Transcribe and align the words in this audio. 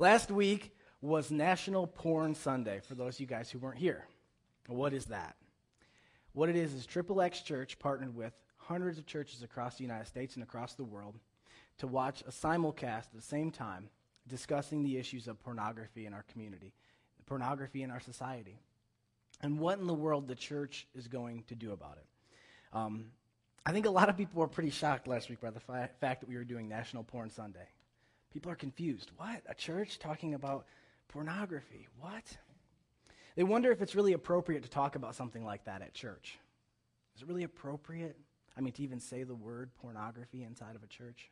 Last 0.00 0.30
week 0.30 0.74
was 1.02 1.30
National 1.30 1.86
Porn 1.86 2.34
Sunday, 2.34 2.80
for 2.80 2.94
those 2.94 3.16
of 3.16 3.20
you 3.20 3.26
guys 3.26 3.50
who 3.50 3.58
weren't 3.58 3.76
here. 3.76 4.06
What 4.66 4.94
is 4.94 5.04
that? 5.04 5.36
What 6.32 6.48
it 6.48 6.56
is 6.56 6.72
is 6.72 6.86
Triple 6.86 7.20
X 7.20 7.42
Church 7.42 7.78
partnered 7.78 8.16
with 8.16 8.32
hundreds 8.56 8.96
of 8.96 9.04
churches 9.04 9.42
across 9.42 9.76
the 9.76 9.82
United 9.82 10.06
States 10.06 10.36
and 10.36 10.42
across 10.42 10.72
the 10.72 10.84
world 10.84 11.18
to 11.76 11.86
watch 11.86 12.22
a 12.22 12.30
simulcast 12.30 13.08
at 13.08 13.14
the 13.14 13.20
same 13.20 13.50
time 13.50 13.90
discussing 14.26 14.82
the 14.82 14.96
issues 14.96 15.28
of 15.28 15.38
pornography 15.38 16.06
in 16.06 16.14
our 16.14 16.24
community, 16.32 16.72
pornography 17.26 17.82
in 17.82 17.90
our 17.90 18.00
society, 18.00 18.58
and 19.42 19.58
what 19.58 19.80
in 19.80 19.86
the 19.86 19.92
world 19.92 20.28
the 20.28 20.34
church 20.34 20.88
is 20.94 21.08
going 21.08 21.42
to 21.48 21.54
do 21.54 21.72
about 21.72 21.98
it. 21.98 22.06
Um, 22.72 23.10
I 23.66 23.72
think 23.72 23.84
a 23.84 23.90
lot 23.90 24.08
of 24.08 24.16
people 24.16 24.40
were 24.40 24.48
pretty 24.48 24.70
shocked 24.70 25.06
last 25.06 25.28
week 25.28 25.42
by 25.42 25.50
the 25.50 25.60
fi- 25.60 25.90
fact 26.00 26.22
that 26.22 26.28
we 26.30 26.36
were 26.36 26.44
doing 26.44 26.70
National 26.70 27.04
Porn 27.04 27.28
Sunday. 27.28 27.68
People 28.32 28.50
are 28.50 28.56
confused. 28.56 29.10
What? 29.16 29.42
A 29.46 29.54
church 29.54 29.98
talking 29.98 30.34
about 30.34 30.66
pornography? 31.08 31.88
What? 31.98 32.24
They 33.36 33.42
wonder 33.42 33.70
if 33.72 33.82
it's 33.82 33.94
really 33.94 34.12
appropriate 34.12 34.62
to 34.62 34.70
talk 34.70 34.96
about 34.96 35.14
something 35.14 35.44
like 35.44 35.64
that 35.64 35.82
at 35.82 35.94
church. 35.94 36.38
Is 37.16 37.22
it 37.22 37.28
really 37.28 37.42
appropriate? 37.42 38.16
I 38.56 38.60
mean, 38.60 38.72
to 38.74 38.82
even 38.82 39.00
say 39.00 39.22
the 39.22 39.34
word 39.34 39.70
pornography 39.80 40.42
inside 40.42 40.76
of 40.76 40.82
a 40.82 40.86
church? 40.86 41.30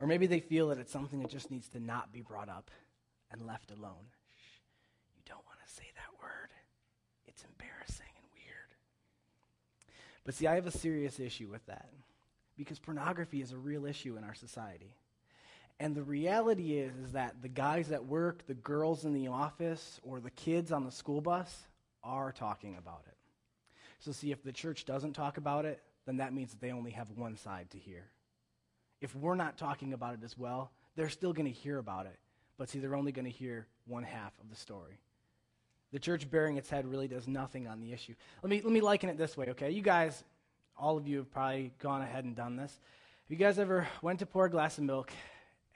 Or 0.00 0.06
maybe 0.06 0.26
they 0.26 0.40
feel 0.40 0.68
that 0.68 0.78
it's 0.78 0.92
something 0.92 1.20
that 1.20 1.30
just 1.30 1.50
needs 1.50 1.68
to 1.70 1.80
not 1.80 2.12
be 2.12 2.20
brought 2.20 2.48
up 2.48 2.70
and 3.30 3.46
left 3.46 3.70
alone. 3.70 4.06
Shh, 4.36 4.60
you 5.16 5.22
don't 5.26 5.44
want 5.46 5.58
to 5.66 5.72
say 5.72 5.84
that 5.94 6.22
word. 6.22 6.50
It's 7.26 7.44
embarrassing 7.44 8.06
and 8.16 8.26
weird. 8.32 8.74
But 10.24 10.34
see, 10.34 10.46
I 10.46 10.54
have 10.54 10.66
a 10.66 10.70
serious 10.70 11.20
issue 11.20 11.48
with 11.50 11.64
that 11.66 11.90
because 12.56 12.78
pornography 12.78 13.42
is 13.42 13.52
a 13.52 13.56
real 13.56 13.86
issue 13.86 14.16
in 14.16 14.24
our 14.24 14.34
society. 14.34 14.94
And 15.80 15.94
the 15.94 16.02
reality 16.02 16.74
is, 16.74 16.94
is 16.98 17.12
that 17.12 17.36
the 17.40 17.48
guys 17.48 17.90
at 17.90 18.04
work, 18.04 18.46
the 18.46 18.54
girls 18.54 19.06
in 19.06 19.14
the 19.14 19.28
office, 19.28 19.98
or 20.02 20.20
the 20.20 20.30
kids 20.30 20.72
on 20.72 20.84
the 20.84 20.92
school 20.92 21.22
bus 21.22 21.66
are 22.04 22.32
talking 22.32 22.76
about 22.76 23.02
it. 23.08 23.16
So, 23.98 24.12
see, 24.12 24.30
if 24.30 24.42
the 24.42 24.52
church 24.52 24.84
doesn't 24.84 25.14
talk 25.14 25.38
about 25.38 25.64
it, 25.64 25.82
then 26.04 26.18
that 26.18 26.34
means 26.34 26.50
that 26.50 26.60
they 26.60 26.70
only 26.70 26.90
have 26.90 27.08
one 27.16 27.34
side 27.34 27.70
to 27.70 27.78
hear. 27.78 28.04
If 29.00 29.16
we're 29.16 29.34
not 29.34 29.56
talking 29.56 29.94
about 29.94 30.14
it 30.14 30.20
as 30.22 30.36
well, 30.36 30.70
they're 30.96 31.08
still 31.08 31.32
going 31.32 31.46
to 31.46 31.58
hear 31.58 31.78
about 31.78 32.04
it. 32.04 32.18
But 32.58 32.68
see, 32.68 32.78
they're 32.78 32.94
only 32.94 33.12
going 33.12 33.24
to 33.24 33.30
hear 33.30 33.66
one 33.86 34.02
half 34.02 34.32
of 34.38 34.50
the 34.50 34.56
story. 34.56 34.98
The 35.92 35.98
church 35.98 36.30
bearing 36.30 36.58
its 36.58 36.68
head 36.68 36.86
really 36.86 37.08
does 37.08 37.26
nothing 37.26 37.66
on 37.66 37.80
the 37.80 37.94
issue. 37.94 38.14
Let 38.42 38.50
me, 38.50 38.60
let 38.60 38.72
me 38.72 38.82
liken 38.82 39.08
it 39.08 39.16
this 39.16 39.34
way, 39.34 39.46
okay? 39.50 39.70
You 39.70 39.82
guys, 39.82 40.24
all 40.78 40.98
of 40.98 41.08
you 41.08 41.18
have 41.18 41.32
probably 41.32 41.72
gone 41.78 42.02
ahead 42.02 42.24
and 42.24 42.36
done 42.36 42.56
this. 42.56 42.70
Have 43.28 43.38
you 43.38 43.44
guys 43.44 43.58
ever 43.58 43.88
went 44.02 44.18
to 44.18 44.26
pour 44.26 44.44
a 44.44 44.50
glass 44.50 44.76
of 44.76 44.84
milk 44.84 45.10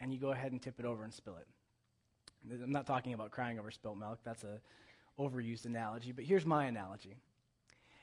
and 0.00 0.12
you 0.12 0.19
go 0.19 0.33
ahead 0.33 0.53
and 0.53 0.61
tip 0.61 0.78
it 0.78 0.84
over 0.84 1.05
and 1.05 1.12
spill 1.12 1.37
it. 1.37 1.47
I'm 2.62 2.73
not 2.73 2.87
talking 2.87 3.14
about 3.14 3.31
crying 3.31 3.59
over 3.59 3.70
spilt 3.70 3.97
milk. 3.97 4.19
That's 4.25 4.45
a 4.45 4.61
overused 5.19 5.64
analogy, 5.64 6.12
but 6.12 6.25
here's 6.25 6.45
my 6.45 6.67
analogy. 6.67 7.17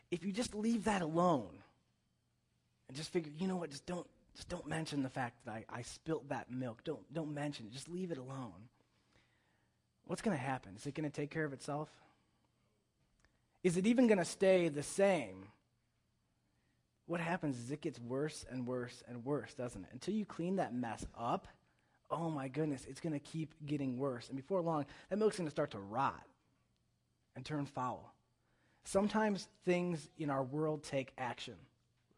If 0.09 0.25
you 0.25 0.31
just 0.31 0.55
leave 0.55 0.85
that 0.85 1.01
alone 1.01 1.51
and 2.87 2.97
just 2.97 3.11
figure, 3.11 3.31
you 3.37 3.47
know 3.47 3.57
what, 3.57 3.69
just 3.69 3.85
don't 3.85 4.07
just 4.35 4.49
don't 4.49 4.67
mention 4.67 5.03
the 5.03 5.09
fact 5.09 5.45
that 5.45 5.51
I, 5.51 5.65
I 5.69 5.81
spilt 5.81 6.29
that 6.29 6.49
milk. 6.49 6.83
Don't 6.83 7.13
don't 7.13 7.33
mention 7.33 7.65
it. 7.67 7.73
Just 7.73 7.89
leave 7.89 8.11
it 8.11 8.17
alone. 8.17 8.69
What's 10.05 10.21
going 10.21 10.35
to 10.35 10.43
happen? 10.43 10.73
Is 10.75 10.85
it 10.85 10.95
going 10.95 11.09
to 11.09 11.15
take 11.15 11.29
care 11.29 11.45
of 11.45 11.53
itself? 11.53 11.89
Is 13.63 13.77
it 13.77 13.85
even 13.85 14.07
going 14.07 14.17
to 14.17 14.25
stay 14.25 14.67
the 14.67 14.83
same? 14.83 15.47
What 17.05 17.21
happens 17.21 17.59
is 17.59 17.71
it 17.71 17.81
gets 17.81 17.99
worse 17.99 18.45
and 18.49 18.65
worse 18.65 19.03
and 19.07 19.23
worse, 19.23 19.53
doesn't 19.53 19.83
it? 19.83 19.89
Until 19.93 20.13
you 20.13 20.25
clean 20.25 20.55
that 20.55 20.73
mess 20.73 21.05
up, 21.17 21.47
oh 22.11 22.29
my 22.29 22.47
goodness, 22.47 22.85
it's 22.89 22.99
going 22.99 23.13
to 23.13 23.19
keep 23.19 23.53
getting 23.65 23.97
worse. 23.97 24.27
And 24.27 24.37
before 24.37 24.61
long, 24.61 24.85
that 25.09 25.17
milk's 25.17 25.37
going 25.37 25.47
to 25.47 25.51
start 25.51 25.71
to 25.71 25.79
rot 25.79 26.21
and 27.35 27.45
turn 27.45 27.65
foul. 27.65 28.13
Sometimes 28.83 29.47
things 29.65 30.09
in 30.17 30.29
our 30.29 30.43
world 30.43 30.83
take 30.83 31.13
action. 31.17 31.55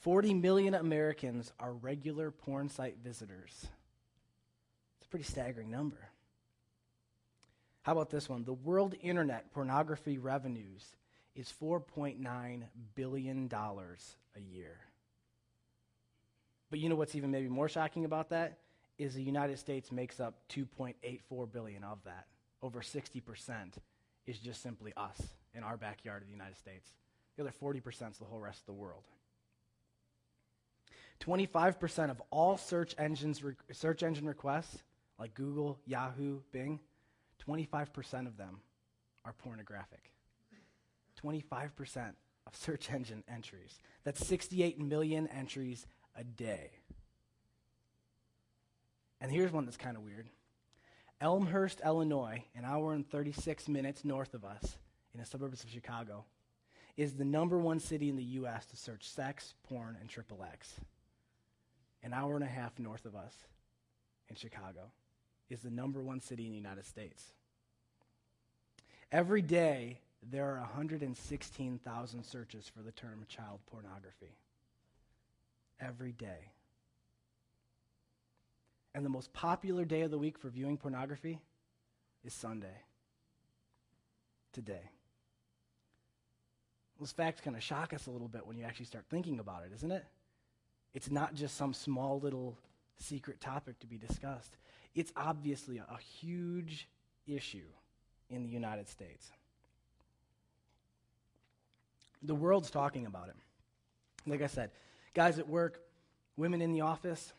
40 0.00 0.34
million 0.34 0.74
Americans 0.74 1.52
are 1.60 1.72
regular 1.72 2.32
porn 2.32 2.68
site 2.68 2.96
visitors 3.00 3.68
a 5.08 5.10
pretty 5.10 5.24
staggering 5.24 5.70
number. 5.70 5.98
How 7.82 7.92
about 7.92 8.10
this 8.10 8.28
one? 8.28 8.44
The 8.44 8.52
world 8.52 8.94
internet 9.00 9.52
pornography 9.52 10.18
revenues 10.18 10.84
is 11.34 11.52
$4.9 11.62 12.62
billion 12.94 13.50
a 13.52 14.40
year. 14.40 14.76
But 16.70 16.80
you 16.80 16.88
know 16.88 16.96
what's 16.96 17.14
even 17.14 17.30
maybe 17.30 17.48
more 17.48 17.68
shocking 17.68 18.04
about 18.04 18.30
that? 18.30 18.58
Is 18.98 19.14
the 19.14 19.22
United 19.22 19.58
States 19.58 19.90
makes 19.90 20.20
up 20.20 20.34
2.84 20.50 21.52
billion 21.52 21.84
of 21.84 21.98
that. 22.04 22.26
Over 22.62 22.80
60% 22.80 23.22
is 24.26 24.38
just 24.38 24.62
simply 24.62 24.92
us 24.96 25.22
in 25.54 25.62
our 25.62 25.76
backyard 25.76 26.22
of 26.22 26.28
the 26.28 26.32
United 26.32 26.58
States. 26.58 26.90
The 27.36 27.44
other 27.44 27.52
40% 27.62 28.10
is 28.10 28.18
the 28.18 28.24
whole 28.24 28.40
rest 28.40 28.60
of 28.60 28.66
the 28.66 28.72
world. 28.72 29.04
25% 31.20 32.10
of 32.10 32.20
all 32.30 32.56
search 32.56 32.94
engines 32.98 33.42
search 33.72 34.02
engine 34.02 34.26
requests 34.26 34.82
like 35.18 35.34
Google, 35.34 35.78
Yahoo, 35.86 36.40
Bing, 36.52 36.80
25% 37.46 38.26
of 38.26 38.36
them 38.36 38.60
are 39.24 39.32
pornographic. 39.32 40.12
25% 41.22 42.12
of 42.46 42.56
search 42.56 42.90
engine 42.92 43.24
entries. 43.28 43.78
That's 44.04 44.24
68 44.26 44.80
million 44.80 45.26
entries 45.28 45.86
a 46.16 46.24
day. 46.24 46.70
And 49.20 49.30
here's 49.30 49.52
one 49.52 49.64
that's 49.64 49.76
kind 49.76 49.96
of 49.96 50.04
weird. 50.04 50.28
Elmhurst, 51.20 51.80
Illinois, 51.84 52.44
an 52.54 52.64
hour 52.64 52.92
and 52.92 53.08
36 53.08 53.68
minutes 53.68 54.04
north 54.04 54.34
of 54.34 54.44
us 54.44 54.76
in 55.12 55.20
the 55.20 55.26
suburbs 55.26 55.64
of 55.64 55.70
Chicago, 55.70 56.24
is 56.96 57.14
the 57.14 57.24
number 57.24 57.58
one 57.58 57.80
city 57.80 58.08
in 58.08 58.16
the 58.16 58.22
U.S. 58.22 58.66
to 58.66 58.76
search 58.76 59.08
sex, 59.08 59.54
porn, 59.68 59.96
and 60.00 60.08
triple 60.08 60.44
X. 60.52 60.74
An 62.04 62.12
hour 62.12 62.36
and 62.36 62.44
a 62.44 62.48
half 62.48 62.78
north 62.78 63.04
of 63.04 63.16
us 63.16 63.34
in 64.28 64.36
Chicago 64.36 64.92
is 65.50 65.60
the 65.60 65.70
number 65.70 66.02
one 66.02 66.20
city 66.20 66.44
in 66.44 66.50
the 66.50 66.56
United 66.56 66.86
States. 66.86 67.32
Every 69.10 69.42
day, 69.42 70.00
there 70.22 70.46
are 70.46 70.60
116,000 70.60 72.24
searches 72.24 72.68
for 72.68 72.82
the 72.82 72.92
term 72.92 73.24
child 73.28 73.60
pornography. 73.70 74.36
Every 75.80 76.12
day. 76.12 76.52
And 78.94 79.04
the 79.04 79.10
most 79.10 79.32
popular 79.32 79.84
day 79.84 80.02
of 80.02 80.10
the 80.10 80.18
week 80.18 80.38
for 80.38 80.48
viewing 80.48 80.76
pornography 80.76 81.40
is 82.24 82.34
Sunday. 82.34 82.82
Today. 84.52 84.90
Those 86.98 87.12
facts 87.12 87.40
kind 87.40 87.56
of 87.56 87.62
shock 87.62 87.94
us 87.94 88.06
a 88.06 88.10
little 88.10 88.28
bit 88.28 88.46
when 88.46 88.56
you 88.56 88.64
actually 88.64 88.86
start 88.86 89.04
thinking 89.08 89.38
about 89.38 89.62
it, 89.64 89.72
isn't 89.76 89.92
it? 89.92 90.04
It's 90.94 91.10
not 91.10 91.34
just 91.34 91.56
some 91.56 91.72
small 91.72 92.18
little 92.18 92.58
secret 92.98 93.40
topic 93.40 93.78
to 93.80 93.86
be 93.86 93.96
discussed. 93.98 94.56
It's 94.94 95.12
obviously 95.16 95.78
a, 95.78 95.98
huge 96.20 96.88
issue 97.26 97.66
in 98.30 98.42
the 98.42 98.48
United 98.48 98.88
States. 98.88 99.30
The 102.22 102.34
world's 102.34 102.70
talking 102.70 103.06
about 103.06 103.28
it. 103.28 103.36
Like 104.26 104.42
I 104.42 104.46
said, 104.46 104.70
guys 105.14 105.38
at 105.38 105.48
work, 105.48 105.80
women 106.36 106.60
in 106.60 106.72
the 106.72 106.80
office, 106.80 107.32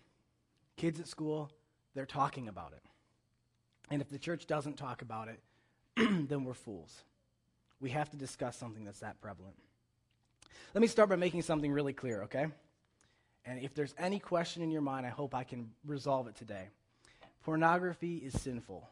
kids 0.78 1.00
at 1.00 1.08
school, 1.08 1.52
they're 1.94 2.06
talking 2.06 2.48
about 2.48 2.74
it. 2.74 2.84
And 3.92 4.02
if 4.02 4.10
the 4.10 4.20
church 4.20 4.46
doesn't 4.46 4.78
talk 4.78 5.02
about 5.02 5.28
it, 5.28 5.40
then 6.30 6.46
we're 6.46 6.54
fools. 6.54 7.04
We 7.82 7.90
have 7.90 8.10
to 8.12 8.18
discuss 8.18 8.58
something 8.58 8.86
that's 8.86 9.00
that 9.00 9.20
prevalent. 9.22 9.56
Let 10.74 10.82
me 10.82 10.88
start 10.88 11.10
by 11.10 11.16
making 11.16 11.42
something 11.42 11.72
really 11.72 11.94
clear, 11.94 12.24
okay? 12.24 12.48
And 13.50 13.60
if 13.64 13.74
there's 13.74 13.96
any 13.98 14.20
question 14.20 14.62
in 14.62 14.70
your 14.70 14.84
mind, 14.84 15.08
I 15.08 15.10
hope 15.10 15.34
I 15.34 15.44
can 15.44 15.72
resolve 15.84 16.28
it 16.28 16.36
today. 16.36 16.70
Pornography 17.44 18.18
is 18.18 18.40
sinful. 18.40 18.88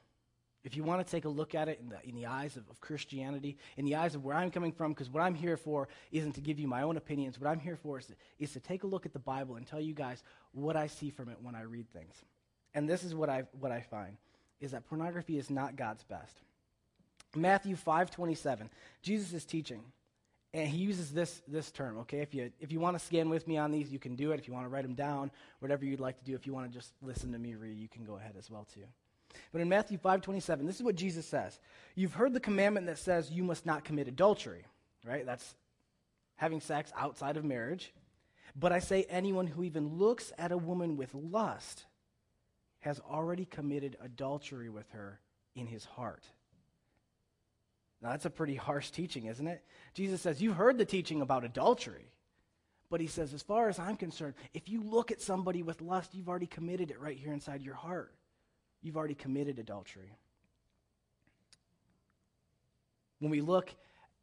if 0.64 0.76
you 0.76 0.84
want 0.84 1.06
to 1.06 1.10
take 1.10 1.26
a 1.26 1.30
look 1.30 1.54
at 1.54 1.70
it 1.70 1.80
in 1.80 1.90
the, 1.90 1.98
in 2.04 2.16
the 2.16 2.26
eyes 2.26 2.58
of, 2.58 2.68
of 2.70 2.82
Christianity, 2.82 3.56
in 3.78 3.86
the 3.86 3.96
eyes 3.96 4.16
of 4.16 4.26
where 4.26 4.36
I'm 4.36 4.50
coming 4.50 4.72
from, 4.72 4.92
because 4.92 5.10
what 5.12 5.22
I'm 5.22 5.36
here 5.36 5.58
for 5.58 5.88
isn't 6.12 6.34
to 6.34 6.42
give 6.42 6.60
you 6.60 6.68
my 6.68 6.82
own 6.82 6.98
opinions. 6.98 7.40
What 7.40 7.50
I'm 7.50 7.60
here 7.60 7.76
for 7.76 8.00
is 8.00 8.08
to, 8.08 8.14
is 8.40 8.52
to 8.54 8.60
take 8.60 8.84
a 8.84 8.88
look 8.88 9.06
at 9.06 9.14
the 9.14 9.20
Bible 9.20 9.58
and 9.58 9.68
tell 9.68 9.80
you 9.80 9.94
guys 9.94 10.24
what 10.54 10.76
I 10.76 10.88
see 10.88 11.12
from 11.12 11.30
it 11.30 11.38
when 11.40 11.54
I 11.54 11.62
read 11.62 11.88
things. 11.94 12.16
And 12.74 12.90
this 12.90 13.04
is 13.04 13.14
what 13.14 13.30
I, 13.30 13.44
what 13.60 13.72
I 13.72 13.82
find, 13.82 14.18
is 14.60 14.72
that 14.72 14.90
pornography 14.90 15.38
is 15.38 15.52
not 15.52 15.76
God's 15.76 16.04
best. 16.04 16.42
Matthew 17.36 17.76
5.27, 17.76 18.70
Jesus 19.04 19.34
is 19.34 19.46
teaching, 19.46 19.84
and 20.54 20.68
he 20.68 20.78
uses 20.78 21.12
this, 21.12 21.42
this 21.48 21.72
term, 21.72 22.00
okay? 22.00 22.20
If 22.20 22.34
you, 22.34 22.52
if 22.60 22.72
you 22.72 22.80
want 22.80 22.98
to 22.98 23.06
scan 23.06 23.30
with 23.30 23.48
me 23.48 23.58
on 23.58 23.72
these, 23.72 23.92
you 23.92 24.00
can 24.00 24.16
do 24.16 24.32
it. 24.32 24.40
If 24.40 24.48
you 24.48 24.54
want 24.54 24.66
to 24.66 24.70
write 24.70 24.84
them 24.84 24.96
down, 24.96 25.30
whatever 25.60 25.86
you'd 25.86 26.00
like 26.00 26.18
to 26.20 26.24
do. 26.24 26.36
If 26.36 26.48
you 26.48 26.54
want 26.54 26.72
to 26.72 26.78
just 26.78 26.94
listen 27.02 27.32
to 27.34 27.40
me 27.40 27.56
read, 27.56 27.78
you 27.78 27.90
can 27.90 28.06
go 28.06 28.16
ahead 28.16 28.36
as 28.38 28.50
well, 28.50 28.66
too. 28.74 28.86
But 29.52 29.62
in 29.62 29.70
Matthew 29.70 29.98
5:27, 29.98 30.66
this 30.66 30.78
is 30.78 30.84
what 30.84 30.96
Jesus 30.96 31.28
says. 31.28 31.60
You've 31.96 32.14
heard 32.14 32.34
the 32.34 32.40
commandment 32.40 32.88
that 32.88 32.98
says 32.98 33.32
you 33.32 33.44
must 33.44 33.66
not 33.66 33.84
commit 33.84 34.08
adultery, 34.08 34.66
right? 35.06 35.26
That's 35.26 35.56
having 36.36 36.62
sex 36.62 36.92
outside 36.96 37.38
of 37.38 37.46
marriage. 37.46 37.94
But 38.56 38.72
I 38.72 38.80
say 38.80 39.06
anyone 39.10 39.48
who 39.48 39.64
even 39.64 39.98
looks 39.98 40.32
at 40.38 40.52
a 40.52 40.58
woman 40.58 40.98
with 40.98 41.14
lust 41.14 41.86
has 42.80 43.00
already 43.00 43.46
committed 43.46 43.98
adultery 44.02 44.70
with 44.70 44.90
her 44.92 45.20
in 45.56 45.68
his 45.68 45.86
heart. 45.86 46.24
Now, 48.02 48.12
that's 48.12 48.26
a 48.26 48.30
pretty 48.30 48.56
harsh 48.56 48.92
teaching, 48.92 49.26
isn't 49.26 49.48
it? 49.48 49.64
Jesus 49.94 50.22
says, 50.22 50.42
You've 50.42 50.56
heard 50.56 50.78
the 50.78 50.86
teaching 50.86 51.22
about 51.22 51.44
adultery. 51.44 52.12
But 52.90 53.02
he 53.02 53.08
says, 53.08 53.34
As 53.34 53.42
far 53.42 53.70
as 53.70 53.80
I'm 53.80 53.98
concerned, 53.98 54.36
if 54.54 54.70
you 54.70 54.84
look 54.84 55.12
at 55.12 55.22
somebody 55.22 55.64
with 55.64 55.82
lust, 55.82 56.14
you've 56.14 56.30
already 56.30 56.48
committed 56.48 56.92
it 56.92 57.00
right 57.00 57.18
here 57.18 57.34
inside 57.34 57.64
your 57.64 57.76
heart 57.76 58.14
you've 58.82 58.98
already 58.98 59.16
committed 59.16 59.60
adultery. 59.60 60.16
When 63.20 63.32
we 63.32 63.42
look 63.42 63.74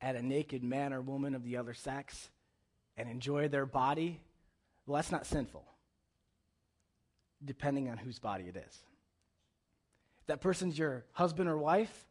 at 0.01 0.17
a 0.17 0.23
naked 0.23 0.63
man 0.63 0.93
or 0.93 1.01
woman 1.01 1.35
of 1.35 1.45
the 1.45 1.57
other 1.57 1.75
sex 1.75 2.31
and 2.97 3.09
enjoy 3.09 3.49
their 3.49 3.67
body, 3.67 4.21
well, 4.87 4.97
that's 4.97 5.11
not 5.11 5.27
sinful, 5.27 5.65
depending 7.45 7.91
on 7.91 7.99
whose 7.99 8.19
body 8.19 8.45
it 8.45 8.57
is. 8.57 8.83
If 10.21 10.27
that 10.29 10.41
person's 10.41 10.79
your 10.79 11.05
husband 11.13 11.49
or 11.49 11.59
wife, 11.59 12.07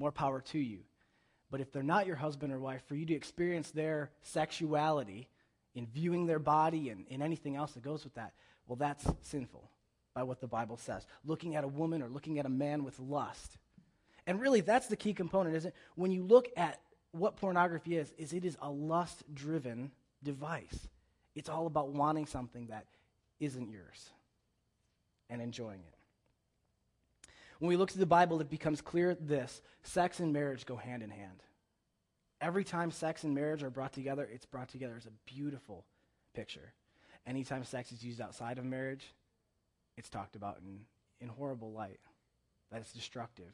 more 0.00 0.10
power 0.10 0.40
to 0.40 0.58
you. 0.58 0.80
But 1.50 1.60
if 1.60 1.70
they're 1.70 1.82
not 1.82 2.06
your 2.06 2.16
husband 2.16 2.52
or 2.52 2.58
wife, 2.58 2.82
for 2.86 2.94
you 2.94 3.04
to 3.06 3.14
experience 3.14 3.70
their 3.70 4.10
sexuality 4.22 5.28
in 5.74 5.86
viewing 5.86 6.26
their 6.26 6.38
body 6.38 6.88
and 6.88 7.06
in 7.08 7.22
anything 7.22 7.54
else 7.54 7.72
that 7.72 7.84
goes 7.84 8.02
with 8.02 8.14
that, 8.14 8.32
well, 8.66 8.76
that's 8.76 9.04
sinful 9.22 9.68
by 10.14 10.22
what 10.22 10.40
the 10.40 10.46
Bible 10.46 10.76
says. 10.76 11.06
Looking 11.24 11.54
at 11.54 11.64
a 11.64 11.68
woman 11.68 12.02
or 12.02 12.08
looking 12.08 12.38
at 12.38 12.46
a 12.46 12.50
man 12.50 12.82
with 12.82 12.98
lust. 12.98 13.58
And 14.26 14.40
really, 14.40 14.60
that's 14.60 14.86
the 14.86 14.96
key 14.96 15.12
component, 15.12 15.54
isn't 15.56 15.68
it? 15.68 15.76
When 15.96 16.10
you 16.10 16.22
look 16.22 16.48
at 16.56 16.80
what 17.12 17.36
pornography 17.36 17.96
is, 17.96 18.12
is 18.16 18.32
it 18.32 18.44
is 18.44 18.56
a 18.62 18.70
lust-driven 18.70 19.90
device. 20.22 20.88
It's 21.34 21.48
all 21.48 21.66
about 21.66 21.90
wanting 21.90 22.26
something 22.26 22.68
that 22.68 22.86
isn't 23.38 23.70
yours 23.70 24.10
and 25.28 25.42
enjoying 25.42 25.80
it. 25.80 25.94
When 27.60 27.68
we 27.68 27.76
look 27.76 27.90
to 27.90 27.98
the 27.98 28.06
Bible, 28.06 28.40
it 28.40 28.48
becomes 28.48 28.80
clear 28.80 29.14
this 29.14 29.60
sex 29.82 30.18
and 30.18 30.32
marriage 30.32 30.64
go 30.64 30.76
hand 30.76 31.02
in 31.02 31.10
hand. 31.10 31.42
Every 32.40 32.64
time 32.64 32.90
sex 32.90 33.22
and 33.22 33.34
marriage 33.34 33.62
are 33.62 33.68
brought 33.68 33.92
together, 33.92 34.26
it's 34.32 34.46
brought 34.46 34.70
together 34.70 34.94
as 34.96 35.04
a 35.04 35.12
beautiful 35.26 35.84
picture. 36.34 36.72
Anytime 37.26 37.64
sex 37.64 37.92
is 37.92 38.02
used 38.02 38.18
outside 38.18 38.56
of 38.56 38.64
marriage, 38.64 39.12
it's 39.98 40.08
talked 40.08 40.36
about 40.36 40.60
in, 40.64 40.80
in 41.20 41.28
horrible 41.28 41.70
light, 41.70 42.00
that 42.72 42.80
it's 42.80 42.94
destructive, 42.94 43.52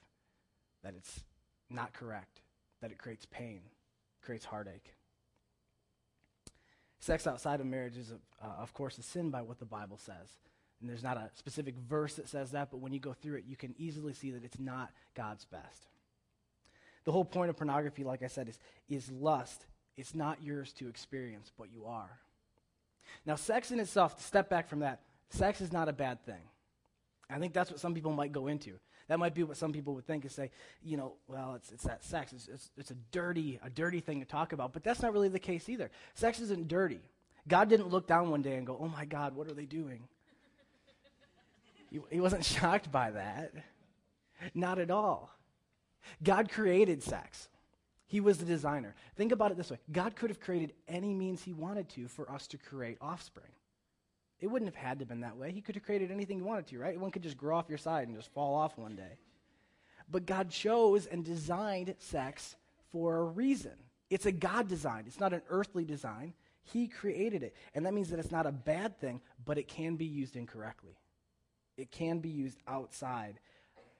that 0.84 0.94
it's 0.96 1.24
not 1.68 1.92
correct, 1.92 2.42
that 2.80 2.92
it 2.92 2.98
creates 2.98 3.26
pain, 3.26 3.62
creates 4.22 4.44
heartache. 4.44 4.94
Sex 7.00 7.26
outside 7.26 7.58
of 7.58 7.66
marriage 7.66 7.96
is, 7.96 8.12
uh, 8.40 8.46
of 8.60 8.72
course, 8.72 8.98
a 8.98 9.02
sin 9.02 9.30
by 9.30 9.42
what 9.42 9.58
the 9.58 9.64
Bible 9.64 9.98
says. 9.98 10.38
And 10.80 10.90
there's 10.90 11.02
not 11.02 11.16
a 11.16 11.30
specific 11.34 11.74
verse 11.88 12.14
that 12.14 12.28
says 12.28 12.50
that, 12.50 12.70
but 12.70 12.78
when 12.78 12.92
you 12.92 13.00
go 13.00 13.14
through 13.14 13.36
it, 13.36 13.44
you 13.46 13.56
can 13.56 13.74
easily 13.78 14.12
see 14.12 14.30
that 14.32 14.44
it's 14.44 14.58
not 14.58 14.90
God's 15.14 15.44
best. 15.46 15.86
The 17.04 17.12
whole 17.12 17.24
point 17.24 17.50
of 17.50 17.56
pornography, 17.56 18.04
like 18.04 18.22
I 18.22 18.26
said, 18.26 18.48
is, 18.48 18.58
is 18.88 19.10
lust. 19.10 19.64
It's 19.96 20.14
not 20.14 20.42
yours 20.42 20.72
to 20.74 20.88
experience, 20.88 21.50
but 21.56 21.72
you 21.72 21.86
are. 21.86 22.10
Now, 23.24 23.36
sex 23.36 23.70
in 23.70 23.80
itself, 23.80 24.16
to 24.16 24.22
step 24.22 24.50
back 24.50 24.68
from 24.68 24.80
that, 24.80 25.00
sex 25.30 25.60
is 25.60 25.72
not 25.72 25.88
a 25.88 25.92
bad 25.92 26.24
thing. 26.26 26.42
I 27.30 27.38
think 27.38 27.52
that's 27.52 27.70
what 27.70 27.80
some 27.80 27.94
people 27.94 28.12
might 28.12 28.32
go 28.32 28.48
into. 28.48 28.72
That 29.08 29.18
might 29.18 29.34
be 29.34 29.44
what 29.44 29.56
some 29.56 29.72
people 29.72 29.94
would 29.94 30.06
think 30.06 30.24
and 30.24 30.32
say, 30.32 30.50
you 30.82 30.96
know, 30.96 31.14
well, 31.28 31.54
it's, 31.54 31.70
it's 31.70 31.84
that 31.84 32.04
sex. 32.04 32.32
It's, 32.32 32.48
it's, 32.48 32.70
it's 32.76 32.90
a 32.90 32.96
dirty, 33.12 33.60
a 33.64 33.70
dirty 33.70 34.00
thing 34.00 34.20
to 34.20 34.26
talk 34.26 34.52
about. 34.52 34.72
But 34.72 34.82
that's 34.82 35.00
not 35.00 35.12
really 35.12 35.28
the 35.28 35.38
case 35.38 35.68
either. 35.68 35.90
Sex 36.14 36.40
isn't 36.40 36.68
dirty. 36.68 37.00
God 37.46 37.68
didn't 37.68 37.88
look 37.88 38.08
down 38.08 38.30
one 38.30 38.42
day 38.42 38.56
and 38.56 38.66
go, 38.66 38.76
oh 38.80 38.88
my 38.88 39.04
God, 39.04 39.36
what 39.36 39.46
are 39.46 39.54
they 39.54 39.64
doing? 39.64 40.08
He, 41.90 42.20
wasn't 42.20 42.44
shocked 42.56 42.90
by 42.90 43.10
that. 43.10 43.52
Not 44.54 44.78
at 44.78 44.90
all. 44.90 45.30
God 46.22 46.50
created 46.50 47.02
sex. 47.02 47.48
He 48.06 48.20
was 48.20 48.38
the 48.38 48.44
designer. 48.44 48.94
Think 49.16 49.32
about 49.32 49.50
it 49.50 49.56
this 49.56 49.70
way 49.70 49.78
God 49.90 50.14
could 50.14 50.30
have 50.30 50.40
created 50.40 50.72
any 50.88 51.14
means 51.14 51.42
he 51.42 51.52
wanted 51.52 51.88
to 51.90 52.08
for 52.08 52.30
us 52.30 52.46
to 52.48 52.58
create 52.58 52.98
offspring. 53.00 53.50
It 54.38 54.48
wouldn't 54.48 54.72
have 54.72 54.82
had 54.82 54.98
to 54.98 55.02
have 55.02 55.08
been 55.08 55.20
that 55.20 55.36
way. 55.36 55.50
He 55.50 55.62
could 55.62 55.74
have 55.76 55.84
created 55.84 56.10
anything 56.10 56.36
he 56.36 56.42
wanted 56.42 56.66
to, 56.68 56.78
right? 56.78 57.00
One 57.00 57.10
could 57.10 57.22
just 57.22 57.38
grow 57.38 57.56
off 57.56 57.70
your 57.70 57.78
side 57.78 58.06
and 58.06 58.16
just 58.16 58.32
fall 58.34 58.54
off 58.54 58.76
one 58.76 58.94
day. 58.94 59.18
But 60.10 60.26
God 60.26 60.50
chose 60.50 61.06
and 61.06 61.24
designed 61.24 61.94
sex 61.98 62.54
for 62.92 63.16
a 63.16 63.24
reason. 63.24 63.72
It's 64.10 64.26
a 64.26 64.32
God 64.32 64.68
design, 64.68 65.04
it's 65.06 65.20
not 65.20 65.32
an 65.32 65.42
earthly 65.48 65.84
design. 65.84 66.34
He 66.62 66.88
created 66.88 67.44
it. 67.44 67.54
And 67.74 67.86
that 67.86 67.94
means 67.94 68.10
that 68.10 68.18
it's 68.18 68.32
not 68.32 68.44
a 68.44 68.52
bad 68.52 68.98
thing, 68.98 69.20
but 69.44 69.56
it 69.56 69.68
can 69.68 69.94
be 69.94 70.04
used 70.04 70.34
incorrectly. 70.34 70.96
It 71.76 71.90
can 71.90 72.18
be 72.18 72.28
used 72.28 72.58
outside 72.66 73.38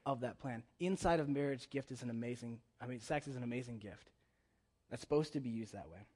of 0.05 0.21
that 0.21 0.39
plan. 0.39 0.63
Inside 0.81 1.21
of 1.21 1.29
marriage, 1.29 1.69
gift 1.69 1.91
is 1.91 2.03
an 2.03 2.11
amazing, 2.11 2.59
I 2.81 2.87
mean, 2.87 3.01
sex 3.01 3.27
is 3.27 3.37
an 3.37 3.43
amazing 3.43 3.79
gift. 3.79 4.11
That's 4.91 5.01
supposed 5.01 5.33
to 5.33 5.41
be 5.41 5.51
used 5.51 5.75
that 5.75 5.91
way. 5.91 6.07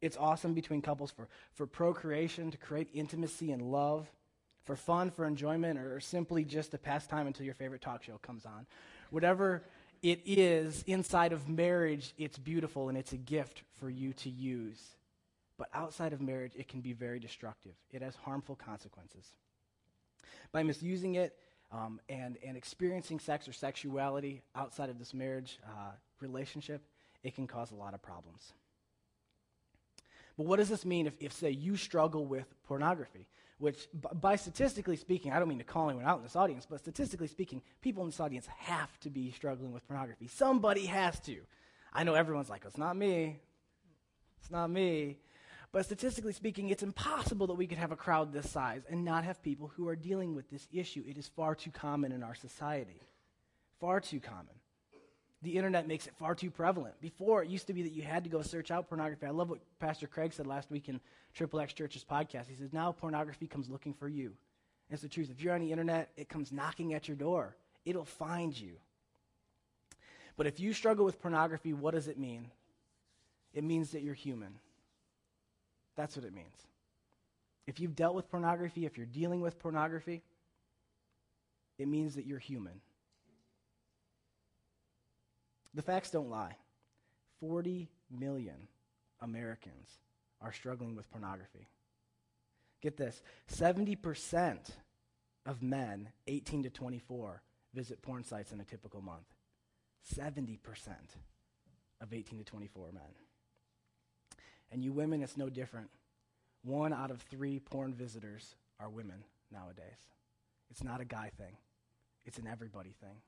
It's 0.00 0.16
awesome 0.16 0.54
between 0.54 0.82
couples 0.82 1.10
for, 1.10 1.28
for 1.54 1.66
procreation, 1.66 2.50
to 2.50 2.58
create 2.58 2.88
intimacy 2.94 3.50
and 3.50 3.62
love, 3.62 4.06
for 4.64 4.76
fun, 4.76 5.10
for 5.10 5.24
enjoyment, 5.24 5.78
or 5.78 5.98
simply 5.98 6.44
just 6.44 6.70
to 6.72 6.78
pass 6.78 7.06
time 7.06 7.26
until 7.26 7.46
your 7.46 7.54
favorite 7.54 7.80
talk 7.80 8.02
show 8.02 8.18
comes 8.18 8.44
on. 8.44 8.66
Whatever 9.10 9.64
it 10.02 10.20
is 10.26 10.84
inside 10.86 11.32
of 11.32 11.48
marriage, 11.48 12.12
it's 12.18 12.38
beautiful 12.38 12.88
and 12.88 12.96
it's 12.96 13.12
a 13.12 13.16
gift 13.16 13.62
for 13.80 13.90
you 13.90 14.12
to 14.12 14.30
use. 14.30 14.80
But 15.56 15.68
outside 15.74 16.12
of 16.12 16.20
marriage, 16.20 16.52
it 16.54 16.68
can 16.68 16.80
be 16.80 16.92
very 16.92 17.18
destructive. 17.18 17.72
It 17.90 18.02
has 18.02 18.14
harmful 18.14 18.54
consequences. 18.54 19.32
By 20.52 20.62
misusing 20.62 21.16
it 21.16 21.36
um, 21.70 22.00
and, 22.08 22.38
and 22.44 22.56
experiencing 22.56 23.20
sex 23.20 23.48
or 23.48 23.52
sexuality 23.52 24.42
outside 24.54 24.90
of 24.90 24.98
this 24.98 25.12
marriage 25.14 25.58
uh, 25.64 25.92
relationship, 26.20 26.82
it 27.22 27.34
can 27.34 27.46
cause 27.46 27.72
a 27.72 27.74
lot 27.74 27.94
of 27.94 28.02
problems. 28.02 28.52
But 30.36 30.46
what 30.46 30.58
does 30.58 30.68
this 30.68 30.84
mean 30.84 31.06
if, 31.06 31.14
if 31.20 31.32
say, 31.32 31.50
you 31.50 31.76
struggle 31.76 32.24
with 32.24 32.46
pornography? 32.64 33.26
Which, 33.58 33.88
b- 33.92 34.08
by 34.14 34.36
statistically 34.36 34.96
speaking, 34.96 35.32
I 35.32 35.40
don't 35.40 35.48
mean 35.48 35.58
to 35.58 35.64
call 35.64 35.88
anyone 35.88 36.06
out 36.06 36.18
in 36.18 36.22
this 36.22 36.36
audience, 36.36 36.64
but 36.64 36.78
statistically 36.78 37.26
speaking, 37.26 37.60
people 37.80 38.04
in 38.04 38.08
this 38.10 38.20
audience 38.20 38.46
have 38.56 38.98
to 39.00 39.10
be 39.10 39.32
struggling 39.32 39.72
with 39.72 39.86
pornography. 39.88 40.28
Somebody 40.28 40.86
has 40.86 41.18
to. 41.20 41.38
I 41.92 42.04
know 42.04 42.14
everyone's 42.14 42.48
like, 42.48 42.64
it's 42.64 42.78
not 42.78 42.96
me. 42.96 43.40
It's 44.40 44.50
not 44.50 44.70
me. 44.70 45.18
But 45.70 45.84
statistically 45.84 46.32
speaking, 46.32 46.70
it's 46.70 46.82
impossible 46.82 47.46
that 47.48 47.54
we 47.54 47.66
could 47.66 47.78
have 47.78 47.92
a 47.92 47.96
crowd 47.96 48.32
this 48.32 48.50
size 48.50 48.82
and 48.88 49.04
not 49.04 49.24
have 49.24 49.42
people 49.42 49.70
who 49.76 49.86
are 49.88 49.96
dealing 49.96 50.34
with 50.34 50.48
this 50.50 50.66
issue. 50.72 51.04
It 51.06 51.18
is 51.18 51.28
far 51.28 51.54
too 51.54 51.70
common 51.70 52.12
in 52.12 52.22
our 52.22 52.34
society. 52.34 53.02
Far 53.78 54.00
too 54.00 54.20
common 54.20 54.54
the 55.42 55.56
internet 55.56 55.86
makes 55.86 56.06
it 56.06 56.14
far 56.18 56.34
too 56.34 56.50
prevalent. 56.50 57.00
Before, 57.00 57.42
it 57.42 57.48
used 57.48 57.68
to 57.68 57.72
be 57.72 57.82
that 57.82 57.92
you 57.92 58.02
had 58.02 58.24
to 58.24 58.30
go 58.30 58.42
search 58.42 58.70
out 58.70 58.88
pornography. 58.88 59.26
I 59.26 59.30
love 59.30 59.50
what 59.50 59.60
Pastor 59.78 60.06
Craig 60.06 60.32
said 60.32 60.46
last 60.46 60.70
week 60.70 60.88
in 60.88 61.00
Triple 61.34 61.60
X 61.60 61.72
Church's 61.72 62.04
podcast. 62.04 62.48
He 62.48 62.56
says, 62.56 62.72
now 62.72 62.90
pornography 62.90 63.46
comes 63.46 63.68
looking 63.68 63.94
for 63.94 64.08
you. 64.08 64.26
And 64.26 64.94
it's 64.94 65.02
the 65.02 65.08
truth. 65.08 65.30
If 65.30 65.40
you're 65.40 65.54
on 65.54 65.60
the 65.60 65.70
internet, 65.70 66.10
it 66.16 66.28
comes 66.28 66.50
knocking 66.50 66.92
at 66.92 67.06
your 67.06 67.16
door, 67.16 67.56
it'll 67.84 68.04
find 68.04 68.58
you. 68.58 68.72
But 70.36 70.46
if 70.46 70.58
you 70.58 70.72
struggle 70.72 71.04
with 71.04 71.20
pornography, 71.20 71.72
what 71.72 71.94
does 71.94 72.08
it 72.08 72.18
mean? 72.18 72.50
It 73.54 73.64
means 73.64 73.90
that 73.90 74.02
you're 74.02 74.14
human. 74.14 74.54
That's 75.98 76.16
what 76.16 76.24
it 76.24 76.32
means. 76.32 76.54
If 77.66 77.80
you've 77.80 77.96
dealt 77.96 78.14
with 78.14 78.30
pornography, 78.30 78.86
if 78.86 78.96
you're 78.96 79.04
dealing 79.04 79.40
with 79.40 79.58
pornography, 79.58 80.22
it 81.76 81.88
means 81.88 82.14
that 82.14 82.24
you're 82.24 82.38
human. 82.38 82.80
The 85.74 85.82
facts 85.82 86.10
don't 86.10 86.30
lie. 86.30 86.54
40 87.40 87.88
million 88.16 88.68
Americans 89.20 89.88
are 90.40 90.52
struggling 90.52 90.94
with 90.94 91.10
pornography. 91.10 91.66
Get 92.80 92.96
this 92.96 93.20
70% 93.52 94.56
of 95.46 95.64
men 95.64 96.10
18 96.28 96.62
to 96.62 96.70
24 96.70 97.42
visit 97.74 98.02
porn 98.02 98.22
sites 98.22 98.52
in 98.52 98.60
a 98.60 98.64
typical 98.64 99.02
month. 99.02 99.26
70% 100.16 100.60
of 102.00 102.14
18 102.14 102.38
to 102.38 102.44
24 102.44 102.92
men. 102.92 103.02
And 104.70 104.84
you 104.84 104.92
women, 104.92 105.22
it's 105.22 105.36
no 105.36 105.48
different. 105.48 105.88
One 106.62 106.92
out 106.92 107.10
of 107.10 107.22
three 107.22 107.60
porn 107.60 107.94
visitors 107.94 108.54
are 108.78 108.90
women 108.90 109.24
nowadays. 109.50 109.98
It's 110.70 110.84
not 110.84 111.00
a 111.00 111.04
guy 111.04 111.30
thing, 111.36 111.56
it's 112.26 112.38
an 112.38 112.46
everybody 112.46 112.94
thing. 113.00 113.22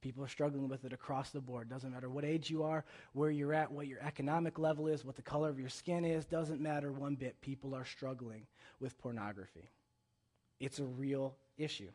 People 0.00 0.24
are 0.24 0.28
struggling 0.28 0.68
with 0.68 0.86
it 0.86 0.94
across 0.94 1.28
the 1.30 1.42
board. 1.42 1.68
Doesn't 1.68 1.92
matter 1.92 2.08
what 2.08 2.24
age 2.24 2.48
you 2.48 2.62
are, 2.62 2.86
where 3.12 3.30
you're 3.30 3.52
at, 3.52 3.70
what 3.70 3.86
your 3.86 4.00
economic 4.00 4.58
level 4.58 4.88
is, 4.88 5.04
what 5.04 5.16
the 5.16 5.20
color 5.20 5.50
of 5.50 5.60
your 5.60 5.68
skin 5.68 6.06
is, 6.06 6.24
doesn't 6.24 6.58
matter 6.58 6.90
one 6.90 7.16
bit. 7.16 7.38
People 7.42 7.74
are 7.74 7.84
struggling 7.84 8.46
with 8.80 8.98
pornography. 8.98 9.68
It's 10.58 10.78
a 10.78 10.84
real 10.84 11.34
issue. 11.58 11.90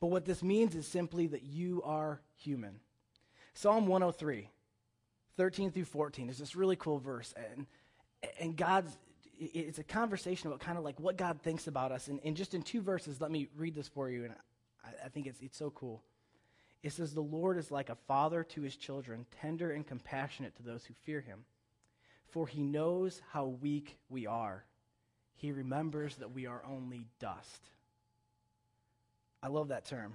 But 0.00 0.06
what 0.06 0.24
this 0.24 0.42
means 0.42 0.74
is 0.74 0.86
simply 0.86 1.26
that 1.28 1.42
you 1.42 1.82
are 1.84 2.20
human. 2.34 2.80
Psalm 3.52 3.86
103, 3.86 4.48
13 5.36 5.70
through 5.70 5.84
14 5.84 6.28
is 6.28 6.38
this 6.38 6.56
really 6.56 6.76
cool 6.76 6.98
verse. 6.98 7.34
And, 7.52 7.66
and 8.40 8.56
God's, 8.56 8.96
it's 9.38 9.78
a 9.78 9.84
conversation 9.84 10.48
about 10.48 10.60
kind 10.60 10.78
of 10.78 10.84
like 10.84 10.98
what 10.98 11.16
God 11.16 11.40
thinks 11.42 11.66
about 11.66 11.92
us. 11.92 12.08
And, 12.08 12.20
and 12.24 12.36
just 12.36 12.54
in 12.54 12.62
two 12.62 12.80
verses, 12.80 13.20
let 13.20 13.30
me 13.30 13.48
read 13.56 13.74
this 13.74 13.88
for 13.88 14.08
you. 14.08 14.24
And 14.24 14.34
I, 14.84 15.06
I 15.06 15.08
think 15.08 15.26
it's, 15.26 15.40
it's 15.42 15.56
so 15.56 15.70
cool. 15.70 16.02
It 16.82 16.92
says, 16.92 17.12
The 17.12 17.20
Lord 17.20 17.58
is 17.58 17.70
like 17.70 17.90
a 17.90 17.96
father 18.06 18.44
to 18.44 18.62
his 18.62 18.76
children, 18.76 19.26
tender 19.40 19.72
and 19.72 19.86
compassionate 19.86 20.56
to 20.56 20.62
those 20.62 20.84
who 20.84 20.94
fear 21.04 21.20
him. 21.20 21.44
For 22.28 22.46
he 22.46 22.62
knows 22.62 23.20
how 23.30 23.46
weak 23.46 23.98
we 24.08 24.26
are. 24.26 24.64
He 25.36 25.52
remembers 25.52 26.16
that 26.16 26.32
we 26.32 26.46
are 26.46 26.62
only 26.68 27.06
dust. 27.18 27.68
I 29.42 29.48
love 29.48 29.68
that 29.68 29.84
term. 29.84 30.14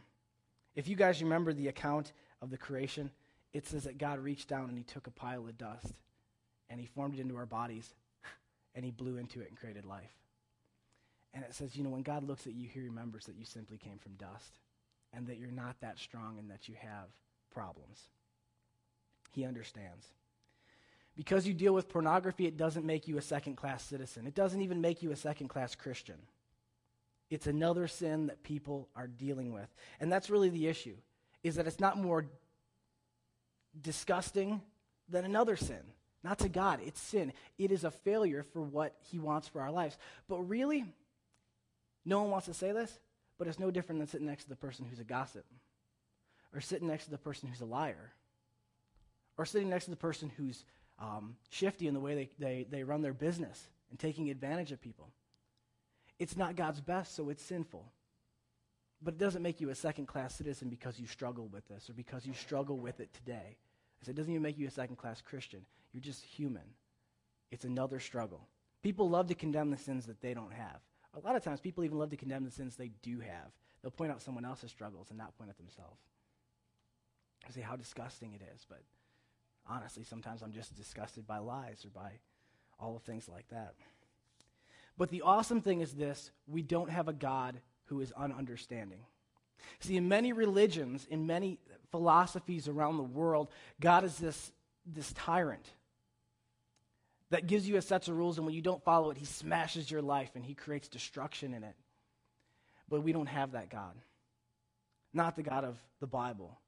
If 0.75 0.87
you 0.87 0.95
guys 0.95 1.21
remember 1.21 1.53
the 1.53 1.67
account 1.67 2.11
of 2.41 2.49
the 2.49 2.57
creation, 2.57 3.11
it 3.53 3.67
says 3.67 3.83
that 3.83 3.97
God 3.97 4.19
reached 4.19 4.47
down 4.47 4.69
and 4.69 4.77
he 4.77 4.83
took 4.83 5.07
a 5.07 5.11
pile 5.11 5.45
of 5.47 5.57
dust 5.57 5.93
and 6.69 6.79
he 6.79 6.85
formed 6.85 7.15
it 7.15 7.21
into 7.21 7.35
our 7.35 7.45
bodies 7.45 7.93
and 8.75 8.85
he 8.85 8.91
blew 8.91 9.17
into 9.17 9.41
it 9.41 9.49
and 9.49 9.57
created 9.57 9.85
life. 9.85 10.13
And 11.33 11.43
it 11.43 11.53
says, 11.53 11.75
you 11.75 11.83
know, 11.83 11.89
when 11.89 12.01
God 12.01 12.23
looks 12.23 12.47
at 12.47 12.53
you, 12.53 12.67
he 12.67 12.81
remembers 12.81 13.25
that 13.25 13.35
you 13.35 13.45
simply 13.45 13.77
came 13.77 13.97
from 13.99 14.13
dust 14.13 14.59
and 15.13 15.27
that 15.27 15.37
you're 15.37 15.51
not 15.51 15.79
that 15.81 15.99
strong 15.99 16.37
and 16.39 16.49
that 16.49 16.67
you 16.67 16.75
have 16.79 17.07
problems. 17.53 18.09
He 19.31 19.45
understands. 19.45 20.07
Because 21.15 21.45
you 21.45 21.53
deal 21.53 21.73
with 21.73 21.89
pornography, 21.89 22.47
it 22.47 22.57
doesn't 22.57 22.85
make 22.85 23.07
you 23.07 23.17
a 23.17 23.21
second 23.21 23.55
class 23.55 23.83
citizen. 23.83 24.27
It 24.27 24.35
doesn't 24.35 24.61
even 24.61 24.81
make 24.81 25.01
you 25.01 25.11
a 25.11 25.15
second 25.15 25.49
class 25.49 25.75
Christian. 25.75 26.17
It's 27.29 27.47
another 27.47 27.87
sin 27.87 28.27
that 28.27 28.43
people 28.43 28.89
are 28.95 29.07
dealing 29.07 29.53
with. 29.53 29.67
And 29.99 30.11
that's 30.11 30.29
really 30.29 30.49
the 30.49 30.67
issue, 30.67 30.95
is 31.43 31.55
that 31.55 31.67
it's 31.67 31.79
not 31.79 31.97
more 31.97 32.25
disgusting 33.79 34.61
than 35.09 35.25
another 35.25 35.55
sin. 35.55 35.81
Not 36.23 36.39
to 36.39 36.49
God, 36.49 36.79
it's 36.85 37.01
sin. 37.01 37.33
It 37.57 37.71
is 37.71 37.83
a 37.83 37.91
failure 37.91 38.43
for 38.43 38.61
what 38.61 38.95
He 39.09 39.19
wants 39.19 39.47
for 39.47 39.61
our 39.61 39.71
lives. 39.71 39.97
But 40.27 40.41
really, 40.41 40.85
no 42.05 42.21
one 42.21 42.31
wants 42.31 42.45
to 42.47 42.53
say 42.53 42.71
this, 42.71 42.99
but 43.37 43.47
it's 43.47 43.59
no 43.59 43.71
different 43.71 43.99
than 43.99 44.07
sitting 44.07 44.27
next 44.27 44.43
to 44.43 44.49
the 44.49 44.55
person 44.55 44.85
who's 44.87 44.99
a 44.99 45.03
gossip, 45.03 45.45
or 46.53 46.61
sitting 46.61 46.87
next 46.87 47.05
to 47.05 47.11
the 47.11 47.17
person 47.17 47.49
who's 47.49 47.61
a 47.61 47.65
liar, 47.65 48.11
or 49.37 49.45
sitting 49.45 49.69
next 49.69 49.85
to 49.85 49.91
the 49.91 49.97
person 49.97 50.31
who's 50.37 50.63
um, 50.99 51.35
shifty 51.49 51.87
in 51.87 51.93
the 51.93 51.99
way 51.99 52.13
they, 52.13 52.29
they, 52.37 52.67
they 52.69 52.83
run 52.83 53.01
their 53.01 53.13
business 53.13 53.67
and 53.89 53.97
taking 53.97 54.29
advantage 54.29 54.71
of 54.71 54.81
people. 54.81 55.09
It's 56.19 56.37
not 56.37 56.55
God's 56.55 56.81
best, 56.81 57.15
so 57.15 57.29
it's 57.29 57.43
sinful. 57.43 57.83
But 59.03 59.15
it 59.15 59.17
doesn't 59.17 59.41
make 59.41 59.59
you 59.59 59.69
a 59.69 59.75
second 59.75 60.05
class 60.05 60.35
citizen 60.35 60.69
because 60.69 60.99
you 60.99 61.07
struggle 61.07 61.47
with 61.47 61.67
this 61.67 61.89
or 61.89 61.93
because 61.93 62.25
you 62.25 62.33
struggle 62.33 62.77
with 62.77 62.99
it 62.99 63.13
today. 63.13 63.57
It 64.07 64.15
doesn't 64.15 64.31
even 64.31 64.41
make 64.41 64.57
you 64.57 64.67
a 64.67 64.71
second 64.71 64.95
class 64.95 65.21
Christian. 65.21 65.61
You're 65.93 66.01
just 66.01 66.23
human. 66.23 66.63
It's 67.51 67.65
another 67.65 67.99
struggle. 67.99 68.47
People 68.81 69.09
love 69.09 69.27
to 69.27 69.35
condemn 69.35 69.69
the 69.69 69.77
sins 69.77 70.05
that 70.07 70.21
they 70.21 70.33
don't 70.33 70.53
have. 70.53 70.79
A 71.13 71.19
lot 71.19 71.35
of 71.35 71.43
times, 71.43 71.59
people 71.59 71.83
even 71.83 71.99
love 71.99 72.09
to 72.11 72.17
condemn 72.17 72.45
the 72.45 72.51
sins 72.51 72.75
they 72.75 72.91
do 73.01 73.19
have. 73.19 73.51
They'll 73.81 73.91
point 73.91 74.11
out 74.11 74.21
someone 74.21 74.45
else's 74.45 74.71
struggles 74.71 75.07
and 75.09 75.17
not 75.17 75.37
point 75.37 75.49
at 75.49 75.57
themselves. 75.57 75.99
I 77.47 77.51
say 77.51 77.61
how 77.61 77.75
disgusting 77.75 78.33
it 78.33 78.41
is, 78.55 78.65
but 78.67 78.81
honestly, 79.67 80.03
sometimes 80.03 80.41
I'm 80.41 80.51
just 80.51 80.75
disgusted 80.75 81.27
by 81.27 81.39
lies 81.39 81.85
or 81.85 81.89
by 81.89 82.13
all 82.79 82.95
of 82.95 83.03
things 83.03 83.27
like 83.27 83.47
that. 83.49 83.73
But 84.97 85.09
the 85.09 85.23
awesome 85.23 85.61
thing 85.61 85.81
is 85.81 85.93
this 85.93 86.31
we 86.47 86.61
don't 86.61 86.89
have 86.89 87.07
a 87.07 87.13
God 87.13 87.59
who 87.85 88.01
is 88.01 88.13
ununderstanding. 88.19 89.01
See, 89.79 89.97
in 89.97 90.07
many 90.07 90.33
religions, 90.33 91.05
in 91.09 91.27
many 91.27 91.59
philosophies 91.91 92.67
around 92.67 92.97
the 92.97 93.03
world, 93.03 93.49
God 93.79 94.03
is 94.03 94.17
this, 94.17 94.51
this 94.85 95.11
tyrant 95.13 95.65
that 97.31 97.47
gives 97.47 97.67
you 97.67 97.77
a 97.77 97.81
set 97.81 98.07
of 98.07 98.17
rules, 98.17 98.37
and 98.37 98.45
when 98.45 98.55
you 98.55 98.61
don't 98.61 98.83
follow 98.83 99.09
it, 99.09 99.17
he 99.17 99.25
smashes 99.25 99.89
your 99.89 100.01
life 100.01 100.31
and 100.35 100.43
he 100.43 100.53
creates 100.53 100.87
destruction 100.87 101.53
in 101.53 101.63
it. 101.63 101.75
But 102.89 103.03
we 103.03 103.13
don't 103.13 103.27
have 103.27 103.53
that 103.53 103.69
God. 103.69 103.95
Not 105.13 105.35
the 105.35 105.43
God 105.43 105.63
of 105.63 105.77
the 105.99 106.07
Bible, 106.07 106.59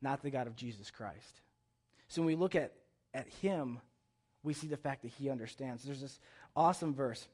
not 0.00 0.22
the 0.22 0.30
God 0.30 0.46
of 0.46 0.56
Jesus 0.56 0.90
Christ. 0.90 1.40
So 2.08 2.22
when 2.22 2.26
we 2.26 2.34
look 2.34 2.54
at, 2.54 2.72
at 3.12 3.28
him, 3.42 3.78
we 4.42 4.54
see 4.54 4.68
the 4.68 4.76
fact 4.76 5.02
that 5.02 5.12
he 5.18 5.28
understands. 5.28 5.82
There's 5.82 6.00
this 6.00 6.18
awesome 6.54 6.94
verse 6.94 7.26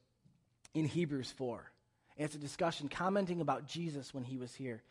in 0.75 0.85
Hebrews 0.85 1.31
4. 1.37 1.71
And 2.17 2.27
it's 2.27 2.35
a 2.35 2.39
discussion 2.39 2.89
commenting 2.89 3.41
about 3.41 3.67
Jesus 3.67 4.13
when 4.13 4.25
he 4.25 4.37
was 4.37 4.55
here. 4.55 4.83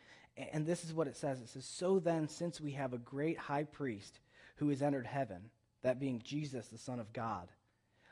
And 0.52 0.66
this 0.66 0.84
is 0.84 0.94
what 0.94 1.06
it 1.06 1.16
says 1.16 1.40
it 1.40 1.48
says, 1.48 1.64
So 1.64 1.98
then, 1.98 2.28
since 2.28 2.60
we 2.60 2.72
have 2.72 2.92
a 2.92 2.98
great 2.98 3.38
high 3.38 3.64
priest 3.64 4.20
who 4.56 4.70
has 4.70 4.82
entered 4.82 5.06
heaven, 5.06 5.50
that 5.82 6.00
being 6.00 6.22
Jesus, 6.24 6.68
the 6.68 6.78
Son 6.78 7.00
of 7.00 7.12
God, 7.12 7.48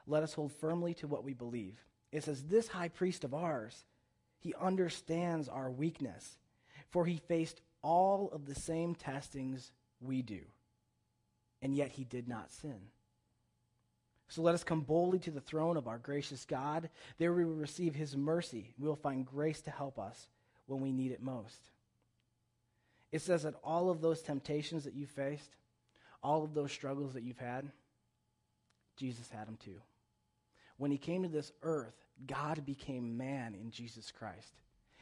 let 0.07 0.23
us 0.23 0.35
hold 0.35 0.53
firmly 0.53 0.95
to 0.95 1.07
what 1.07 1.25
we 1.25 1.33
believe. 1.33 1.77
It 2.13 2.25
says, 2.25 2.43
This 2.43 2.69
high 2.69 2.89
priest 2.89 3.25
of 3.25 3.35
ours, 3.35 3.85
he 4.39 4.55
understands 4.61 5.49
our 5.49 5.71
weakness, 5.71 6.39
for 6.91 7.07
he 7.07 7.17
faced 7.17 7.61
all 7.83 8.31
of 8.33 8.47
the 8.47 8.55
same 8.55 8.95
testings 8.95 9.73
we 10.01 10.23
do, 10.23 10.41
and 11.63 11.75
yet 11.75 11.93
he 11.93 12.05
did 12.05 12.29
not 12.29 12.53
sin. 12.53 12.81
So 14.31 14.43
let 14.43 14.55
us 14.55 14.63
come 14.63 14.83
boldly 14.83 15.19
to 15.21 15.33
the 15.33 15.41
throne 15.41 15.77
of 15.77 15.89
our 15.89 15.99
gracious 15.99 16.45
God. 16.45 16.89
There 17.19 17.33
we 17.33 17.45
will 17.45 17.55
receive 17.55 17.97
his 17.97 18.17
mercy. 18.17 18.73
We 18.79 18.87
will 18.87 18.95
find 18.95 19.27
grace 19.27 19.61
to 19.63 19.73
help 19.73 19.99
us 19.99 20.29
when 20.67 20.81
we 20.81 20.93
need 20.93 21.11
it 21.11 21.21
most. 21.21 21.59
It 23.11 23.23
says 23.23 23.43
that 23.43 23.57
all 23.65 23.91
of 23.91 24.01
those 24.01 24.23
temptations 24.23 24.85
that 24.85 24.95
you 24.95 25.05
faced, 25.05 25.57
all 26.23 26.45
of 26.45 26.55
those 26.55 26.71
struggles 26.71 27.15
that 27.15 27.25
you've 27.25 27.39
had, 27.39 27.73
Jesus 28.97 29.29
had 29.31 29.49
them 29.49 29.59
too. 29.65 29.81
When 30.77 30.93
he 30.93 30.99
came 30.99 31.25
to 31.25 31.29
this 31.29 31.51
earth, 31.63 31.97
God 32.25 32.65
became 32.65 33.17
man 33.17 33.57
in 33.61 33.73
Jesus 33.73 34.13
Christ. 34.13 34.55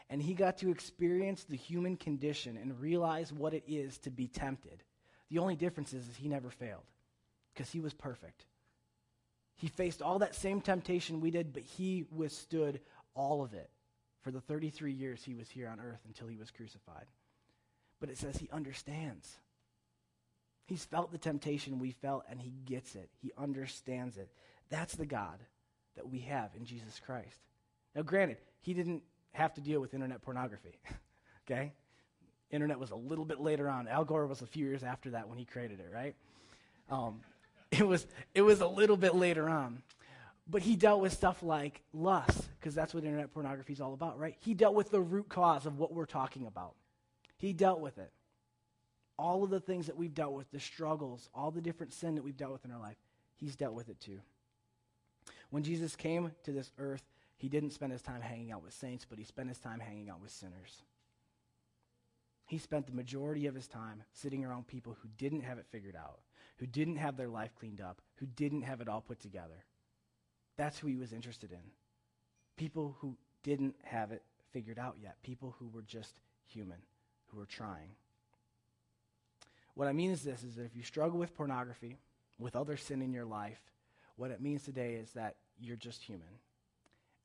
And 0.08 0.22
he 0.22 0.32
got 0.32 0.56
to 0.58 0.70
experience 0.70 1.44
the 1.44 1.56
human 1.56 1.98
condition 1.98 2.56
and 2.56 2.80
realize 2.80 3.30
what 3.30 3.52
it 3.52 3.64
is 3.68 3.98
to 3.98 4.10
be 4.10 4.26
tempted. 4.26 4.82
The 5.28 5.38
only 5.38 5.54
difference 5.54 5.92
is, 5.92 6.08
is 6.08 6.16
he 6.16 6.28
never 6.28 6.48
failed 6.48 6.86
because 7.52 7.70
he 7.70 7.80
was 7.80 7.92
perfect. 7.92 8.46
He 9.58 9.66
faced 9.66 10.02
all 10.02 10.20
that 10.20 10.36
same 10.36 10.60
temptation 10.60 11.20
we 11.20 11.32
did, 11.32 11.52
but 11.52 11.64
he 11.64 12.06
withstood 12.10 12.80
all 13.14 13.42
of 13.42 13.54
it 13.54 13.68
for 14.22 14.30
the 14.30 14.40
33 14.40 14.92
years 14.92 15.22
he 15.22 15.34
was 15.34 15.50
here 15.50 15.68
on 15.68 15.80
earth 15.80 16.00
until 16.06 16.28
he 16.28 16.36
was 16.36 16.52
crucified. 16.52 17.06
But 18.00 18.08
it 18.08 18.18
says 18.18 18.36
he 18.36 18.48
understands. 18.52 19.28
He's 20.66 20.84
felt 20.84 21.10
the 21.10 21.18
temptation 21.18 21.80
we 21.80 21.90
felt, 21.90 22.24
and 22.30 22.40
he 22.40 22.52
gets 22.66 22.94
it. 22.94 23.10
He 23.20 23.32
understands 23.36 24.16
it. 24.16 24.30
That's 24.70 24.94
the 24.94 25.06
God 25.06 25.40
that 25.96 26.08
we 26.08 26.20
have 26.20 26.50
in 26.56 26.64
Jesus 26.64 27.00
Christ. 27.04 27.40
Now, 27.96 28.02
granted, 28.02 28.36
he 28.60 28.74
didn't 28.74 29.02
have 29.32 29.54
to 29.54 29.60
deal 29.60 29.80
with 29.80 29.92
internet 29.92 30.22
pornography, 30.22 30.78
okay? 31.50 31.72
Internet 32.52 32.78
was 32.78 32.92
a 32.92 32.96
little 32.96 33.24
bit 33.24 33.40
later 33.40 33.68
on. 33.68 33.88
Al 33.88 34.04
Gore 34.04 34.26
was 34.26 34.42
a 34.42 34.46
few 34.46 34.64
years 34.64 34.84
after 34.84 35.10
that 35.10 35.28
when 35.28 35.38
he 35.38 35.44
created 35.44 35.80
it, 35.80 35.90
right? 35.92 36.14
Um, 36.90 37.20
it 37.70 37.86
was 37.86 38.06
it 38.34 38.42
was 38.42 38.60
a 38.60 38.66
little 38.66 38.96
bit 38.96 39.14
later 39.14 39.48
on. 39.48 39.82
But 40.50 40.62
he 40.62 40.76
dealt 40.76 41.02
with 41.02 41.12
stuff 41.12 41.42
like 41.42 41.82
lust, 41.92 42.48
because 42.58 42.74
that's 42.74 42.94
what 42.94 43.04
internet 43.04 43.34
pornography 43.34 43.74
is 43.74 43.82
all 43.82 43.92
about, 43.92 44.18
right? 44.18 44.34
He 44.40 44.54
dealt 44.54 44.74
with 44.74 44.90
the 44.90 45.00
root 45.00 45.28
cause 45.28 45.66
of 45.66 45.78
what 45.78 45.92
we're 45.92 46.06
talking 46.06 46.46
about. 46.46 46.74
He 47.36 47.52
dealt 47.52 47.80
with 47.80 47.98
it. 47.98 48.10
All 49.18 49.44
of 49.44 49.50
the 49.50 49.60
things 49.60 49.86
that 49.88 49.96
we've 49.96 50.14
dealt 50.14 50.32
with, 50.32 50.50
the 50.50 50.58
struggles, 50.58 51.28
all 51.34 51.50
the 51.50 51.60
different 51.60 51.92
sin 51.92 52.14
that 52.14 52.24
we've 52.24 52.36
dealt 52.36 52.52
with 52.52 52.64
in 52.64 52.72
our 52.72 52.80
life, 52.80 52.96
he's 53.36 53.56
dealt 53.56 53.74
with 53.74 53.90
it 53.90 54.00
too. 54.00 54.20
When 55.50 55.62
Jesus 55.62 55.96
came 55.96 56.32
to 56.44 56.52
this 56.52 56.70
earth, 56.78 57.02
he 57.36 57.50
didn't 57.50 57.70
spend 57.70 57.92
his 57.92 58.02
time 58.02 58.22
hanging 58.22 58.50
out 58.50 58.64
with 58.64 58.72
saints, 58.72 59.04
but 59.08 59.18
he 59.18 59.24
spent 59.24 59.50
his 59.50 59.58
time 59.58 59.80
hanging 59.80 60.08
out 60.08 60.22
with 60.22 60.30
sinners. 60.30 60.82
He 62.46 62.56
spent 62.56 62.86
the 62.86 62.94
majority 62.94 63.46
of 63.46 63.54
his 63.54 63.68
time 63.68 64.02
sitting 64.14 64.44
around 64.44 64.66
people 64.66 64.96
who 65.02 65.08
didn't 65.18 65.42
have 65.42 65.58
it 65.58 65.66
figured 65.70 65.96
out, 65.96 66.20
who 66.58 66.66
didn't 66.66 66.96
have 66.96 67.16
their 67.16 67.28
life 67.28 67.54
cleaned 67.58 67.80
up, 67.80 68.00
who 68.16 68.26
didn't 68.26 68.62
have 68.62 68.80
it 68.80 68.88
all 68.88 69.00
put 69.00 69.20
together. 69.20 69.64
That's 70.56 70.78
who 70.78 70.88
he 70.88 70.96
was 70.96 71.12
interested 71.12 71.52
in. 71.52 71.70
People 72.56 72.96
who 73.00 73.16
didn't 73.42 73.76
have 73.84 74.10
it 74.12 74.22
figured 74.52 74.78
out 74.78 74.96
yet, 75.00 75.22
people 75.22 75.54
who 75.58 75.68
were 75.68 75.82
just 75.82 76.14
human. 76.46 76.78
who 77.30 77.38
were 77.38 77.46
trying. 77.46 77.90
What 79.74 79.88
I 79.88 79.92
mean 79.92 80.10
is 80.10 80.22
this 80.22 80.42
is 80.42 80.56
that 80.56 80.64
if 80.64 80.74
you 80.74 80.82
struggle 80.82 81.18
with 81.18 81.36
pornography, 81.36 81.98
with 82.38 82.56
other 82.56 82.76
sin 82.76 83.02
in 83.02 83.12
your 83.12 83.24
life, 83.24 83.60
what 84.16 84.30
it 84.30 84.40
means 84.40 84.64
today 84.64 84.94
is 84.94 85.12
that 85.12 85.36
you're 85.60 85.76
just 85.76 86.02
human. 86.02 86.26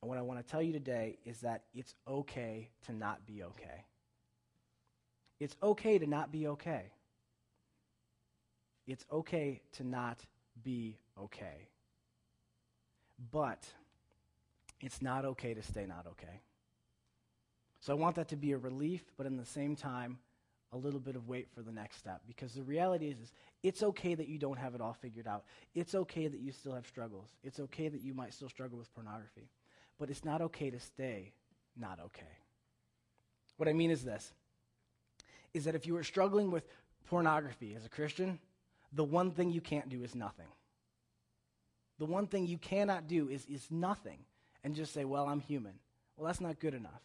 And 0.02 0.10
what 0.10 0.18
I 0.18 0.22
want 0.22 0.46
to 0.46 0.52
tell 0.52 0.62
you 0.62 0.74
today 0.74 1.18
is 1.25 1.40
that 1.42 1.63
it's 1.74 1.96
okay 2.08 2.70
to 2.86 2.94
not 2.94 3.25
be 3.25 3.44
okay. 3.44 3.86
It's 5.40 5.56
okay 5.63 5.98
to 5.98 6.06
not 6.06 6.32
be 6.32 6.48
okay. 6.48 6.92
It's 8.88 9.06
okay 9.12 9.62
to 9.74 9.84
not 9.84 10.20
be 10.63 10.98
okay. 11.20 11.68
But 13.32 13.63
it's 14.82 15.02
not 15.02 15.25
okay 15.25 15.54
to 15.54 15.62
stay 15.62 15.86
not 15.86 16.06
okay. 16.12 16.42
So 17.80 17.94
I 17.94 17.96
want 17.96 18.16
that 18.16 18.30
to 18.30 18.36
be 18.36 18.54
a 18.54 18.58
relief, 18.58 19.04
but 19.18 19.25
in 19.25 19.38
the 19.38 19.46
same 19.46 19.75
time, 19.75 20.18
a 20.72 20.78
little 20.78 21.00
bit 21.00 21.16
of 21.16 21.28
weight 21.28 21.48
for 21.54 21.62
the 21.62 21.72
next 21.72 21.98
step. 21.98 22.22
Because 22.28 22.54
the 22.54 22.63
reality 22.63 23.08
is, 23.08 23.20
is, 23.20 23.32
it's 23.62 23.84
okay 23.84 24.16
that 24.16 24.28
you 24.28 24.40
don't 24.40 24.58
have 24.58 24.74
it 24.74 24.82
all 24.82 24.94
figured 24.94 25.28
out. 25.28 25.44
It's 25.75 25.94
okay 25.94 26.28
that 26.28 26.40
you 26.40 26.52
still 26.52 26.74
have 26.74 26.88
struggles. 26.88 27.30
It's 27.44 27.60
okay 27.60 27.90
that 27.90 28.02
you 28.02 28.13
might 28.13 28.34
still 28.34 28.50
struggle 28.50 28.78
with 28.78 28.94
pornography. 28.94 29.50
But 30.00 30.10
it's 30.10 30.25
not 30.25 30.42
okay 30.42 30.70
to 30.70 30.80
stay 30.80 31.34
not 31.78 32.00
okay. 32.06 32.25
What 33.58 33.70
I 33.70 33.74
mean 33.74 33.92
is 33.92 34.04
this 34.04 34.32
is 35.54 35.66
that 35.66 35.75
if 35.75 35.86
you 35.86 35.96
are 35.98 36.04
struggling 36.04 36.50
with 36.50 36.68
pornography 37.06 37.75
as 37.75 37.86
a 37.86 37.90
Christian, 37.90 38.40
the 38.94 39.04
one 39.04 39.32
thing 39.32 39.52
you 39.52 39.62
can't 39.62 39.90
do 39.90 40.04
is 40.04 40.16
nothing. 40.16 40.48
The 42.00 42.06
one 42.06 42.28
thing 42.28 42.48
you 42.48 42.58
cannot 42.58 43.08
do 43.08 43.30
is, 43.30 43.46
is 43.46 43.66
nothing 43.70 44.20
and 44.64 44.76
just 44.76 44.94
say, 44.94 45.06
well, 45.06 45.28
I'm 45.28 45.40
human. 45.40 45.74
Well, 46.16 46.28
that's 46.28 46.42
not 46.42 46.60
good 46.60 46.74
enough. 46.74 47.02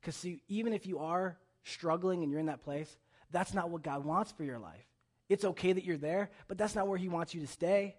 Because 0.00 0.16
see, 0.16 0.42
even 0.48 0.72
if 0.72 0.86
you 0.86 0.98
are 0.98 1.36
struggling 1.64 2.22
and 2.22 2.30
you're 2.30 2.40
in 2.40 2.46
that 2.46 2.62
place, 2.62 2.96
that's 3.30 3.54
not 3.54 3.70
what 3.70 3.82
God 3.82 4.04
wants 4.04 4.32
for 4.32 4.44
your 4.44 4.58
life. 4.58 4.86
It's 5.28 5.44
okay 5.44 5.72
that 5.72 5.84
you're 5.84 5.96
there, 5.96 6.30
but 6.46 6.56
that's 6.56 6.74
not 6.74 6.88
where 6.88 6.98
He 6.98 7.08
wants 7.08 7.34
you 7.34 7.40
to 7.40 7.46
stay. 7.46 7.96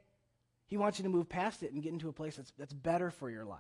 He 0.68 0.78
wants 0.78 1.00
you 1.00 1.04
to 1.04 1.10
move 1.10 1.30
past 1.30 1.64
it 1.64 1.72
and 1.72 1.84
get 1.84 1.94
into 1.94 2.10
a 2.10 2.14
place 2.14 2.36
that's, 2.36 2.52
that's 2.58 2.74
better 2.74 3.12
for 3.12 3.30
your 3.30 3.46
life. 3.46 3.60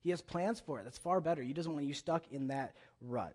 He 0.00 0.10
has 0.10 0.22
plans 0.22 0.60
for 0.60 0.78
it 0.78 0.84
that's 0.84 0.98
far 0.98 1.20
better. 1.20 1.42
He 1.42 1.52
doesn't 1.52 1.72
want 1.72 1.84
you 1.84 1.94
stuck 1.94 2.30
in 2.30 2.48
that 2.48 2.74
rut. 3.00 3.34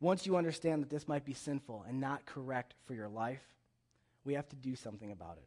Once 0.00 0.24
you 0.24 0.36
understand 0.36 0.82
that 0.82 0.90
this 0.90 1.08
might 1.08 1.24
be 1.24 1.34
sinful 1.34 1.84
and 1.88 2.00
not 2.00 2.24
correct 2.24 2.74
for 2.86 2.94
your 2.94 3.08
life, 3.08 3.42
we 4.24 4.34
have 4.34 4.48
to 4.48 4.56
do 4.56 4.76
something 4.76 5.12
about 5.12 5.38
it. 5.38 5.46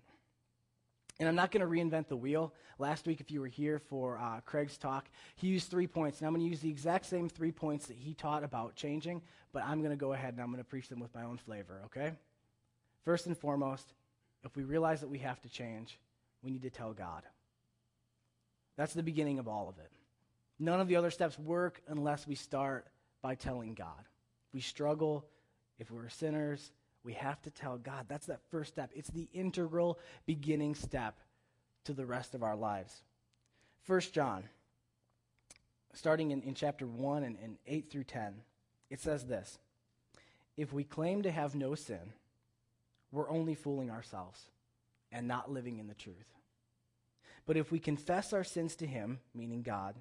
And 1.20 1.30
I'm 1.30 1.36
not 1.36 1.52
going 1.52 1.62
to 1.62 1.68
reinvent 1.68 2.08
the 2.08 2.18
wheel. 2.18 2.54
Last 2.80 3.06
week, 3.06 3.22
if 3.22 3.30
you 3.30 3.40
were 3.40 3.48
here 3.48 3.78
for 3.78 4.18
uh, 4.18 4.40
Craig's 4.46 4.78
talk, 4.78 5.08
he 5.36 5.48
used 5.48 5.70
three 5.70 5.86
points. 5.86 6.20
And 6.20 6.28
I'm 6.28 6.34
going 6.34 6.44
to 6.44 6.50
use 6.50 6.60
the 6.60 6.70
exact 6.70 7.06
same 7.06 7.30
three 7.30 7.52
points 7.52 7.86
that 7.86 7.98
he 7.98 8.14
taught 8.14 8.44
about 8.44 8.76
changing, 8.76 9.22
but 9.52 9.64
I'm 9.64 9.80
going 9.80 9.92
to 9.92 9.96
go 9.96 10.14
ahead 10.14 10.34
and 10.34 10.42
I'm 10.42 10.48
going 10.48 10.58
to 10.58 10.70
preach 10.70 10.90
them 10.90 11.00
with 11.00 11.14
my 11.14 11.24
own 11.24 11.38
flavor, 11.38 11.82
okay? 11.86 12.14
First 13.06 13.28
and 13.28 13.38
foremost, 13.38 13.94
if 14.44 14.56
we 14.56 14.64
realize 14.64 15.02
that 15.02 15.10
we 15.10 15.20
have 15.20 15.40
to 15.42 15.50
change, 15.50 16.00
we 16.42 16.52
need 16.52 16.64
to 16.64 16.70
tell 16.70 16.94
God. 16.94 17.24
That's 18.76 18.94
the 18.94 19.04
beginning 19.04 19.38
of 19.38 19.48
all 19.48 19.70
of 19.70 19.78
it. 19.78 19.92
None 20.60 20.80
of 20.80 20.88
the 20.88 20.96
other 20.96 21.12
steps 21.12 21.38
work 21.38 21.82
unless 21.88 22.28
we 22.28 22.36
start 22.36 22.88
by 23.22 23.36
telling 23.36 23.76
God. 23.76 24.08
We 24.52 24.62
struggle, 24.62 25.26
if 25.78 25.92
we're 25.92 26.10
sinners, 26.10 26.72
we 27.04 27.14
have 27.14 27.42
to 27.42 27.52
tell 27.52 27.78
God. 27.78 28.06
That's 28.08 28.28
that 28.28 28.42
first 28.50 28.74
step. 28.74 28.92
It's 28.96 29.10
the 29.10 29.28
integral 29.34 30.00
beginning 30.26 30.76
step 30.76 31.20
to 31.86 31.94
the 31.94 32.06
rest 32.06 32.34
of 32.34 32.44
our 32.44 32.56
lives. 32.56 33.02
First 33.84 34.14
John, 34.14 34.44
starting 35.94 36.32
in, 36.32 36.42
in 36.42 36.56
chapter 36.56 36.86
1 36.86 37.24
and, 37.24 37.38
and 37.44 37.58
8 37.68 37.92
through 37.92 38.06
10, 38.06 38.36
it 38.90 39.02
says 39.02 39.26
this 39.26 39.58
If 40.56 40.72
we 40.72 40.84
claim 40.84 41.24
to 41.24 41.32
have 41.32 41.56
no 41.56 41.76
sin, 41.76 42.14
we're 43.12 43.30
only 43.30 43.56
fooling 43.56 43.92
ourselves 43.92 44.46
and 45.12 45.28
not 45.28 45.52
living 45.52 45.80
in 45.80 45.88
the 45.88 45.94
truth. 45.94 46.34
But 47.46 47.58
if 47.58 47.72
we 47.72 47.80
confess 47.80 48.32
our 48.34 48.44
sins 48.44 48.76
to 48.78 48.88
Him, 48.88 49.20
meaning 49.36 49.62
God, 49.62 49.96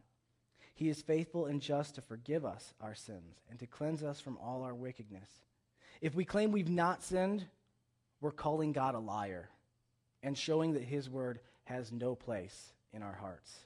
He 0.74 0.88
is 0.88 1.02
faithful 1.02 1.46
and 1.46 1.60
just 1.60 1.96
to 1.96 2.00
forgive 2.00 2.44
us 2.44 2.74
our 2.80 2.94
sins 2.94 3.40
and 3.50 3.58
to 3.58 3.66
cleanse 3.66 4.02
us 4.02 4.20
from 4.20 4.38
all 4.38 4.62
our 4.62 4.74
wickedness. 4.74 5.28
If 6.02 6.16
we 6.16 6.24
claim 6.24 6.50
we've 6.50 6.68
not 6.68 7.02
sinned, 7.02 7.46
we're 8.20 8.32
calling 8.32 8.72
God 8.72 8.96
a 8.96 8.98
liar 8.98 9.48
and 10.22 10.36
showing 10.36 10.74
that 10.74 10.82
his 10.82 11.08
word 11.08 11.38
has 11.64 11.92
no 11.92 12.16
place 12.16 12.72
in 12.92 13.02
our 13.02 13.14
hearts. 13.14 13.56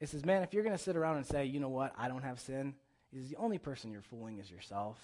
It 0.00 0.10
says, 0.10 0.24
man, 0.24 0.42
if 0.42 0.52
you're 0.52 0.62
going 0.62 0.76
to 0.76 0.82
sit 0.82 0.96
around 0.96 1.16
and 1.16 1.26
say, 1.26 1.46
you 1.46 1.60
know 1.60 1.70
what, 1.70 1.94
I 1.96 2.08
don't 2.08 2.22
have 2.22 2.38
sin, 2.38 2.74
is 3.10 3.30
the 3.30 3.36
only 3.36 3.56
person 3.56 3.90
you're 3.90 4.02
fooling 4.02 4.38
is 4.38 4.50
yourself. 4.50 4.98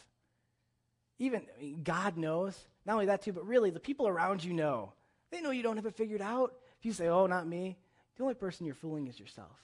Even 1.18 1.42
I 1.58 1.62
mean, 1.62 1.82
God 1.82 2.18
knows. 2.18 2.58
Not 2.84 2.94
only 2.94 3.06
that, 3.06 3.22
too, 3.22 3.32
but 3.32 3.46
really, 3.46 3.70
the 3.70 3.80
people 3.80 4.08
around 4.08 4.44
you 4.44 4.52
know. 4.52 4.92
They 5.30 5.40
know 5.40 5.52
you 5.52 5.62
don't 5.62 5.76
have 5.76 5.86
it 5.86 5.94
figured 5.94 6.20
out. 6.20 6.54
If 6.78 6.84
you 6.84 6.92
say, 6.92 7.08
oh, 7.08 7.26
not 7.26 7.46
me, 7.46 7.78
the 8.16 8.22
only 8.24 8.34
person 8.34 8.66
you're 8.66 8.74
fooling 8.74 9.06
is 9.06 9.18
yourself. 9.18 9.56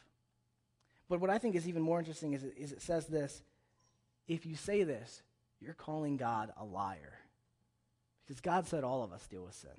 But 1.08 1.20
what 1.20 1.30
I 1.30 1.38
think 1.38 1.54
is 1.54 1.68
even 1.68 1.82
more 1.82 1.98
interesting 1.98 2.32
is 2.32 2.44
it, 2.44 2.54
is 2.56 2.72
it 2.72 2.80
says 2.80 3.06
this 3.06 3.42
if 4.26 4.46
you 4.46 4.56
say 4.56 4.82
this, 4.82 5.22
you're 5.60 5.74
calling 5.74 6.16
God 6.16 6.52
a 6.56 6.64
liar. 6.64 7.18
Because 8.24 8.40
God 8.40 8.66
said 8.66 8.84
all 8.84 9.02
of 9.02 9.12
us 9.12 9.26
deal 9.26 9.44
with 9.44 9.54
sin. 9.54 9.70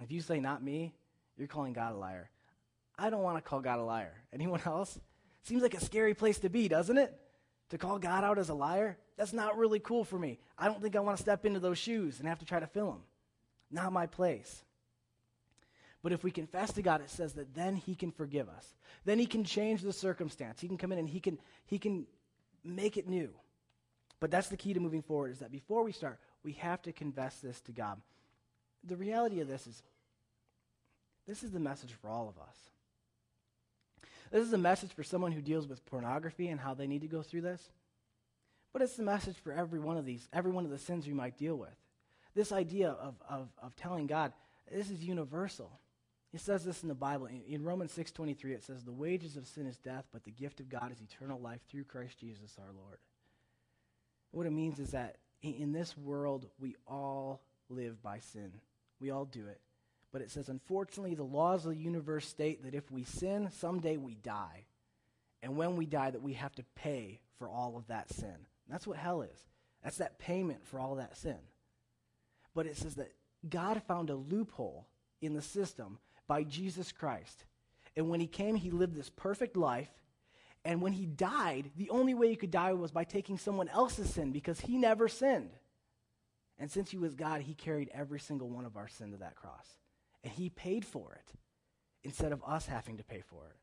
If 0.00 0.10
you 0.10 0.20
say, 0.20 0.40
not 0.40 0.62
me, 0.62 0.94
you're 1.36 1.48
calling 1.48 1.72
God 1.72 1.92
a 1.94 1.98
liar. 1.98 2.30
I 2.98 3.10
don't 3.10 3.22
want 3.22 3.36
to 3.36 3.42
call 3.42 3.60
God 3.60 3.78
a 3.78 3.84
liar. 3.84 4.14
Anyone 4.32 4.62
else? 4.64 4.98
Seems 5.42 5.62
like 5.62 5.74
a 5.74 5.84
scary 5.84 6.14
place 6.14 6.38
to 6.40 6.48
be, 6.48 6.68
doesn't 6.68 6.98
it? 6.98 7.14
To 7.70 7.78
call 7.78 7.98
God 7.98 8.24
out 8.24 8.38
as 8.38 8.48
a 8.48 8.54
liar? 8.54 8.98
That's 9.16 9.32
not 9.32 9.58
really 9.58 9.78
cool 9.78 10.04
for 10.04 10.18
me. 10.18 10.38
I 10.56 10.66
don't 10.66 10.80
think 10.80 10.96
I 10.96 11.00
want 11.00 11.16
to 11.16 11.22
step 11.22 11.44
into 11.44 11.60
those 11.60 11.78
shoes 11.78 12.18
and 12.18 12.28
have 12.28 12.38
to 12.38 12.44
try 12.44 12.60
to 12.60 12.66
fill 12.66 12.90
them. 12.92 13.02
Not 13.70 13.92
my 13.92 14.06
place. 14.06 14.62
But 16.02 16.12
if 16.12 16.22
we 16.22 16.30
confess 16.30 16.72
to 16.74 16.82
God, 16.82 17.00
it 17.00 17.10
says 17.10 17.34
that 17.34 17.54
then 17.54 17.76
He 17.76 17.94
can 17.94 18.12
forgive 18.12 18.48
us. 18.48 18.74
Then 19.04 19.18
He 19.18 19.26
can 19.26 19.44
change 19.44 19.82
the 19.82 19.92
circumstance. 19.92 20.60
He 20.60 20.68
can 20.68 20.78
come 20.78 20.92
in 20.92 20.98
and 20.98 21.08
He 21.08 21.20
can, 21.20 21.38
he 21.66 21.78
can 21.78 22.06
make 22.64 22.96
it 22.96 23.08
new. 23.08 23.30
But 24.20 24.30
that's 24.30 24.48
the 24.48 24.56
key 24.56 24.74
to 24.74 24.80
moving 24.80 25.02
forward 25.02 25.30
is 25.30 25.38
that 25.38 25.52
before 25.52 25.84
we 25.84 25.92
start, 25.92 26.18
we 26.42 26.52
have 26.54 26.82
to 26.82 26.92
confess 26.92 27.38
this 27.40 27.60
to 27.62 27.72
God. 27.72 28.00
The 28.84 28.96
reality 28.96 29.40
of 29.40 29.48
this 29.48 29.66
is 29.66 29.82
this 31.26 31.42
is 31.42 31.50
the 31.50 31.60
message 31.60 31.92
for 31.92 32.08
all 32.08 32.28
of 32.28 32.38
us. 32.38 32.56
This 34.30 34.46
is 34.46 34.52
a 34.52 34.58
message 34.58 34.92
for 34.92 35.02
someone 35.02 35.32
who 35.32 35.42
deals 35.42 35.66
with 35.66 35.84
pornography 35.84 36.48
and 36.48 36.58
how 36.58 36.74
they 36.74 36.86
need 36.86 37.02
to 37.02 37.08
go 37.08 37.22
through 37.22 37.42
this. 37.42 37.70
But 38.72 38.82
it's 38.82 38.96
the 38.96 39.02
message 39.02 39.36
for 39.36 39.52
every 39.52 39.78
one 39.78 39.96
of 39.96 40.04
these, 40.04 40.28
every 40.32 40.52
one 40.52 40.64
of 40.64 40.70
the 40.70 40.78
sins 40.78 41.06
we 41.06 41.12
might 41.12 41.38
deal 41.38 41.56
with. 41.56 41.74
This 42.34 42.52
idea 42.52 42.90
of, 42.90 43.14
of, 43.28 43.48
of 43.62 43.76
telling 43.76 44.06
God, 44.06 44.32
this 44.70 44.90
is 44.90 45.04
universal. 45.04 45.80
It 46.32 46.40
says 46.40 46.64
this 46.64 46.82
in 46.82 46.88
the 46.88 46.94
Bible. 46.94 47.26
In, 47.26 47.42
in 47.48 47.64
Romans 47.64 47.92
6.23, 47.96 48.52
it 48.52 48.62
says, 48.62 48.84
The 48.84 48.92
wages 48.92 49.36
of 49.36 49.46
sin 49.46 49.66
is 49.66 49.78
death, 49.78 50.04
but 50.12 50.24
the 50.24 50.30
gift 50.30 50.60
of 50.60 50.68
God 50.68 50.92
is 50.92 51.00
eternal 51.00 51.40
life 51.40 51.60
through 51.70 51.84
Christ 51.84 52.18
Jesus 52.18 52.56
our 52.58 52.72
Lord. 52.72 52.98
What 54.30 54.46
it 54.46 54.52
means 54.52 54.78
is 54.78 54.90
that 54.90 55.16
in 55.42 55.72
this 55.72 55.96
world, 55.96 56.46
we 56.58 56.76
all 56.86 57.40
live 57.68 58.02
by 58.02 58.18
sin. 58.18 58.52
We 59.00 59.10
all 59.10 59.24
do 59.24 59.46
it. 59.46 59.60
But 60.12 60.22
it 60.22 60.30
says, 60.30 60.48
unfortunately, 60.48 61.14
the 61.14 61.22
laws 61.22 61.64
of 61.64 61.72
the 61.72 61.78
universe 61.78 62.26
state 62.26 62.64
that 62.64 62.74
if 62.74 62.90
we 62.90 63.04
sin, 63.04 63.50
someday 63.58 63.96
we 63.96 64.14
die. 64.14 64.64
And 65.42 65.56
when 65.56 65.76
we 65.76 65.86
die, 65.86 66.10
that 66.10 66.22
we 66.22 66.32
have 66.34 66.54
to 66.56 66.64
pay 66.74 67.20
for 67.38 67.48
all 67.48 67.76
of 67.76 67.86
that 67.88 68.12
sin. 68.12 68.34
that's 68.68 68.86
what 68.86 68.96
hell 68.96 69.22
is. 69.22 69.44
That's 69.84 69.98
that 69.98 70.18
payment 70.18 70.66
for 70.66 70.80
all 70.80 70.96
that 70.96 71.16
sin. 71.16 71.38
But 72.54 72.66
it 72.66 72.76
says 72.76 72.96
that 72.96 73.12
God 73.48 73.80
found 73.86 74.10
a 74.10 74.16
loophole 74.16 74.88
in 75.20 75.34
the 75.34 75.42
system 75.42 75.98
by 76.26 76.42
Jesus 76.42 76.90
Christ. 76.90 77.44
And 77.96 78.08
when 78.08 78.20
he 78.20 78.26
came, 78.26 78.56
he 78.56 78.70
lived 78.70 78.94
this 78.94 79.10
perfect 79.10 79.56
life 79.56 79.90
and 80.68 80.82
when 80.82 80.92
he 80.92 81.06
died, 81.06 81.70
the 81.78 81.88
only 81.88 82.12
way 82.12 82.28
he 82.28 82.36
could 82.36 82.50
die 82.50 82.74
was 82.74 82.90
by 82.90 83.02
taking 83.02 83.38
someone 83.38 83.70
else's 83.70 84.10
sin 84.10 84.32
because 84.32 84.60
he 84.60 84.76
never 84.76 85.08
sinned. 85.08 85.48
And 86.58 86.70
since 86.70 86.90
he 86.90 86.98
was 86.98 87.14
God, 87.14 87.40
he 87.40 87.54
carried 87.54 87.88
every 87.94 88.20
single 88.20 88.50
one 88.50 88.66
of 88.66 88.76
our 88.76 88.86
sin 88.86 89.12
to 89.12 89.16
that 89.16 89.34
cross. 89.34 89.66
And 90.22 90.30
he 90.30 90.50
paid 90.50 90.84
for 90.84 91.14
it 91.14 91.32
instead 92.04 92.32
of 92.32 92.44
us 92.46 92.66
having 92.66 92.98
to 92.98 93.02
pay 93.02 93.22
for 93.22 93.46
it. 93.46 93.56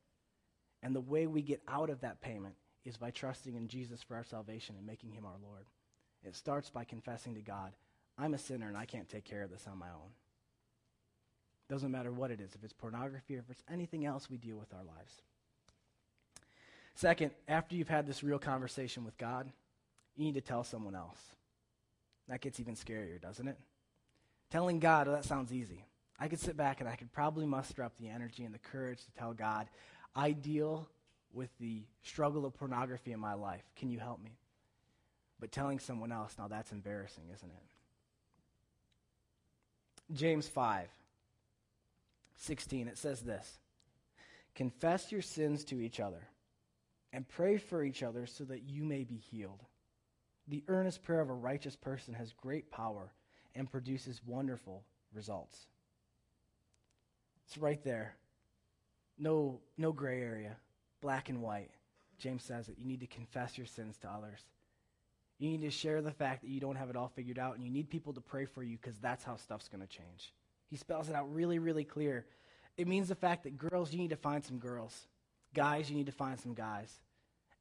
And 0.82 0.96
the 0.96 1.00
way 1.00 1.28
we 1.28 1.44
get 1.44 1.62
out 1.68 1.92
of 1.92 2.02
that 2.02 2.22
payment 2.22 2.56
is 2.86 2.98
by 2.98 3.12
trusting 3.12 3.54
in 3.54 3.68
Jesus 3.68 4.02
for 4.02 4.16
our 4.16 4.24
salvation 4.24 4.74
and 4.76 4.88
making 4.88 5.12
him 5.12 5.28
our 5.28 5.38
Lord. 5.44 5.68
It 6.24 6.36
starts 6.36 6.72
by 6.72 6.86
confessing 6.86 7.36
to 7.36 7.42
God, 7.42 7.74
I'm 8.18 8.34
a 8.34 8.40
sinner 8.40 8.68
and 8.68 8.78
I 8.78 8.86
can't 8.86 9.08
take 9.08 9.26
care 9.26 9.44
of 9.44 9.52
this 9.52 9.68
on 9.72 9.78
my 9.78 9.90
own. 9.90 10.10
Doesn't 11.70 11.92
matter 11.92 12.12
what 12.12 12.32
it 12.32 12.42
is, 12.42 12.56
if 12.56 12.64
it's 12.64 12.74
pornography 12.74 13.36
or 13.36 13.42
if 13.42 13.52
it's 13.52 13.64
anything 13.72 14.08
else 14.08 14.28
we 14.28 14.38
deal 14.38 14.58
with 14.58 14.74
our 14.74 14.84
lives. 14.84 15.22
Second, 16.96 17.32
after 17.50 17.76
you've 17.76 17.90
had 17.90 18.08
this 18.08 18.24
real 18.24 18.40
conversation 18.40 19.04
with 19.04 19.18
God, 19.18 19.52
you 20.16 20.24
need 20.24 20.36
to 20.36 20.42
tell 20.42 20.64
someone 20.64 20.96
else. 20.96 21.20
That 22.30 22.42
gets 22.42 22.60
even 22.60 22.76
scarier, 22.76 23.22
doesn't 23.22 23.48
it? 23.48 23.58
Telling 24.50 24.80
God, 24.80 25.10
oh, 25.10 25.12
that 25.12 25.26
sounds 25.26 25.52
easy. 25.52 25.86
I 26.18 26.30
could 26.30 26.40
sit 26.40 26.56
back 26.56 26.80
and 26.80 26.90
I 26.90 26.96
could 26.96 27.12
probably 27.12 27.46
muster 27.46 27.84
up 27.84 27.98
the 27.98 28.08
energy 28.08 28.46
and 28.46 28.56
the 28.56 28.60
courage 28.60 29.04
to 29.04 29.12
tell 29.12 29.34
God, 29.34 29.68
I 30.16 30.32
deal 30.32 30.88
with 31.34 31.50
the 31.60 31.84
struggle 32.02 32.46
of 32.46 32.54
pornography 32.54 33.12
in 33.12 33.20
my 33.20 33.34
life. 33.34 33.64
Can 33.76 33.90
you 33.90 34.00
help 34.00 34.24
me? 34.24 34.32
But 35.42 35.52
telling 35.52 35.80
someone 35.80 36.14
else, 36.14 36.36
now 36.40 36.48
that's 36.48 36.72
embarrassing, 36.72 37.26
isn't 37.34 37.50
it? 37.50 37.64
James 40.14 40.48
5, 40.48 40.88
16, 42.38 42.88
it 42.88 42.98
says 42.98 43.20
this 43.20 43.60
Confess 44.56 45.12
your 45.12 45.22
sins 45.22 45.66
to 45.66 45.82
each 45.82 46.00
other 46.00 46.30
and 47.16 47.26
pray 47.30 47.56
for 47.58 47.82
each 47.82 48.04
other 48.04 48.26
so 48.26 48.44
that 48.44 48.70
you 48.70 48.84
may 48.84 49.06
be 49.06 49.16
healed. 49.16 49.64
The 50.50 50.66
earnest 50.68 51.02
prayer 51.02 51.22
of 51.22 51.30
a 51.30 51.34
righteous 51.34 51.78
person 51.78 52.14
has 52.14 52.34
great 52.34 52.70
power 52.70 53.14
and 53.56 53.72
produces 53.72 54.20
wonderful 54.26 54.84
results. 55.14 55.68
It's 57.48 57.58
right 57.58 57.82
there. 57.86 58.16
No, 59.18 59.62
no 59.78 59.94
gray 59.94 60.22
area, 60.22 60.58
black 61.02 61.30
and 61.30 61.42
white. 61.42 61.70
James 62.18 62.44
says 62.44 62.68
that 62.68 62.78
you 62.78 62.86
need 62.86 63.00
to 63.00 63.08
confess 63.08 63.58
your 63.58 63.66
sins 63.66 63.98
to 64.00 64.10
others. 64.10 64.42
You 65.40 65.50
need 65.50 65.62
to 65.62 65.72
share 65.72 66.02
the 66.02 66.12
fact 66.12 66.42
that 66.42 66.50
you 66.50 66.60
don't 66.60 66.76
have 66.76 66.90
it 66.90 66.98
all 66.98 67.08
figured 67.16 67.40
out, 67.40 67.56
and 67.56 67.64
you 67.64 67.72
need 67.72 67.90
people 67.90 68.12
to 68.12 68.22
pray 68.22 68.44
for 68.44 68.62
you 68.62 68.76
because 68.76 68.98
that's 69.00 69.24
how 69.24 69.38
stuff's 69.38 69.70
going 69.70 69.82
to 69.82 69.88
change. 69.88 70.34
He 70.70 70.76
spells 70.76 71.08
it 71.08 71.16
out 71.16 71.34
really, 71.34 71.60
really 71.60 71.86
clear. 71.86 72.26
It 72.78 72.90
means 72.90 73.08
the 73.08 73.16
fact 73.16 73.44
that 73.44 73.58
girls, 73.58 73.94
you 73.94 74.00
need 74.00 74.10
to 74.10 74.18
find 74.18 74.44
some 74.44 74.58
girls. 74.58 75.08
Guys, 75.54 75.90
you 75.90 75.96
need 75.96 76.08
to 76.08 76.12
find 76.12 76.38
some 76.38 76.54
guys. 76.54 77.00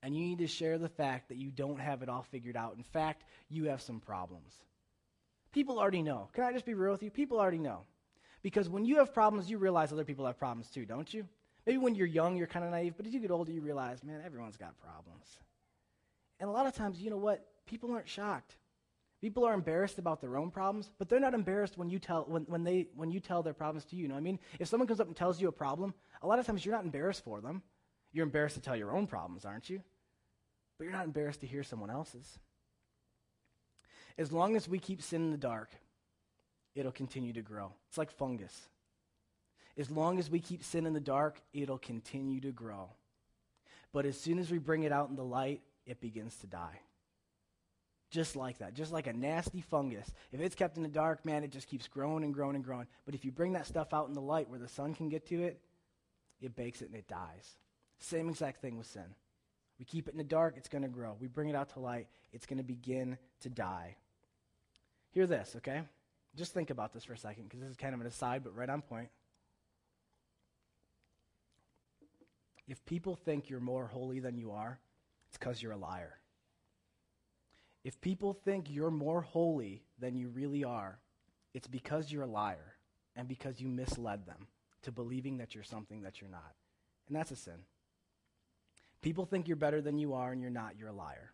And 0.04 0.14
you 0.14 0.22
need 0.22 0.38
to 0.40 0.46
share 0.46 0.76
the 0.76 0.90
fact 0.90 1.30
that 1.30 1.38
you 1.38 1.50
don't 1.50 1.80
have 1.80 2.02
it 2.02 2.10
all 2.10 2.26
figured 2.30 2.58
out. 2.58 2.76
In 2.76 2.82
fact, 2.82 3.24
you 3.48 3.64
have 3.64 3.80
some 3.80 4.00
problems. 4.00 4.52
People 5.50 5.78
already 5.78 6.02
know. 6.02 6.28
Can 6.34 6.44
I 6.44 6.52
just 6.52 6.66
be 6.66 6.74
real 6.74 6.92
with 6.92 7.02
you? 7.02 7.10
People 7.10 7.40
already 7.40 7.58
know. 7.58 7.80
Because 8.42 8.68
when 8.68 8.84
you 8.84 8.98
have 8.98 9.14
problems, 9.14 9.48
you 9.48 9.56
realize 9.56 9.92
other 9.92 10.04
people 10.04 10.26
have 10.26 10.38
problems 10.38 10.68
too, 10.68 10.84
don't 10.84 11.12
you? 11.12 11.26
Maybe 11.64 11.78
when 11.78 11.94
you're 11.94 12.06
young, 12.06 12.36
you're 12.36 12.46
kind 12.46 12.66
of 12.66 12.70
naive, 12.70 12.92
but 12.98 13.06
as 13.06 13.14
you 13.14 13.20
get 13.20 13.30
older, 13.30 13.50
you 13.50 13.62
realize, 13.62 14.04
man, 14.04 14.20
everyone's 14.22 14.58
got 14.58 14.78
problems. 14.78 15.38
And 16.38 16.50
a 16.50 16.52
lot 16.52 16.66
of 16.66 16.74
times, 16.74 17.00
you 17.00 17.08
know 17.08 17.16
what? 17.16 17.46
People 17.64 17.90
aren't 17.90 18.08
shocked. 18.08 18.58
People 19.22 19.46
are 19.46 19.54
embarrassed 19.54 19.98
about 19.98 20.20
their 20.20 20.36
own 20.36 20.50
problems, 20.50 20.90
but 20.98 21.08
they're 21.08 21.18
not 21.18 21.32
embarrassed 21.32 21.78
when 21.78 21.88
you 21.88 21.98
tell 21.98 22.26
when, 22.28 22.42
when 22.42 22.62
they 22.62 22.88
when 22.94 23.10
you 23.10 23.20
tell 23.20 23.42
their 23.42 23.54
problems 23.54 23.86
to 23.86 23.96
you. 23.96 24.02
You 24.02 24.08
know 24.08 24.14
what 24.14 24.20
I 24.20 24.24
mean? 24.24 24.38
If 24.58 24.68
someone 24.68 24.86
comes 24.86 25.00
up 25.00 25.06
and 25.06 25.16
tells 25.16 25.40
you 25.40 25.48
a 25.48 25.52
problem, 25.52 25.94
a 26.20 26.26
lot 26.26 26.38
of 26.38 26.44
times 26.44 26.66
you're 26.66 26.74
not 26.74 26.84
embarrassed 26.84 27.24
for 27.24 27.40
them. 27.40 27.62
You're 28.12 28.26
embarrassed 28.26 28.56
to 28.56 28.60
tell 28.60 28.76
your 28.76 28.92
own 28.94 29.06
problems, 29.06 29.46
aren't 29.46 29.70
you? 29.70 29.80
But 30.78 30.84
you're 30.84 30.92
not 30.92 31.04
embarrassed 31.04 31.40
to 31.40 31.46
hear 31.46 31.62
someone 31.62 31.90
else's. 31.90 32.38
As 34.18 34.32
long 34.32 34.56
as 34.56 34.68
we 34.68 34.78
keep 34.78 35.02
sin 35.02 35.22
in 35.22 35.30
the 35.30 35.36
dark, 35.36 35.70
it'll 36.74 36.92
continue 36.92 37.32
to 37.32 37.42
grow. 37.42 37.72
It's 37.88 37.98
like 37.98 38.10
fungus. 38.10 38.68
As 39.76 39.90
long 39.90 40.18
as 40.18 40.30
we 40.30 40.38
keep 40.38 40.62
sin 40.62 40.86
in 40.86 40.92
the 40.92 41.00
dark, 41.00 41.40
it'll 41.52 41.78
continue 41.78 42.40
to 42.40 42.52
grow. 42.52 42.90
But 43.92 44.06
as 44.06 44.18
soon 44.18 44.38
as 44.38 44.50
we 44.50 44.58
bring 44.58 44.84
it 44.84 44.92
out 44.92 45.08
in 45.08 45.16
the 45.16 45.24
light, 45.24 45.62
it 45.86 46.00
begins 46.00 46.36
to 46.38 46.46
die. 46.46 46.80
Just 48.10 48.36
like 48.36 48.58
that, 48.58 48.74
just 48.74 48.92
like 48.92 49.08
a 49.08 49.12
nasty 49.12 49.60
fungus. 49.60 50.12
If 50.30 50.40
it's 50.40 50.54
kept 50.54 50.76
in 50.76 50.84
the 50.84 50.88
dark, 50.88 51.24
man, 51.24 51.42
it 51.42 51.50
just 51.50 51.66
keeps 51.66 51.88
growing 51.88 52.22
and 52.22 52.32
growing 52.32 52.54
and 52.54 52.64
growing. 52.64 52.86
But 53.04 53.16
if 53.16 53.24
you 53.24 53.32
bring 53.32 53.54
that 53.54 53.66
stuff 53.66 53.92
out 53.92 54.06
in 54.06 54.14
the 54.14 54.20
light 54.20 54.48
where 54.48 54.60
the 54.60 54.68
sun 54.68 54.94
can 54.94 55.08
get 55.08 55.26
to 55.28 55.42
it, 55.42 55.60
it 56.40 56.54
bakes 56.54 56.82
it 56.82 56.88
and 56.88 56.94
it 56.96 57.08
dies. 57.08 57.56
Same 57.98 58.28
exact 58.28 58.60
thing 58.60 58.78
with 58.78 58.86
sin. 58.86 59.14
We 59.78 59.84
keep 59.84 60.08
it 60.08 60.12
in 60.12 60.18
the 60.18 60.24
dark, 60.24 60.54
it's 60.56 60.68
going 60.68 60.82
to 60.82 60.88
grow. 60.88 61.16
We 61.20 61.26
bring 61.26 61.48
it 61.48 61.56
out 61.56 61.70
to 61.70 61.80
light, 61.80 62.06
it's 62.32 62.46
going 62.46 62.58
to 62.58 62.64
begin 62.64 63.18
to 63.40 63.50
die. 63.50 63.96
Hear 65.10 65.26
this, 65.26 65.54
okay? 65.56 65.82
Just 66.36 66.52
think 66.52 66.70
about 66.70 66.92
this 66.92 67.04
for 67.04 67.12
a 67.12 67.18
second 67.18 67.44
because 67.44 67.60
this 67.60 67.70
is 67.70 67.76
kind 67.76 67.94
of 67.94 68.00
an 68.00 68.06
aside, 68.06 68.42
but 68.42 68.56
right 68.56 68.68
on 68.68 68.82
point. 68.82 69.08
If 72.66 72.84
people 72.86 73.14
think 73.14 73.50
you're 73.50 73.60
more 73.60 73.86
holy 73.86 74.20
than 74.20 74.38
you 74.38 74.52
are, 74.52 74.78
it's 75.28 75.38
because 75.38 75.62
you're 75.62 75.72
a 75.72 75.76
liar. 75.76 76.14
If 77.84 78.00
people 78.00 78.32
think 78.32 78.70
you're 78.70 78.90
more 78.90 79.20
holy 79.20 79.82
than 79.98 80.16
you 80.16 80.28
really 80.28 80.64
are, 80.64 80.98
it's 81.52 81.68
because 81.68 82.10
you're 82.10 82.22
a 82.22 82.26
liar 82.26 82.76
and 83.14 83.28
because 83.28 83.60
you 83.60 83.68
misled 83.68 84.26
them 84.26 84.48
to 84.82 84.90
believing 84.90 85.38
that 85.38 85.54
you're 85.54 85.64
something 85.64 86.02
that 86.02 86.20
you're 86.20 86.30
not. 86.30 86.54
And 87.06 87.16
that's 87.16 87.30
a 87.30 87.36
sin. 87.36 87.58
People 89.04 89.26
think 89.26 89.46
you're 89.46 89.56
better 89.58 89.82
than 89.82 89.98
you 89.98 90.14
are, 90.14 90.32
and 90.32 90.40
you're 90.40 90.50
not. 90.50 90.78
You're 90.78 90.88
a 90.88 90.94
liar. 90.94 91.30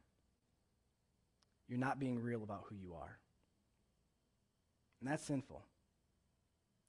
You're 1.69 1.79
not 1.79 2.01
being 2.01 2.21
real 2.21 2.43
about 2.43 2.65
who 2.69 2.75
you 2.75 2.95
are. 2.95 3.17
And 5.01 5.09
that's 5.09 5.23
sinful. 5.23 5.63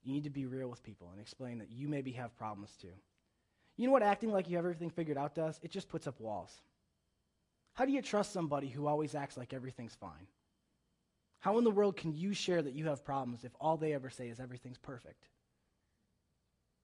You 0.02 0.12
need 0.12 0.24
to 0.24 0.32
be 0.32 0.48
real 0.48 0.70
with 0.70 0.82
people 0.82 1.10
and 1.12 1.22
explain 1.22 1.60
that 1.60 1.70
you 1.70 1.88
maybe 1.88 2.12
have 2.14 2.36
problems 2.36 2.76
too. 2.82 2.94
You 3.78 3.86
know 3.86 3.92
what 3.94 4.02
acting 4.02 4.32
like 4.32 4.50
you 4.50 4.56
have 4.56 4.66
everything 4.66 4.90
figured 4.90 5.20
out 5.20 5.36
does? 5.36 5.60
It 5.62 5.70
just 5.70 5.88
puts 5.88 6.08
up 6.08 6.20
walls. 6.20 6.64
How 7.74 7.86
do 7.86 7.92
you 7.92 8.02
trust 8.02 8.34
somebody 8.34 8.68
who 8.68 8.88
always 8.88 9.14
acts 9.14 9.38
like 9.38 9.54
everything's 9.54 9.94
fine? 9.94 10.26
How 11.42 11.60
in 11.60 11.64
the 11.64 11.70
world 11.70 11.96
can 11.96 12.12
you 12.12 12.34
share 12.34 12.64
that 12.64 12.74
you 12.74 12.88
have 12.88 13.06
problems 13.06 13.44
if 13.44 13.52
all 13.62 13.78
they 13.78 13.94
ever 13.94 14.10
say 14.10 14.30
is 14.30 14.40
everything's 14.40 14.80
perfect? 14.80 15.28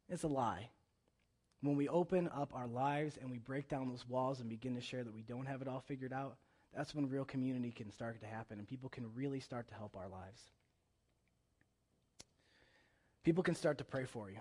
It's 0.07 0.21
a 0.21 0.27
lie. 0.27 0.69
When 1.61 1.75
we 1.75 1.87
open 1.87 2.29
up 2.35 2.53
our 2.53 2.67
lives 2.67 3.17
and 3.19 3.31
we 3.31 3.39
break 3.39 3.67
down 3.67 3.89
those 3.89 4.07
walls 4.07 4.39
and 4.39 4.49
begin 4.49 4.75
to 4.75 4.81
share 4.81 5.03
that 5.03 5.13
we 5.13 5.23
don't 5.23 5.47
have 5.47 5.61
it 5.61 5.67
all 5.67 5.79
figured 5.79 6.13
out, 6.13 6.37
that's 6.75 6.93
when 6.93 7.09
real 7.09 7.25
community 7.25 7.71
can 7.71 7.91
start 7.91 8.19
to 8.21 8.27
happen 8.27 8.59
and 8.59 8.67
people 8.67 8.89
can 8.89 9.05
really 9.15 9.39
start 9.39 9.67
to 9.69 9.73
help 9.73 9.95
our 9.95 10.07
lives. 10.07 10.41
People 13.23 13.43
can 13.43 13.55
start 13.55 13.79
to 13.79 13.83
pray 13.83 14.05
for 14.05 14.29
you. 14.29 14.37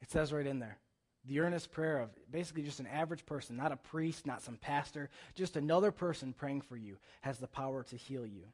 It 0.00 0.10
says 0.10 0.32
right 0.32 0.46
in 0.46 0.58
there 0.58 0.78
the 1.26 1.40
earnest 1.40 1.72
prayer 1.72 2.00
of 2.00 2.10
basically 2.30 2.62
just 2.62 2.80
an 2.80 2.86
average 2.86 3.24
person, 3.24 3.56
not 3.56 3.72
a 3.72 3.76
priest, 3.76 4.26
not 4.26 4.42
some 4.42 4.56
pastor, 4.56 5.08
just 5.34 5.56
another 5.56 5.90
person 5.90 6.34
praying 6.34 6.60
for 6.60 6.76
you 6.76 6.96
has 7.22 7.38
the 7.38 7.46
power 7.46 7.82
to 7.84 7.96
heal 7.96 8.26
you. 8.26 8.44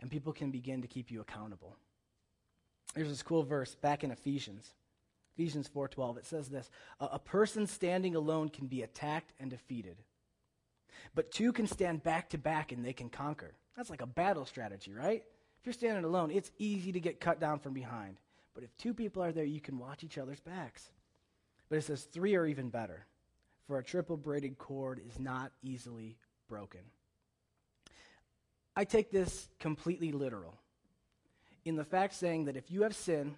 And 0.00 0.10
people 0.10 0.32
can 0.32 0.50
begin 0.50 0.82
to 0.82 0.88
keep 0.88 1.10
you 1.10 1.20
accountable. 1.20 1.76
There's 2.94 3.08
this 3.08 3.22
cool 3.22 3.42
verse 3.42 3.74
back 3.74 4.04
in 4.04 4.10
Ephesians. 4.10 4.74
Ephesians 5.34 5.68
4:12 5.68 6.18
it 6.18 6.26
says 6.26 6.48
this, 6.48 6.70
a, 6.98 7.18
person 7.18 7.66
standing 7.66 8.14
alone 8.14 8.48
can 8.48 8.66
be 8.66 8.82
attacked 8.82 9.32
and 9.38 9.50
defeated. 9.50 9.96
But 11.14 11.30
two 11.30 11.52
can 11.52 11.66
stand 11.66 12.02
back 12.02 12.30
to 12.30 12.38
back 12.38 12.72
and 12.72 12.84
they 12.84 12.92
can 12.92 13.08
conquer. 13.08 13.54
That's 13.76 13.90
like 13.90 14.02
a 14.02 14.06
battle 14.06 14.44
strategy, 14.44 14.92
right? 14.92 15.22
If 15.60 15.66
you're 15.66 15.72
standing 15.72 16.04
alone, 16.04 16.30
it's 16.30 16.50
easy 16.58 16.92
to 16.92 17.00
get 17.00 17.20
cut 17.20 17.40
down 17.40 17.58
from 17.58 17.72
behind. 17.72 18.18
But 18.54 18.64
if 18.64 18.76
two 18.76 18.94
people 18.94 19.22
are 19.22 19.32
there, 19.32 19.44
you 19.44 19.60
can 19.60 19.78
watch 19.78 20.04
each 20.04 20.18
other's 20.18 20.40
backs. 20.40 20.90
But 21.68 21.78
it 21.78 21.84
says 21.84 22.02
three 22.02 22.34
are 22.34 22.46
even 22.46 22.68
better, 22.68 23.06
for 23.66 23.78
a 23.78 23.84
triple 23.84 24.16
braided 24.16 24.58
cord 24.58 25.00
is 25.06 25.18
not 25.18 25.52
easily 25.62 26.16
broken. 26.48 26.80
I 28.76 28.84
take 28.84 29.10
this 29.10 29.48
completely 29.58 30.12
literal 30.12 30.58
in 31.64 31.76
the 31.76 31.84
fact 31.84 32.14
saying 32.14 32.46
that 32.46 32.56
if 32.56 32.70
you 32.70 32.82
have 32.82 32.94
sin, 32.94 33.36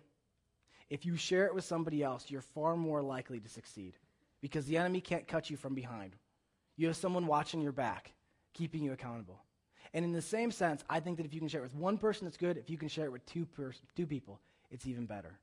if 0.93 1.07
you 1.07 1.17
share 1.17 1.47
it 1.47 1.55
with 1.55 1.65
somebody 1.65 2.03
else, 2.03 2.27
you're 2.29 2.43
far 2.43 2.77
more 2.77 3.03
likely 3.03 3.41
to 3.41 3.49
succeed 3.49 3.95
because 4.43 4.67
the 4.67 4.77
enemy 4.77 5.01
can't 5.01 5.27
cut 5.27 5.49
you 5.49 5.57
from 5.57 5.75
behind. 5.75 6.15
You 6.77 6.87
have 6.89 6.97
someone 6.97 7.27
watching 7.27 7.63
your 7.63 7.73
back, 7.73 8.13
keeping 8.53 8.83
you 8.83 8.93
accountable. 8.93 9.41
And 9.95 10.05
in 10.05 10.13
the 10.13 10.21
same 10.21 10.51
sense, 10.51 10.85
I 10.91 11.01
think 11.01 11.17
that 11.17 11.25
if 11.25 11.33
you 11.33 11.41
can 11.41 11.49
share 11.49 11.63
it 11.63 11.65
with 11.65 11.75
one 11.75 11.97
person, 11.97 12.27
it's 12.27 12.37
good. 12.37 12.59
If 12.59 12.69
you 12.69 12.77
can 12.77 12.89
share 12.89 13.07
it 13.07 13.13
with 13.13 13.25
two, 13.25 13.47
pers- 13.47 13.81
two 13.97 14.07
people, 14.07 14.39
it's 14.71 14.87
even 14.87 15.07
better. 15.07 15.39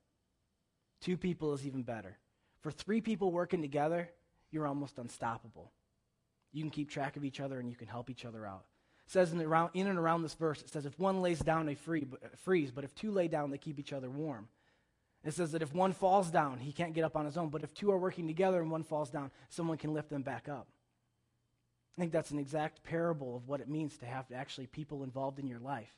Two 1.02 1.18
people 1.18 1.52
is 1.56 1.66
even 1.66 1.82
better. 1.82 2.16
For 2.62 2.70
three 2.70 3.02
people 3.02 3.32
working 3.32 3.64
together, 3.64 4.08
you're 4.52 4.68
almost 4.68 5.00
unstoppable. 5.00 5.72
You 6.52 6.62
can 6.62 6.70
keep 6.70 6.92
track 6.92 7.18
of 7.18 7.26
each 7.26 7.40
other 7.40 7.60
and 7.60 7.72
you 7.72 7.76
can 7.76 7.88
help 7.88 8.12
each 8.12 8.24
other 8.24 8.46
out. 8.46 8.66
It 9.08 9.12
says 9.14 9.34
in, 9.34 9.42
around, 9.42 9.72
in 9.74 9.88
and 9.88 9.98
around 9.98 10.22
this 10.22 10.36
verse, 10.36 10.62
it 10.62 10.70
says, 10.70 10.86
if 10.86 11.00
one 11.00 11.24
lays 11.24 11.40
down, 11.40 11.66
they 11.66 11.74
free, 11.74 12.06
freeze, 12.44 12.70
but 12.70 12.84
if 12.84 12.94
two 12.94 13.10
lay 13.10 13.28
down, 13.28 13.50
they 13.50 13.58
keep 13.58 13.80
each 13.80 13.94
other 13.94 14.12
warm. 14.12 14.48
It 15.24 15.34
says 15.34 15.52
that 15.52 15.62
if 15.62 15.74
one 15.74 15.92
falls 15.92 16.32
down, 16.32 16.60
he 16.60 16.72
can't 16.72 16.94
get 16.94 17.04
up 17.04 17.18
on 17.18 17.26
his 17.26 17.38
own, 17.38 17.50
but 17.50 17.64
if 17.64 17.74
two 17.74 17.92
are 17.92 17.98
working 17.98 18.28
together 18.28 18.62
and 18.62 18.72
one 18.72 18.84
falls 18.84 19.10
down, 19.10 19.32
someone 19.50 19.78
can 19.78 19.94
lift 19.94 20.10
them 20.10 20.22
back 20.22 20.48
up. 20.48 20.68
I 21.98 22.02
think 22.02 22.14
that's 22.14 22.32
an 22.32 22.40
exact 22.40 22.84
parable 22.84 23.36
of 23.36 23.48
what 23.48 23.60
it 23.60 23.68
means 23.68 23.98
to 23.98 24.06
have 24.06 24.26
actually 24.34 24.68
people 24.68 25.04
involved 25.04 25.38
in 25.38 25.48
your 25.48 25.60
life. 25.60 25.92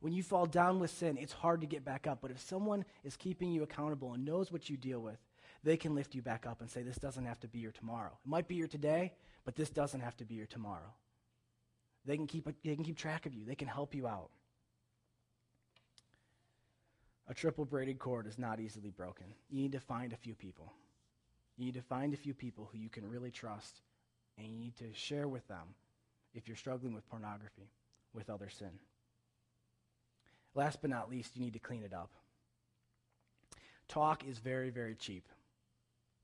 When 0.00 0.12
you 0.12 0.22
fall 0.22 0.46
down 0.46 0.78
with 0.78 0.92
sin, 0.92 1.18
it's 1.18 1.32
hard 1.32 1.60
to 1.62 1.66
get 1.66 1.84
back 1.84 2.06
up, 2.06 2.20
but 2.22 2.30
if 2.30 2.38
someone 2.38 2.84
is 3.02 3.16
keeping 3.16 3.50
you 3.50 3.64
accountable 3.64 4.12
and 4.12 4.24
knows 4.24 4.52
what 4.52 4.70
you 4.70 4.76
deal 4.76 5.00
with, 5.00 5.18
they 5.64 5.76
can 5.76 5.96
lift 5.96 6.14
you 6.14 6.22
back 6.22 6.46
up 6.46 6.60
and 6.60 6.70
say, 6.70 6.82
This 6.82 6.98
doesn't 6.98 7.24
have 7.24 7.40
to 7.40 7.48
be 7.48 7.58
your 7.58 7.72
tomorrow. 7.72 8.16
It 8.24 8.28
might 8.28 8.46
be 8.46 8.54
your 8.54 8.68
today, 8.68 9.14
but 9.44 9.56
this 9.56 9.70
doesn't 9.70 10.00
have 10.00 10.16
to 10.18 10.24
be 10.24 10.36
your 10.36 10.46
tomorrow. 10.46 10.94
They 12.04 12.16
can 12.16 12.28
keep, 12.28 12.48
they 12.64 12.76
can 12.76 12.84
keep 12.84 12.96
track 12.96 13.26
of 13.26 13.34
you, 13.34 13.44
they 13.44 13.56
can 13.56 13.66
help 13.66 13.94
you 13.94 14.06
out. 14.06 14.30
A 17.30 17.34
triple 17.34 17.66
braided 17.66 17.98
cord 17.98 18.26
is 18.26 18.38
not 18.38 18.58
easily 18.58 18.90
broken. 18.90 19.26
You 19.50 19.60
need 19.60 19.72
to 19.72 19.80
find 19.80 20.12
a 20.12 20.16
few 20.16 20.34
people. 20.34 20.72
You 21.56 21.66
need 21.66 21.74
to 21.74 21.82
find 21.82 22.14
a 22.14 22.16
few 22.16 22.32
people 22.32 22.68
who 22.72 22.78
you 22.78 22.88
can 22.88 23.08
really 23.08 23.30
trust, 23.30 23.80
and 24.38 24.46
you 24.46 24.56
need 24.56 24.76
to 24.76 24.94
share 24.94 25.28
with 25.28 25.46
them 25.48 25.74
if 26.34 26.48
you're 26.48 26.56
struggling 26.56 26.94
with 26.94 27.08
pornography, 27.10 27.70
with 28.14 28.30
other 28.30 28.48
sin. 28.48 28.70
Last 30.54 30.80
but 30.80 30.90
not 30.90 31.10
least, 31.10 31.36
you 31.36 31.42
need 31.42 31.52
to 31.52 31.58
clean 31.58 31.82
it 31.82 31.92
up. 31.92 32.10
Talk 33.88 34.24
is 34.26 34.38
very, 34.38 34.70
very 34.70 34.94
cheap. 34.94 35.28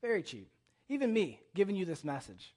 Very 0.01 0.23
cheap. 0.23 0.49
Even 0.89 1.13
me 1.13 1.41
giving 1.55 1.77
you 1.77 1.85
this 1.85 2.05
message. 2.05 2.55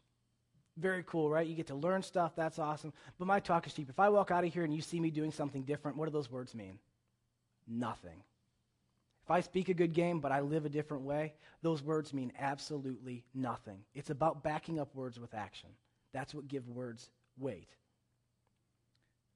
Very 0.78 1.04
cool, 1.06 1.30
right? 1.30 1.48
You 1.48 1.56
get 1.56 1.68
to 1.68 1.76
learn 1.76 2.04
stuff. 2.04 2.34
That's 2.36 2.60
awesome. 2.60 2.94
But 3.18 3.28
my 3.28 3.40
talk 3.40 3.68
is 3.68 3.74
cheap. 3.74 3.90
If 3.90 4.00
I 4.00 4.10
walk 4.10 4.32
out 4.32 4.44
of 4.44 4.54
here 4.54 4.64
and 4.64 4.74
you 4.74 4.82
see 4.82 5.00
me 5.00 5.10
doing 5.10 5.32
something 5.32 5.64
different, 5.64 5.98
what 5.98 6.06
do 6.06 6.12
those 6.12 6.32
words 6.32 6.54
mean? 6.54 6.80
Nothing. 7.68 8.22
If 9.28 9.32
I 9.32 9.42
speak 9.42 9.68
a 9.68 9.74
good 9.74 9.92
game 9.92 10.22
but 10.22 10.32
I 10.32 10.40
live 10.40 10.66
a 10.66 10.70
different 10.70 11.04
way, 11.04 11.34
those 11.62 11.84
words 11.84 12.14
mean 12.14 12.32
absolutely 12.40 13.26
nothing. 13.34 13.80
It's 13.94 14.10
about 14.10 14.42
backing 14.42 14.80
up 14.80 14.96
words 14.96 15.20
with 15.20 15.34
action. 15.34 15.68
That's 16.14 16.34
what 16.34 16.48
gives 16.48 16.70
words 16.70 17.10
weight. 17.38 17.68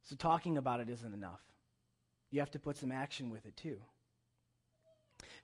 So 0.04 0.15
talking 0.15 0.58
about 0.58 0.80
it 0.80 0.89
isn't 0.89 1.13
enough. 1.13 1.41
You 2.30 2.39
have 2.39 2.51
to 2.51 2.60
put 2.60 2.77
some 2.77 2.93
action 2.93 3.30
with 3.30 3.45
it 3.45 3.58
too. 3.58 3.82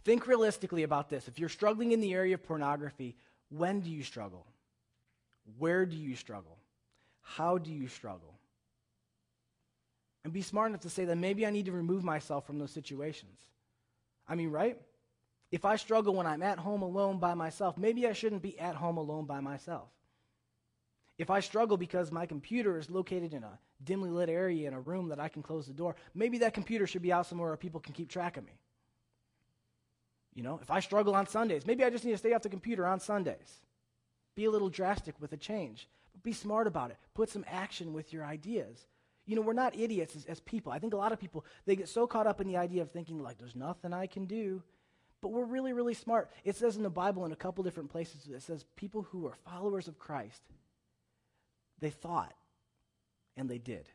Think 0.06 0.28
realistically 0.28 0.84
about 0.84 1.10
this. 1.10 1.28
If 1.28 1.40
you're 1.40 1.50
struggling 1.50 1.92
in 1.92 2.00
the 2.00 2.14
area 2.14 2.36
of 2.36 2.44
pornography, 2.44 3.18
when 3.50 3.82
do 3.82 3.90
you 3.90 4.02
struggle? 4.02 4.46
Where 5.58 5.86
do 5.86 5.98
you 5.98 6.16
struggle? 6.16 6.58
How 7.22 7.58
do 7.58 7.70
you 7.70 7.90
struggle? 7.90 8.34
And 10.24 10.32
be 10.32 10.42
smart 10.42 10.70
enough 10.70 10.82
to 10.82 10.90
say 10.90 11.04
that 11.04 11.18
maybe 11.18 11.46
I 11.46 11.50
need 11.50 11.66
to 11.66 11.74
remove 11.74 12.06
myself 12.06 12.48
from 12.48 12.60
those 12.60 12.72
situations. 12.72 13.42
I 14.28 14.36
mean, 14.36 14.50
right? 14.50 14.78
If 15.52 15.64
I 15.64 15.78
struggle 15.78 16.14
when 16.14 16.28
I'm 16.28 16.44
at 16.44 16.60
home 16.60 16.82
alone 16.82 17.20
by 17.20 17.34
myself, 17.34 17.78
maybe 17.78 18.08
I 18.08 18.14
shouldn't 18.14 18.42
be 18.42 18.60
at 18.60 18.76
home 18.76 18.98
alone 18.98 19.26
by 19.26 19.40
myself. 19.40 19.90
If 21.18 21.30
I 21.30 21.40
struggle 21.40 21.78
because 21.78 22.12
my 22.12 22.26
computer 22.26 22.78
is 22.78 22.90
located 22.90 23.34
in 23.34 23.44
a 23.44 23.58
dimly 23.84 24.10
lit 24.10 24.30
area 24.30 24.68
in 24.68 24.74
a 24.74 24.82
room 24.82 25.10
that 25.10 25.20
I 25.20 25.30
can 25.30 25.42
close 25.42 25.66
the 25.66 25.74
door, 25.74 25.96
maybe 26.14 26.40
that 26.40 26.54
computer 26.54 26.86
should 26.86 27.02
be 27.02 27.14
out 27.14 27.26
somewhere 27.26 27.50
where 27.50 27.58
people 27.58 27.80
can 27.80 27.94
keep 27.94 28.10
track 28.10 28.38
of 28.38 28.46
me. 28.46 28.60
You 30.36 30.44
know, 30.44 30.60
if 30.62 30.70
I 30.70 30.82
struggle 30.82 31.16
on 31.16 31.26
Sundays, 31.26 31.66
maybe 31.66 31.84
I 31.84 31.90
just 31.90 32.06
need 32.06 32.12
to 32.12 32.18
stay 32.18 32.34
off 32.34 32.44
the 32.44 32.50
computer 32.50 32.86
on 32.86 33.00
Sundays. 33.00 33.62
Be 34.36 34.46
a 34.46 34.52
little 34.52 34.70
drastic 34.70 35.16
with 35.20 35.34
a 35.34 35.38
change, 35.38 35.88
but 36.14 36.22
be 36.22 36.34
smart 36.34 36.68
about 36.68 36.92
it. 36.92 36.98
Put 37.16 37.30
some 37.30 37.46
action 37.48 37.94
with 37.94 38.14
your 38.14 38.24
ideas. 38.24 38.86
You 39.28 39.36
know, 39.36 39.44
we're 39.44 39.54
not 39.54 39.78
idiots 39.78 40.16
as, 40.16 40.26
as 40.26 40.40
people. 40.40 40.72
I 40.72 40.80
think 40.80 40.94
a 40.94 40.98
lot 40.98 41.12
of 41.12 41.20
people, 41.20 41.46
they 41.66 41.76
get 41.76 41.90
so 41.90 42.08
caught 42.08 42.26
up 42.26 42.42
in 42.42 42.48
the 42.48 42.58
idea 42.58 42.82
of 42.82 42.90
thinking, 42.90 43.22
like, 43.22 43.38
there's 43.38 43.56
nothing 43.56 43.94
I 43.94 44.08
can 44.08 44.26
do. 44.26 44.64
But 45.22 45.30
we're 45.30 45.46
really, 45.46 45.74
really 45.74 45.94
smart. 45.94 46.32
It 46.44 46.56
says 46.56 46.78
in 46.78 46.84
the 46.84 46.90
Bible 46.90 47.26
in 47.26 47.32
a 47.32 47.36
couple 47.36 47.64
different 47.64 47.92
places, 47.92 48.24
that 48.24 48.36
it 48.36 48.44
says 48.44 48.66
people 48.76 49.04
who 49.04 49.28
are 49.28 49.36
followers 49.46 49.88
of 49.88 50.00
Christ, 50.00 50.42
they 51.80 51.90
thought 51.90 52.34
and 53.36 53.50
they 53.50 53.58
did. 53.58 53.90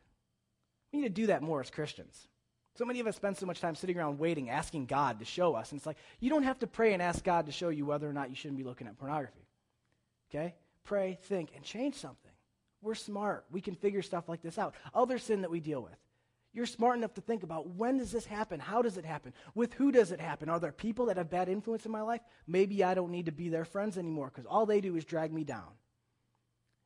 We 0.92 1.01
need 1.01 1.09
to 1.09 1.23
do 1.23 1.27
that 1.29 1.42
more 1.42 1.61
as 1.61 1.71
Christians. 1.71 2.29
So 2.75 2.85
many 2.85 3.01
of 3.01 3.07
us 3.07 3.16
spend 3.16 3.37
so 3.37 3.47
much 3.47 3.61
time 3.61 3.75
sitting 3.75 3.99
around 3.99 4.18
waiting, 4.18 4.51
asking 4.51 4.87
God 4.87 5.18
to 5.21 5.25
show 5.25 5.55
us. 5.55 5.71
And 5.71 5.79
it's 5.79 5.87
like, 5.87 5.99
you 6.21 6.31
don't 6.31 6.42
have 6.42 6.59
to 6.61 6.66
pray 6.66 6.92
and 6.92 7.03
ask 7.03 7.23
God 7.23 7.47
to 7.47 7.53
show 7.53 7.68
you 7.68 7.87
whether 7.87 8.09
or 8.09 8.12
not 8.12 8.31
you 8.31 8.37
shouldn't 8.37 8.59
be 8.59 8.64
looking 8.64 8.87
at 8.87 8.99
pornography. 8.99 9.47
Okay? 10.31 10.55
Pray, 10.85 11.18
think, 11.23 11.51
and 11.55 11.64
change 11.64 11.95
something. 11.95 12.32
We're 12.83 12.95
smart. 12.95 13.47
We 13.51 13.61
can 13.61 13.77
figure 13.77 14.03
stuff 14.03 14.29
like 14.29 14.42
this 14.42 14.59
out. 14.59 14.75
Other 14.92 15.18
sin 15.18 15.42
that 15.42 15.51
we 15.51 15.61
deal 15.61 15.81
with. 15.81 15.97
You're 16.53 16.66
smart 16.66 16.99
enough 16.99 17.14
to 17.14 17.23
think 17.23 17.45
about 17.45 17.68
when 17.68 17.97
does 17.97 18.12
this 18.12 18.27
happen? 18.27 18.61
How 18.61 18.83
does 18.83 18.99
it 18.99 19.07
happen? 19.07 19.33
With 19.55 19.73
who 19.73 19.90
does 19.90 20.12
it 20.12 20.21
happen? 20.21 20.51
Are 20.51 20.61
there 20.61 20.73
people 20.73 21.07
that 21.07 21.16
have 21.16 21.31
bad 21.31 21.49
influence 21.49 21.87
in 21.87 21.92
my 21.92 22.03
life? 22.03 22.21
Maybe 22.47 22.85
I 22.85 22.92
don't 22.92 23.11
need 23.11 23.27
to 23.27 23.33
be 23.33 23.49
their 23.49 23.64
friends 23.64 23.97
anymore 23.97 24.31
because 24.35 24.45
all 24.45 24.66
they 24.66 24.83
do 24.83 24.97
is 24.97 25.07
drag 25.07 25.33
me 25.33 25.45
down. 25.45 25.71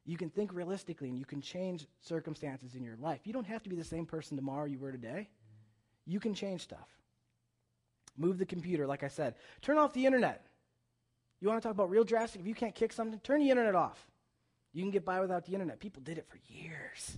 You 0.05 0.17
can 0.17 0.31
think 0.31 0.55
realistically 0.55 1.09
and 1.09 1.19
you 1.19 1.25
can 1.25 1.41
change 1.41 1.87
circumstances 2.01 2.77
in 2.77 2.85
your 2.85 2.97
life. 2.97 3.23
You 3.25 3.33
don't 3.33 3.47
have 3.47 3.65
to 3.65 3.69
be 3.69 3.75
the 3.75 3.83
same 3.83 4.07
person 4.07 4.37
tomorrow 4.37 4.67
you 4.67 4.79
were 4.79 4.93
today. 4.93 5.29
You 6.07 6.21
can 6.21 6.33
change 6.33 6.61
stuff. 6.61 6.89
Move 8.17 8.39
the 8.39 8.47
computer, 8.47 8.87
like 8.87 9.03
I 9.03 9.09
said. 9.09 9.35
Turn 9.63 9.79
off 9.79 9.93
the 9.93 10.07
internet. 10.07 10.47
You 11.41 11.49
want 11.49 11.61
to 11.61 11.67
talk 11.67 11.75
about 11.75 11.91
real 11.91 12.05
drastic? 12.05 12.41
If 12.41 12.47
you 12.47 12.55
can't 12.55 12.75
kick 12.75 12.93
something, 12.93 13.19
turn 13.19 13.41
the 13.41 13.51
internet 13.51 13.75
off. 13.75 14.07
You 14.77 14.83
can 14.83 14.91
get 14.91 15.07
by 15.07 15.21
without 15.21 15.47
the 15.47 15.55
internet. 15.55 15.81
People 15.81 16.03
did 16.03 16.19
it 16.19 16.27
for 16.29 16.39
years. 16.53 17.17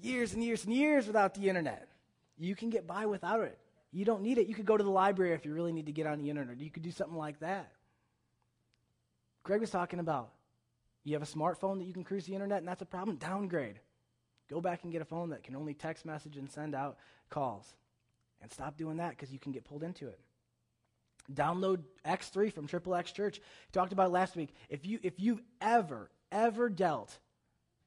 Years 0.00 0.32
and 0.32 0.42
years 0.42 0.64
and 0.64 0.72
years 0.72 1.06
without 1.06 1.34
the 1.34 1.50
internet. 1.50 1.90
You 2.38 2.56
can 2.56 2.70
get 2.70 2.86
by 2.86 3.04
without 3.04 3.42
it. 3.42 3.58
You 3.92 4.06
don't 4.06 4.22
need 4.22 4.38
it. 4.38 4.46
You 4.46 4.54
could 4.54 4.64
go 4.64 4.78
to 4.78 4.82
the 4.82 4.88
library 4.88 5.34
if 5.34 5.44
you 5.44 5.52
really 5.52 5.72
need 5.72 5.84
to 5.84 5.92
get 5.92 6.06
on 6.06 6.22
the 6.22 6.30
internet. 6.30 6.58
You 6.58 6.70
could 6.70 6.82
do 6.82 6.90
something 6.90 7.18
like 7.18 7.40
that. 7.40 7.70
Greg 9.42 9.60
was 9.60 9.68
talking 9.68 9.98
about 9.98 10.30
you 11.04 11.12
have 11.12 11.22
a 11.22 11.26
smartphone 11.26 11.80
that 11.80 11.84
you 11.84 11.92
can 11.92 12.02
cruise 12.02 12.24
the 12.24 12.32
internet, 12.32 12.60
and 12.60 12.66
that's 12.66 12.80
a 12.80 12.86
problem. 12.86 13.18
Downgrade. 13.18 13.78
Go 14.48 14.62
back 14.62 14.84
and 14.84 14.90
get 14.90 15.02
a 15.02 15.04
phone 15.04 15.28
that 15.30 15.42
can 15.42 15.56
only 15.56 15.74
text 15.74 16.06
message 16.06 16.38
and 16.38 16.50
send 16.50 16.74
out 16.74 16.96
calls. 17.28 17.74
And 18.40 18.50
stop 18.50 18.78
doing 18.78 18.96
that 18.96 19.10
because 19.10 19.30
you 19.30 19.38
can 19.38 19.52
get 19.52 19.66
pulled 19.66 19.82
into 19.82 20.08
it. 20.08 20.18
Download 21.30 21.82
X3 22.06 22.50
from 22.50 22.66
Triple 22.66 22.94
X 22.94 23.12
Church. 23.12 23.42
Talked 23.70 23.92
about 23.92 24.12
last 24.12 24.34
week. 24.34 24.54
If, 24.70 24.86
you, 24.86 24.98
if 25.02 25.20
you've 25.20 25.42
ever, 25.60 26.10
ever 26.34 26.68
dealt 26.68 27.18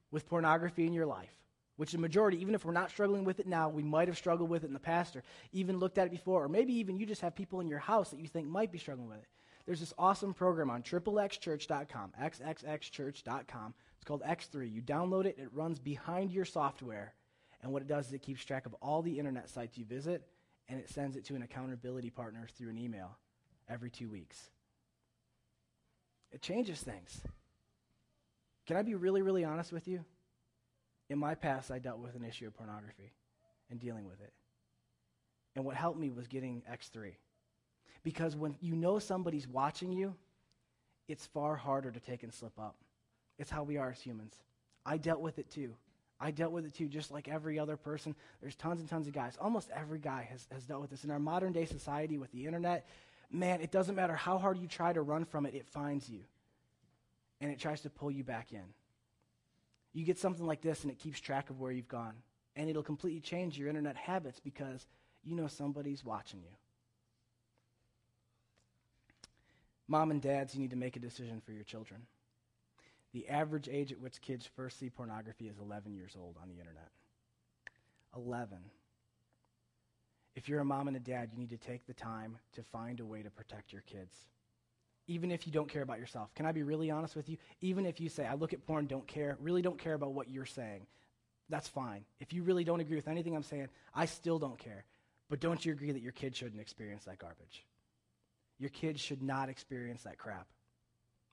with 0.09 0.27
pornography 0.27 0.87
in 0.87 0.93
your 0.93 1.05
life, 1.05 1.35
which 1.75 1.91
the 1.91 1.97
majority, 1.99 2.41
even 2.41 2.55
if 2.55 2.65
we're 2.65 2.71
not 2.71 2.89
struggling 2.89 3.25
with 3.25 3.39
it 3.39 3.45
now, 3.45 3.69
we 3.69 3.83
might 3.83 4.07
have 4.07 4.17
struggled 4.17 4.49
with 4.49 4.63
it 4.63 4.67
in 4.67 4.73
the 4.73 4.79
past 4.79 5.15
or 5.15 5.23
even 5.51 5.77
looked 5.77 5.99
at 5.99 6.07
it 6.07 6.11
before, 6.11 6.45
or 6.45 6.49
maybe 6.49 6.73
even 6.73 6.97
you 6.97 7.05
just 7.05 7.21
have 7.21 7.35
people 7.35 7.59
in 7.59 7.67
your 7.67 7.77
house 7.77 8.09
that 8.09 8.19
you 8.19 8.27
think 8.27 8.47
might 8.47 8.71
be 8.71 8.79
struggling 8.79 9.09
with 9.09 9.19
it. 9.19 9.27
There's 9.67 9.81
this 9.81 9.93
awesome 9.97 10.33
program 10.33 10.69
on 10.69 10.81
triplexchurch.com, 10.81 12.13
xxxchurch.com. 12.19 13.73
It's 13.97 14.05
called 14.05 14.23
X3. 14.23 14.71
You 14.71 14.81
download 14.81 15.25
it, 15.25 15.37
it 15.37 15.49
runs 15.53 15.77
behind 15.77 16.31
your 16.31 16.45
software, 16.45 17.13
and 17.61 17.73
what 17.73 17.81
it 17.81 17.87
does 17.87 18.07
is 18.07 18.13
it 18.13 18.21
keeps 18.21 18.45
track 18.45 18.65
of 18.65 18.73
all 18.75 19.01
the 19.01 19.19
internet 19.19 19.49
sites 19.49 19.77
you 19.77 19.83
visit, 19.83 20.25
and 20.69 20.79
it 20.79 20.89
sends 20.89 21.17
it 21.17 21.25
to 21.25 21.35
an 21.35 21.41
accountability 21.41 22.09
partner 22.09 22.47
through 22.57 22.69
an 22.69 22.77
email 22.77 23.17
every 23.69 23.89
two 23.89 24.09
weeks. 24.09 24.49
It 26.31 26.41
changes 26.41 26.81
things. 26.81 27.21
Can 28.67 28.75
I 28.75 28.81
be 28.81 28.95
really, 28.95 29.21
really 29.21 29.45
honest 29.45 29.71
with 29.71 29.87
you? 29.87 30.03
In 31.09 31.17
my 31.17 31.35
past, 31.35 31.71
I 31.71 31.79
dealt 31.79 31.99
with 31.99 32.15
an 32.15 32.23
issue 32.23 32.47
of 32.47 32.55
pornography 32.55 33.13
and 33.69 33.79
dealing 33.79 34.05
with 34.05 34.21
it. 34.21 34.33
And 35.55 35.63
what 35.63 35.75
helped 35.75 35.99
me 35.99 36.09
was 36.09 36.27
getting 36.27 36.61
X3. 36.71 37.13
Because 38.03 38.35
when 38.35 38.55
you 38.59 38.75
know 38.75 38.99
somebody's 38.99 39.47
watching 39.47 39.91
you, 39.91 40.13
it's 41.07 41.25
far 41.25 41.55
harder 41.55 41.91
to 41.91 41.99
take 41.99 42.23
and 42.23 42.33
slip 42.33 42.59
up. 42.59 42.75
It's 43.39 43.49
how 43.49 43.63
we 43.63 43.77
are 43.77 43.91
as 43.91 44.01
humans. 44.01 44.35
I 44.85 44.97
dealt 44.97 45.21
with 45.21 45.39
it 45.39 45.49
too. 45.49 45.73
I 46.19 46.31
dealt 46.31 46.51
with 46.51 46.65
it 46.65 46.73
too, 46.73 46.87
just 46.87 47.11
like 47.11 47.27
every 47.27 47.59
other 47.59 47.77
person. 47.77 48.15
There's 48.41 48.55
tons 48.55 48.79
and 48.81 48.89
tons 48.89 49.07
of 49.07 49.13
guys. 49.13 49.37
Almost 49.39 49.69
every 49.73 49.99
guy 49.99 50.27
has, 50.29 50.47
has 50.51 50.65
dealt 50.65 50.81
with 50.81 50.89
this. 50.89 51.03
In 51.03 51.11
our 51.11 51.19
modern 51.19 51.53
day 51.53 51.65
society 51.65 52.17
with 52.17 52.31
the 52.31 52.45
internet, 52.45 52.87
man, 53.31 53.61
it 53.61 53.71
doesn't 53.71 53.95
matter 53.95 54.15
how 54.15 54.37
hard 54.37 54.57
you 54.57 54.67
try 54.67 54.91
to 54.91 55.01
run 55.01 55.25
from 55.25 55.45
it, 55.45 55.53
it 55.53 55.65
finds 55.65 56.09
you. 56.09 56.21
And 57.41 57.51
it 57.51 57.59
tries 57.59 57.81
to 57.81 57.89
pull 57.89 58.11
you 58.11 58.23
back 58.23 58.51
in. 58.51 58.63
You 59.93 60.05
get 60.05 60.19
something 60.19 60.45
like 60.45 60.61
this 60.61 60.83
and 60.83 60.91
it 60.91 60.99
keeps 60.99 61.19
track 61.19 61.49
of 61.49 61.59
where 61.59 61.71
you've 61.71 61.87
gone. 61.87 62.15
And 62.55 62.69
it'll 62.69 62.83
completely 62.83 63.19
change 63.19 63.57
your 63.57 63.69
internet 63.69 63.95
habits 63.95 64.39
because 64.39 64.87
you 65.23 65.35
know 65.35 65.47
somebody's 65.47 66.03
watching 66.03 66.41
you. 66.41 66.49
Mom 69.87 70.11
and 70.11 70.21
dads, 70.21 70.53
you 70.53 70.61
need 70.61 70.71
to 70.71 70.75
make 70.75 70.95
a 70.95 70.99
decision 70.99 71.41
for 71.45 71.51
your 71.51 71.63
children. 71.63 72.01
The 73.13 73.29
average 73.29 73.69
age 73.69 73.91
at 73.91 73.99
which 73.99 74.21
kids 74.21 74.49
first 74.55 74.79
see 74.79 74.89
pornography 74.89 75.47
is 75.47 75.57
11 75.59 75.93
years 75.93 76.15
old 76.19 76.35
on 76.41 76.49
the 76.49 76.59
internet. 76.59 76.91
11. 78.15 78.57
If 80.35 80.47
you're 80.47 80.59
a 80.59 80.65
mom 80.65 80.87
and 80.87 80.97
a 80.97 80.99
dad, 80.99 81.29
you 81.31 81.39
need 81.39 81.49
to 81.49 81.57
take 81.57 81.87
the 81.87 81.93
time 81.93 82.37
to 82.53 82.63
find 82.63 82.99
a 82.99 83.05
way 83.05 83.23
to 83.23 83.29
protect 83.31 83.71
your 83.71 83.81
kids. 83.81 84.13
Even 85.07 85.31
if 85.31 85.47
you 85.47 85.53
don't 85.53 85.69
care 85.69 85.81
about 85.81 85.99
yourself. 85.99 86.33
Can 86.35 86.45
I 86.45 86.51
be 86.51 86.63
really 86.63 86.91
honest 86.91 87.15
with 87.15 87.29
you? 87.29 87.37
Even 87.61 87.85
if 87.85 87.99
you 87.99 88.09
say, 88.09 88.25
I 88.25 88.33
look 88.33 88.53
at 88.53 88.65
porn, 88.65 88.87
don't 88.87 89.07
care, 89.07 89.37
really 89.41 89.61
don't 89.61 89.79
care 89.79 89.93
about 89.93 90.13
what 90.13 90.29
you're 90.29 90.45
saying, 90.45 90.85
that's 91.49 91.67
fine. 91.67 92.03
If 92.19 92.33
you 92.33 92.43
really 92.43 92.63
don't 92.63 92.81
agree 92.81 92.97
with 92.97 93.07
anything 93.07 93.35
I'm 93.35 93.43
saying, 93.43 93.69
I 93.95 94.05
still 94.05 94.37
don't 94.37 94.57
care. 94.57 94.83
But 95.29 95.39
don't 95.39 95.63
you 95.65 95.71
agree 95.71 95.91
that 95.91 96.01
your 96.01 96.11
kid 96.11 96.35
shouldn't 96.35 96.61
experience 96.61 97.05
that 97.05 97.19
garbage? 97.19 97.65
Your 98.59 98.69
kids 98.69 98.99
should 98.99 99.21
not 99.21 99.49
experience 99.49 100.03
that 100.03 100.17
crap. 100.17 100.47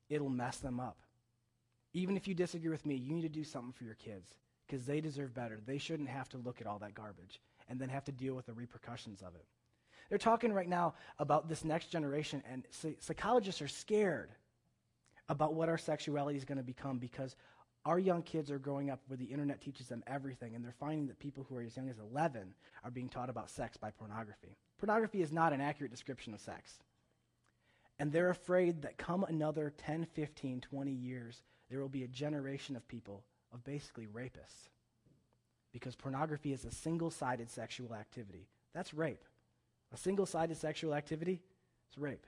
It'll 0.09 0.29
mess 0.29 0.59
them 0.59 0.79
up. 0.79 0.99
Even 1.93 2.17
if 2.17 2.29
you 2.29 2.35
disagree 2.35 2.71
with 2.71 2.87
me, 2.87 2.97
you 2.97 3.15
need 3.15 3.23
to 3.23 3.29
do 3.29 3.45
something 3.45 3.73
for 3.73 3.85
your 3.85 3.95
kids 3.95 4.29
because 4.67 4.85
they 4.85 5.01
deserve 5.01 5.35
better. 5.35 5.61
They 5.65 5.79
shouldn't 5.79 6.09
have 6.09 6.29
to 6.31 6.39
look 6.39 6.61
at 6.61 6.67
all 6.67 6.79
that 6.81 6.95
garbage 6.95 7.41
and 7.69 7.79
then 7.81 7.89
have 7.89 8.05
to 8.05 8.13
deal 8.13 8.35
with 8.35 8.47
the 8.47 8.53
repercussions 8.53 9.23
of 9.23 9.35
it. 9.35 9.47
They're 10.15 10.19
talking 10.21 10.53
right 10.53 10.69
now 10.69 10.95
about 11.19 11.49
this 11.49 11.65
next 11.65 11.87
generation, 11.87 12.41
and 12.49 12.63
psychologists 13.01 13.61
are 13.61 13.67
scared 13.67 14.31
about 15.29 15.55
what 15.55 15.69
our 15.69 15.77
sexuality 15.77 16.39
is 16.39 16.45
going 16.45 16.59
to 16.59 16.63
become 16.63 16.99
because 16.99 17.35
our 17.85 17.99
young 17.99 18.23
kids 18.23 18.49
are 18.49 18.61
growing 18.61 18.91
up 18.91 19.01
where 19.09 19.17
the 19.17 19.25
internet 19.25 19.61
teaches 19.61 19.89
them 19.89 20.05
everything, 20.07 20.55
and 20.55 20.65
they're 20.65 20.71
finding 20.79 21.09
that 21.09 21.19
people 21.19 21.45
who 21.49 21.57
are 21.57 21.63
as 21.63 21.77
young 21.77 21.89
as 21.89 21.99
11 21.99 22.55
are 22.85 22.93
being 22.93 23.09
taught 23.09 23.29
about 23.29 23.51
sex 23.51 23.77
by 23.77 23.91
pornography. 23.91 24.57
Pornography 24.79 25.21
is 25.21 25.33
not 25.33 25.53
an 25.53 25.61
accurate 25.61 25.91
description 25.91 26.33
of 26.33 26.39
sex. 26.39 26.79
And 27.99 28.13
they're 28.13 28.31
afraid 28.31 28.83
that 28.83 28.97
come 28.97 29.25
another 29.25 29.75
10, 29.79 30.07
15, 30.15 30.61
20 30.61 30.93
years, 30.93 31.43
there 31.69 31.81
will 31.81 31.89
be 31.89 32.05
a 32.05 32.09
generation 32.09 32.77
of 32.77 32.87
people, 32.87 33.25
of 33.53 33.65
basically 33.65 34.07
rapists 34.07 34.69
because 35.73 35.97
pornography 35.97 36.53
is 36.53 36.65
a 36.65 36.71
single 36.71 37.11
sided 37.11 37.51
sexual 37.51 37.97
activity. 37.97 38.47
That's 38.75 38.95
rape. 38.95 39.25
A 39.95 39.97
single 39.97 40.27
sided 40.27 40.57
sexual 40.57 40.93
activity 40.93 41.41
is 41.89 41.97
rape. 41.97 42.27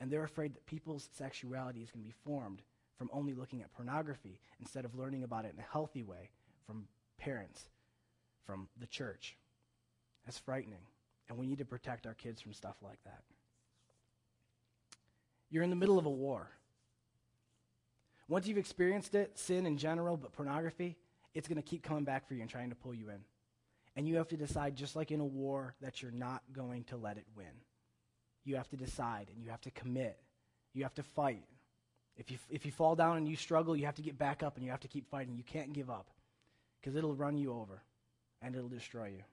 And 0.00 0.08
they're 0.10 0.22
afraid 0.22 0.54
that 0.54 0.64
people's 0.66 1.08
sexuality 1.12 1.82
is 1.82 1.90
going 1.90 2.04
to 2.04 2.08
be 2.08 2.14
formed 2.24 2.62
from 2.96 3.10
only 3.12 3.34
looking 3.34 3.60
at 3.60 3.72
pornography 3.72 4.40
instead 4.60 4.84
of 4.84 4.94
learning 4.94 5.24
about 5.24 5.44
it 5.44 5.52
in 5.52 5.58
a 5.58 5.72
healthy 5.72 6.04
way 6.04 6.30
from 6.64 6.86
parents, 7.18 7.68
from 8.46 8.68
the 8.78 8.86
church. 8.86 9.36
That's 10.24 10.38
frightening. 10.38 10.82
And 11.28 11.36
we 11.36 11.46
need 11.46 11.58
to 11.58 11.64
protect 11.64 12.06
our 12.06 12.14
kids 12.14 12.40
from 12.40 12.52
stuff 12.52 12.76
like 12.82 13.02
that. 13.04 13.22
You're 15.50 15.64
in 15.64 15.70
the 15.70 15.76
middle 15.76 15.98
of 15.98 16.06
a 16.06 16.10
war. 16.10 16.48
Once 18.28 18.46
you've 18.46 18.58
experienced 18.58 19.16
it, 19.16 19.36
sin 19.38 19.66
in 19.66 19.76
general, 19.76 20.16
but 20.16 20.32
pornography, 20.32 20.96
it's 21.34 21.48
going 21.48 21.56
to 21.56 21.62
keep 21.62 21.82
coming 21.82 22.04
back 22.04 22.28
for 22.28 22.34
you 22.34 22.42
and 22.42 22.50
trying 22.50 22.68
to 22.68 22.76
pull 22.76 22.94
you 22.94 23.08
in. 23.08 23.18
And 23.98 24.06
you 24.06 24.14
have 24.18 24.28
to 24.28 24.36
decide, 24.36 24.76
just 24.76 24.94
like 24.94 25.10
in 25.10 25.18
a 25.18 25.24
war, 25.24 25.74
that 25.80 26.00
you're 26.00 26.12
not 26.12 26.44
going 26.52 26.84
to 26.84 26.96
let 26.96 27.16
it 27.16 27.24
win. 27.36 27.46
You 28.44 28.54
have 28.54 28.68
to 28.68 28.76
decide 28.76 29.26
and 29.34 29.42
you 29.42 29.50
have 29.50 29.60
to 29.62 29.72
commit. 29.72 30.16
You 30.72 30.84
have 30.84 30.94
to 30.94 31.02
fight. 31.02 31.42
If 32.16 32.30
you, 32.30 32.38
if 32.48 32.64
you 32.64 32.70
fall 32.70 32.94
down 32.94 33.16
and 33.16 33.26
you 33.26 33.34
struggle, 33.34 33.76
you 33.76 33.86
have 33.86 33.96
to 33.96 34.02
get 34.02 34.16
back 34.16 34.44
up 34.44 34.54
and 34.54 34.64
you 34.64 34.70
have 34.70 34.78
to 34.82 34.88
keep 34.88 35.10
fighting. 35.10 35.34
You 35.34 35.42
can't 35.42 35.72
give 35.72 35.90
up 35.90 36.06
because 36.80 36.94
it'll 36.94 37.16
run 37.16 37.38
you 37.38 37.52
over 37.52 37.82
and 38.40 38.54
it'll 38.54 38.68
destroy 38.68 39.06
you. 39.06 39.24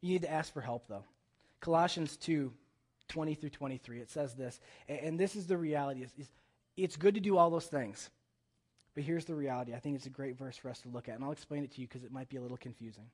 You 0.00 0.12
need 0.12 0.22
to 0.22 0.30
ask 0.30 0.52
for 0.52 0.60
help, 0.60 0.86
though. 0.86 1.04
Colossians 1.60 2.16
2 2.18 2.52
20 3.08 3.34
through 3.34 3.50
23, 3.50 3.98
it 3.98 4.10
says 4.10 4.34
this, 4.34 4.60
and 4.88 5.18
this 5.18 5.34
is 5.34 5.48
the 5.48 5.56
reality. 5.56 6.02
Is 6.02 6.30
it's 6.76 6.96
good 6.96 7.14
to 7.14 7.20
do 7.20 7.36
all 7.36 7.50
those 7.50 7.66
things. 7.66 8.10
But 8.94 9.04
here's 9.04 9.24
the 9.24 9.34
reality. 9.34 9.74
I 9.74 9.78
think 9.78 9.96
it's 9.96 10.06
a 10.06 10.10
great 10.10 10.36
verse 10.36 10.56
for 10.56 10.68
us 10.68 10.80
to 10.80 10.88
look 10.88 11.08
at, 11.08 11.14
and 11.14 11.24
I'll 11.24 11.32
explain 11.32 11.64
it 11.64 11.72
to 11.72 11.80
you 11.80 11.86
because 11.88 12.04
it 12.04 12.12
might 12.12 12.28
be 12.28 12.36
a 12.36 12.42
little 12.42 12.56
confusing. 12.56 13.06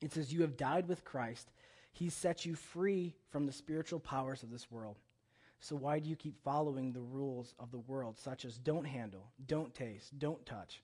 It 0.00 0.12
says, 0.12 0.32
You 0.32 0.42
have 0.42 0.56
died 0.56 0.88
with 0.88 1.04
Christ. 1.04 1.50
He 1.92 2.10
set 2.10 2.44
you 2.44 2.54
free 2.54 3.14
from 3.30 3.46
the 3.46 3.52
spiritual 3.52 4.00
powers 4.00 4.42
of 4.42 4.50
this 4.50 4.70
world. 4.70 4.96
So 5.60 5.74
why 5.74 5.98
do 5.98 6.10
you 6.10 6.16
keep 6.16 6.42
following 6.44 6.92
the 6.92 7.00
rules 7.00 7.54
of 7.58 7.70
the 7.70 7.78
world, 7.78 8.18
such 8.18 8.44
as 8.44 8.58
don't 8.58 8.84
handle, 8.84 9.30
don't 9.46 9.74
taste, 9.74 10.18
don't 10.18 10.44
touch? 10.44 10.82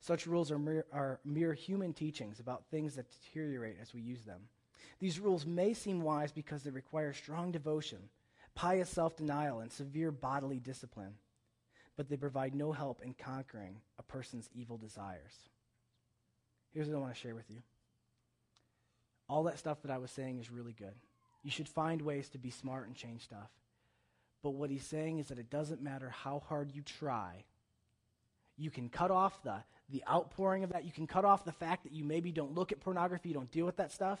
Such 0.00 0.26
rules 0.26 0.50
are 0.50 0.58
mere, 0.58 0.84
are 0.92 1.18
mere 1.24 1.54
human 1.54 1.94
teachings 1.94 2.38
about 2.38 2.66
things 2.70 2.94
that 2.96 3.10
deteriorate 3.10 3.78
as 3.80 3.94
we 3.94 4.02
use 4.02 4.22
them. 4.24 4.42
These 4.98 5.18
rules 5.18 5.46
may 5.46 5.72
seem 5.72 6.02
wise 6.02 6.30
because 6.30 6.62
they 6.62 6.70
require 6.70 7.14
strong 7.14 7.50
devotion, 7.50 8.10
pious 8.54 8.90
self 8.90 9.16
denial, 9.16 9.60
and 9.60 9.72
severe 9.72 10.10
bodily 10.12 10.58
discipline, 10.58 11.14
but 11.96 12.08
they 12.08 12.16
provide 12.16 12.54
no 12.54 12.72
help 12.72 13.02
in 13.02 13.14
conquering 13.14 13.76
a 13.98 14.02
person's 14.02 14.48
evil 14.54 14.76
desires. 14.76 15.48
Here's 16.72 16.88
what 16.88 16.96
I 16.96 17.00
want 17.00 17.14
to 17.14 17.20
share 17.20 17.34
with 17.34 17.50
you. 17.50 17.62
All 19.28 19.44
that 19.44 19.58
stuff 19.58 19.82
that 19.82 19.90
I 19.90 19.98
was 19.98 20.10
saying 20.10 20.38
is 20.38 20.50
really 20.50 20.72
good. 20.72 20.94
You 21.42 21.50
should 21.50 21.68
find 21.68 22.02
ways 22.02 22.28
to 22.30 22.38
be 22.38 22.50
smart 22.50 22.86
and 22.86 22.96
change 22.96 23.22
stuff. 23.22 23.50
But 24.42 24.50
what 24.50 24.70
he's 24.70 24.84
saying 24.84 25.20
is 25.20 25.28
that 25.28 25.38
it 25.38 25.50
doesn't 25.50 25.82
matter 25.82 26.10
how 26.10 26.42
hard 26.48 26.72
you 26.74 26.82
try, 26.82 27.44
you 28.56 28.70
can 28.70 28.88
cut 28.88 29.10
off 29.10 29.42
the, 29.42 29.56
the 29.90 30.04
outpouring 30.08 30.64
of 30.64 30.72
that. 30.72 30.84
You 30.84 30.92
can 30.92 31.06
cut 31.06 31.24
off 31.24 31.44
the 31.44 31.52
fact 31.52 31.84
that 31.84 31.92
you 31.92 32.04
maybe 32.04 32.30
don't 32.30 32.54
look 32.54 32.70
at 32.72 32.80
pornography, 32.80 33.30
you 33.30 33.34
don't 33.34 33.50
deal 33.50 33.66
with 33.66 33.76
that 33.76 33.92
stuff. 33.92 34.20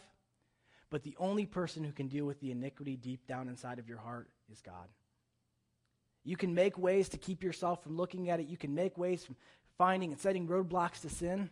But 0.90 1.02
the 1.02 1.16
only 1.18 1.46
person 1.46 1.84
who 1.84 1.92
can 1.92 2.08
deal 2.08 2.24
with 2.24 2.40
the 2.40 2.50
iniquity 2.50 2.96
deep 2.96 3.26
down 3.26 3.48
inside 3.48 3.78
of 3.78 3.88
your 3.88 3.98
heart 3.98 4.28
is 4.50 4.60
God. 4.60 4.88
You 6.24 6.36
can 6.36 6.54
make 6.54 6.78
ways 6.78 7.10
to 7.10 7.18
keep 7.18 7.42
yourself 7.42 7.82
from 7.82 7.96
looking 7.96 8.30
at 8.30 8.40
it. 8.40 8.48
You 8.48 8.56
can 8.56 8.74
make 8.74 8.96
ways 8.96 9.24
from 9.24 9.36
finding 9.76 10.10
and 10.10 10.20
setting 10.20 10.48
roadblocks 10.48 11.02
to 11.02 11.10
sin. 11.10 11.50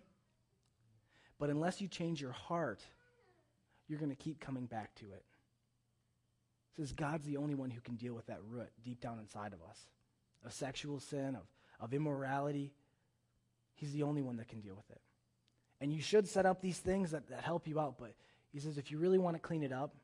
But 1.38 1.50
unless 1.50 1.80
you 1.80 1.88
change 1.88 2.20
your 2.20 2.32
heart, 2.32 2.80
you're 3.87 3.98
going 3.98 4.11
to 4.11 4.16
keep 4.16 4.40
coming 4.40 4.64
back 4.64 4.94
to 4.96 5.04
it. 5.06 5.24
It 6.72 6.76
says 6.76 6.92
God's 6.92 7.26
the 7.26 7.37
only 7.37 7.54
one 7.54 7.70
who 7.70 7.82
can 7.82 7.96
deal 7.96 8.14
with 8.14 8.26
that 8.26 8.40
root 8.48 8.70
deep 8.82 9.00
down 9.00 9.18
inside 9.18 9.52
of 9.52 9.61
us 9.68 9.78
of 10.44 10.52
sexual 10.52 10.98
sin, 11.00 11.37
of, 11.37 11.42
of 11.78 11.92
immorality. 11.92 12.72
He's 13.74 13.92
the 13.92 14.04
only 14.04 14.22
one 14.22 14.38
that 14.38 14.48
can 14.48 14.61
deal 14.61 14.74
with 14.74 14.90
it. 14.90 15.00
And 15.80 15.92
you 15.92 16.00
should 16.00 16.26
set 16.26 16.46
up 16.46 16.62
these 16.62 16.78
things 16.78 17.11
that, 17.11 17.28
that 17.28 17.42
help 17.42 17.68
you 17.68 17.78
out, 17.78 17.96
but 17.98 18.14
he 18.52 18.58
says 18.58 18.78
if 18.78 18.90
you 18.90 18.98
really 18.98 19.18
want 19.18 19.37
to 19.37 19.40
clean 19.40 19.62
it 19.62 19.72
up, 19.72 19.94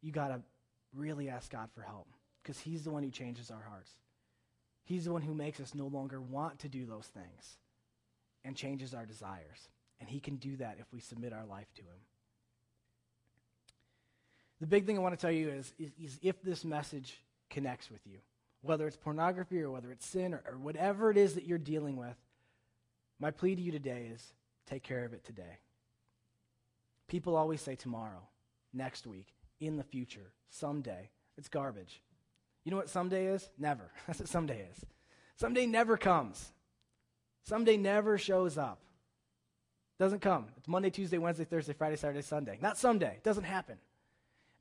you 0.00 0.10
got 0.10 0.28
to 0.28 0.40
really 0.94 1.28
ask 1.28 1.52
God 1.52 1.68
for 1.74 1.82
help 1.82 2.08
because 2.42 2.58
He's 2.60 2.82
the 2.82 2.90
one 2.90 3.02
who 3.02 3.10
changes 3.10 3.50
our 3.50 3.62
hearts. 3.68 3.90
He's 4.84 5.04
the 5.04 5.12
one 5.12 5.22
who 5.22 5.34
makes 5.34 5.60
us 5.60 5.74
no 5.74 5.86
longer 5.86 6.20
want 6.20 6.60
to 6.60 6.68
do 6.68 6.84
those 6.84 7.06
things 7.06 7.56
and 8.44 8.56
changes 8.56 8.94
our 8.94 9.06
desires. 9.06 9.68
And 10.00 10.08
He 10.08 10.20
can 10.20 10.36
do 10.36 10.56
that 10.56 10.78
if 10.80 10.86
we 10.92 11.00
submit 11.00 11.32
our 11.32 11.44
life 11.44 11.72
to 11.76 11.82
Him. 11.82 12.00
The 14.60 14.66
big 14.66 14.86
thing 14.86 14.98
I 14.98 15.00
want 15.00 15.18
to 15.18 15.20
tell 15.20 15.32
you 15.32 15.48
is, 15.48 15.72
is, 15.78 15.90
is 16.02 16.18
if 16.22 16.42
this 16.42 16.64
message 16.64 17.18
connects 17.48 17.90
with 17.90 18.06
you, 18.06 18.18
whether 18.62 18.86
it's 18.86 18.96
pornography 18.96 19.60
or 19.60 19.70
whether 19.70 19.90
it's 19.90 20.06
sin 20.06 20.34
or, 20.34 20.42
or 20.46 20.58
whatever 20.58 21.10
it 21.10 21.16
is 21.16 21.34
that 21.34 21.46
you're 21.46 21.58
dealing 21.58 21.96
with, 21.96 22.16
my 23.18 23.30
plea 23.30 23.54
to 23.54 23.62
you 23.62 23.72
today 23.72 24.10
is 24.12 24.32
take 24.66 24.82
care 24.82 25.04
of 25.04 25.12
it 25.12 25.24
today. 25.24 25.58
People 27.08 27.36
always 27.36 27.60
say 27.60 27.74
tomorrow, 27.74 28.22
next 28.72 29.06
week, 29.06 29.34
in 29.60 29.76
the 29.76 29.82
future, 29.82 30.32
someday. 30.48 31.10
It's 31.36 31.48
garbage. 31.48 32.02
You 32.70 32.76
know 32.76 32.82
what 32.82 32.88
someday 32.88 33.26
is? 33.26 33.50
Never. 33.58 33.90
That's 34.06 34.20
what 34.20 34.28
someday 34.28 34.64
is. 34.70 34.86
Someday 35.34 35.66
never 35.66 35.96
comes. 35.96 36.52
Someday 37.42 37.76
never 37.76 38.16
shows 38.16 38.56
up. 38.56 38.78
Doesn't 39.98 40.20
come. 40.20 40.46
It's 40.56 40.68
Monday, 40.68 40.90
Tuesday, 40.90 41.18
Wednesday, 41.18 41.42
Thursday, 41.42 41.72
Friday, 41.72 41.96
Saturday, 41.96 42.22
Sunday. 42.22 42.60
Not 42.62 42.78
someday. 42.78 43.14
It 43.16 43.24
doesn't 43.24 43.42
happen. 43.42 43.76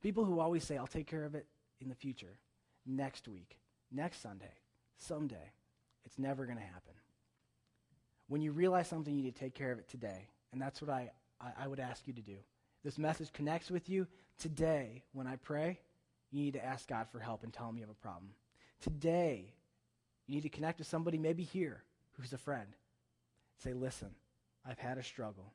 People 0.01 0.25
who 0.25 0.39
always 0.39 0.63
say, 0.63 0.75
I'll 0.75 0.87
take 0.87 1.05
care 1.05 1.23
of 1.23 1.35
it 1.35 1.45
in 1.81 1.87
the 1.87 1.93
future, 1.93 2.39
next 2.83 3.27
week, 3.27 3.59
next 3.91 4.23
Sunday, 4.23 4.55
someday. 4.97 5.51
It's 6.03 6.17
never 6.17 6.45
going 6.47 6.57
to 6.57 6.63
happen. 6.63 6.95
When 8.27 8.41
you 8.41 8.53
realize 8.53 8.87
something, 8.87 9.15
you 9.15 9.21
need 9.21 9.35
to 9.35 9.39
take 9.39 9.53
care 9.53 9.71
of 9.71 9.77
it 9.77 9.87
today. 9.87 10.29
And 10.51 10.59
that's 10.59 10.81
what 10.81 10.89
I, 10.89 11.11
I, 11.39 11.51
I 11.65 11.67
would 11.67 11.79
ask 11.79 12.07
you 12.07 12.13
to 12.13 12.21
do. 12.21 12.37
This 12.83 12.97
message 12.97 13.31
connects 13.33 13.69
with 13.69 13.87
you 13.87 14.07
today. 14.39 15.03
When 15.13 15.27
I 15.27 15.35
pray, 15.35 15.77
you 16.31 16.43
need 16.43 16.53
to 16.53 16.63
ask 16.63 16.87
God 16.87 17.07
for 17.11 17.19
help 17.19 17.43
and 17.43 17.51
tell 17.51 17.69
him 17.69 17.75
you 17.75 17.83
have 17.83 17.89
a 17.89 17.93
problem. 17.95 18.31
Today, 18.81 19.53
you 20.27 20.35
need 20.35 20.43
to 20.43 20.49
connect 20.49 20.79
with 20.79 20.87
somebody, 20.87 21.17
maybe 21.17 21.43
here, 21.43 21.83
who's 22.13 22.33
a 22.33 22.37
friend. 22.37 22.67
Say, 23.63 23.73
listen, 23.73 24.09
I've 24.65 24.79
had 24.79 24.97
a 24.97 25.03
struggle. 25.03 25.53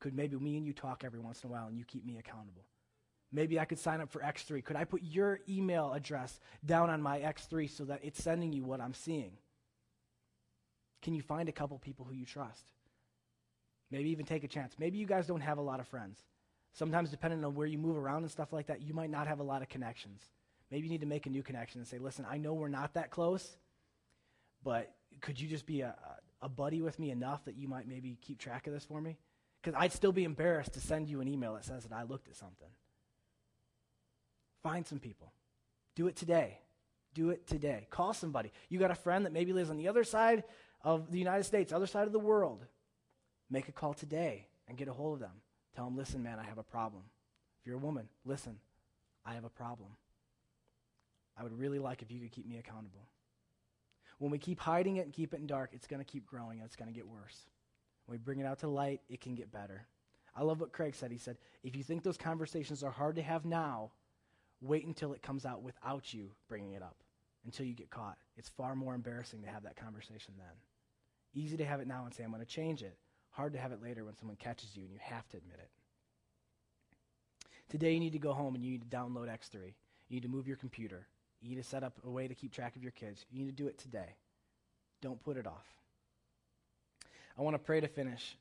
Could 0.00 0.14
maybe 0.14 0.36
me 0.36 0.56
and 0.56 0.66
you 0.66 0.72
talk 0.72 1.02
every 1.04 1.20
once 1.20 1.42
in 1.42 1.48
a 1.48 1.52
while 1.52 1.68
and 1.68 1.78
you 1.78 1.84
keep 1.84 2.04
me 2.04 2.18
accountable? 2.18 2.64
Maybe 3.32 3.58
I 3.58 3.64
could 3.64 3.78
sign 3.78 4.00
up 4.00 4.10
for 4.10 4.20
X3. 4.20 4.64
Could 4.64 4.76
I 4.76 4.84
put 4.84 5.02
your 5.02 5.40
email 5.48 5.92
address 5.92 6.38
down 6.64 6.90
on 6.90 7.02
my 7.02 7.20
X3 7.20 7.70
so 7.70 7.84
that 7.84 8.00
it's 8.02 8.22
sending 8.22 8.52
you 8.52 8.64
what 8.64 8.80
I'm 8.80 8.94
seeing? 8.94 9.32
Can 11.02 11.14
you 11.14 11.22
find 11.22 11.48
a 11.48 11.52
couple 11.52 11.78
people 11.78 12.04
who 12.04 12.14
you 12.14 12.26
trust? 12.26 12.64
Maybe 13.90 14.10
even 14.10 14.24
take 14.24 14.44
a 14.44 14.48
chance. 14.48 14.74
Maybe 14.78 14.98
you 14.98 15.06
guys 15.06 15.26
don't 15.26 15.40
have 15.40 15.58
a 15.58 15.62
lot 15.62 15.80
of 15.80 15.88
friends. 15.88 16.18
Sometimes, 16.74 17.10
depending 17.10 17.44
on 17.44 17.54
where 17.54 17.66
you 17.66 17.78
move 17.78 17.96
around 17.96 18.22
and 18.22 18.30
stuff 18.30 18.52
like 18.52 18.66
that, 18.66 18.82
you 18.82 18.92
might 18.94 19.10
not 19.10 19.28
have 19.28 19.38
a 19.38 19.44
lot 19.44 19.62
of 19.62 19.68
connections. 19.68 20.20
Maybe 20.70 20.86
you 20.86 20.90
need 20.90 21.02
to 21.02 21.06
make 21.06 21.26
a 21.26 21.30
new 21.30 21.42
connection 21.42 21.80
and 21.80 21.86
say, 21.86 21.98
listen, 21.98 22.26
I 22.28 22.36
know 22.36 22.52
we're 22.52 22.68
not 22.68 22.94
that 22.94 23.10
close, 23.10 23.56
but 24.64 24.92
could 25.20 25.40
you 25.40 25.48
just 25.48 25.66
be 25.66 25.82
a, 25.82 25.94
a 26.42 26.48
buddy 26.48 26.82
with 26.82 26.98
me 26.98 27.10
enough 27.10 27.44
that 27.44 27.56
you 27.56 27.68
might 27.68 27.86
maybe 27.86 28.18
keep 28.20 28.38
track 28.38 28.66
of 28.66 28.72
this 28.72 28.84
for 28.84 29.00
me? 29.00 29.16
Because 29.62 29.78
I'd 29.80 29.92
still 29.92 30.10
be 30.10 30.24
embarrassed 30.24 30.74
to 30.74 30.80
send 30.80 31.08
you 31.08 31.20
an 31.20 31.28
email 31.28 31.54
that 31.54 31.64
says 31.64 31.84
that 31.84 31.92
I 31.92 32.02
looked 32.02 32.28
at 32.28 32.34
something. 32.34 32.68
Find 34.64 34.84
some 34.84 34.98
people. 34.98 35.32
Do 35.94 36.08
it 36.08 36.16
today. 36.16 36.58
Do 37.14 37.30
it 37.30 37.46
today. 37.46 37.86
Call 37.88 38.14
somebody. 38.14 38.50
You 38.68 38.80
got 38.80 38.90
a 38.90 38.96
friend 38.96 39.24
that 39.26 39.32
maybe 39.32 39.52
lives 39.52 39.70
on 39.70 39.76
the 39.76 39.86
other 39.86 40.02
side 40.02 40.42
of 40.82 41.12
the 41.12 41.18
United 41.18 41.44
States, 41.44 41.72
other 41.72 41.86
side 41.86 42.08
of 42.08 42.12
the 42.12 42.18
world. 42.18 42.64
Make 43.48 43.68
a 43.68 43.72
call 43.72 43.94
today 43.94 44.48
and 44.66 44.76
get 44.76 44.88
a 44.88 44.92
hold 44.92 45.14
of 45.14 45.20
them. 45.20 45.40
Tell 45.74 45.84
them, 45.84 45.96
listen, 45.96 46.22
man, 46.22 46.38
I 46.38 46.44
have 46.44 46.58
a 46.58 46.62
problem. 46.62 47.02
If 47.60 47.66
you're 47.66 47.76
a 47.76 47.80
woman, 47.80 48.08
listen, 48.24 48.58
I 49.24 49.34
have 49.34 49.44
a 49.44 49.50
problem. 49.50 49.90
I 51.36 51.42
would 51.42 51.58
really 51.58 51.78
like 51.78 52.02
if 52.02 52.10
you 52.10 52.20
could 52.20 52.32
keep 52.32 52.46
me 52.46 52.58
accountable. 52.58 53.08
When 54.18 54.30
we 54.30 54.38
keep 54.38 54.60
hiding 54.60 54.96
it 54.96 55.04
and 55.04 55.12
keep 55.12 55.34
it 55.34 55.40
in 55.40 55.46
dark, 55.46 55.70
it's 55.72 55.88
going 55.88 56.04
to 56.04 56.10
keep 56.10 56.26
growing 56.26 56.58
and 56.58 56.66
it's 56.66 56.76
going 56.76 56.92
to 56.92 56.94
get 56.94 57.08
worse. 57.08 57.46
When 58.06 58.18
we 58.18 58.22
bring 58.22 58.38
it 58.38 58.46
out 58.46 58.60
to 58.60 58.68
light, 58.68 59.00
it 59.08 59.20
can 59.20 59.34
get 59.34 59.50
better. 59.50 59.86
I 60.36 60.42
love 60.42 60.60
what 60.60 60.72
Craig 60.72 60.94
said. 60.94 61.10
He 61.10 61.18
said, 61.18 61.38
if 61.62 61.74
you 61.74 61.82
think 61.82 62.02
those 62.02 62.16
conversations 62.16 62.82
are 62.82 62.90
hard 62.90 63.16
to 63.16 63.22
have 63.22 63.44
now, 63.44 63.90
Wait 64.64 64.86
until 64.86 65.12
it 65.12 65.22
comes 65.22 65.44
out 65.44 65.62
without 65.62 66.14
you 66.14 66.30
bringing 66.48 66.72
it 66.72 66.82
up, 66.82 66.96
until 67.44 67.66
you 67.66 67.74
get 67.74 67.90
caught. 67.90 68.16
It's 68.36 68.48
far 68.48 68.74
more 68.74 68.94
embarrassing 68.94 69.42
to 69.42 69.48
have 69.48 69.64
that 69.64 69.76
conversation 69.76 70.34
then. 70.38 70.54
Easy 71.34 71.58
to 71.58 71.66
have 71.66 71.80
it 71.80 71.86
now 71.86 72.04
and 72.06 72.14
say, 72.14 72.24
I'm 72.24 72.30
going 72.30 72.40
to 72.40 72.46
change 72.46 72.82
it. 72.82 72.96
Hard 73.34 73.52
to 73.52 73.58
have 73.58 73.72
it 73.72 73.82
later 73.82 74.04
when 74.04 74.16
someone 74.16 74.36
catches 74.36 74.76
you 74.76 74.82
and 74.82 74.92
you 74.92 74.98
have 75.00 75.28
to 75.28 75.36
admit 75.36 75.58
it. 75.58 75.68
Today, 77.68 77.92
you 77.92 78.00
need 78.00 78.12
to 78.12 78.18
go 78.18 78.32
home 78.32 78.54
and 78.54 78.64
you 78.64 78.70
need 78.70 78.88
to 78.88 78.96
download 78.96 79.28
X3. 79.28 79.72
You 80.08 80.16
need 80.16 80.22
to 80.22 80.28
move 80.28 80.46
your 80.46 80.56
computer. 80.56 81.06
You 81.42 81.50
need 81.50 81.56
to 81.56 81.68
set 81.68 81.82
up 81.82 81.98
a 82.06 82.10
way 82.10 82.28
to 82.28 82.34
keep 82.34 82.52
track 82.52 82.76
of 82.76 82.82
your 82.82 82.92
kids. 82.92 83.26
You 83.30 83.40
need 83.40 83.56
to 83.56 83.62
do 83.62 83.66
it 83.66 83.76
today. 83.78 84.14
Don't 85.02 85.22
put 85.22 85.36
it 85.36 85.46
off. 85.46 85.66
I 87.36 87.42
want 87.42 87.54
to 87.54 87.58
pray 87.58 87.80
to 87.80 87.88
finish. 87.88 88.36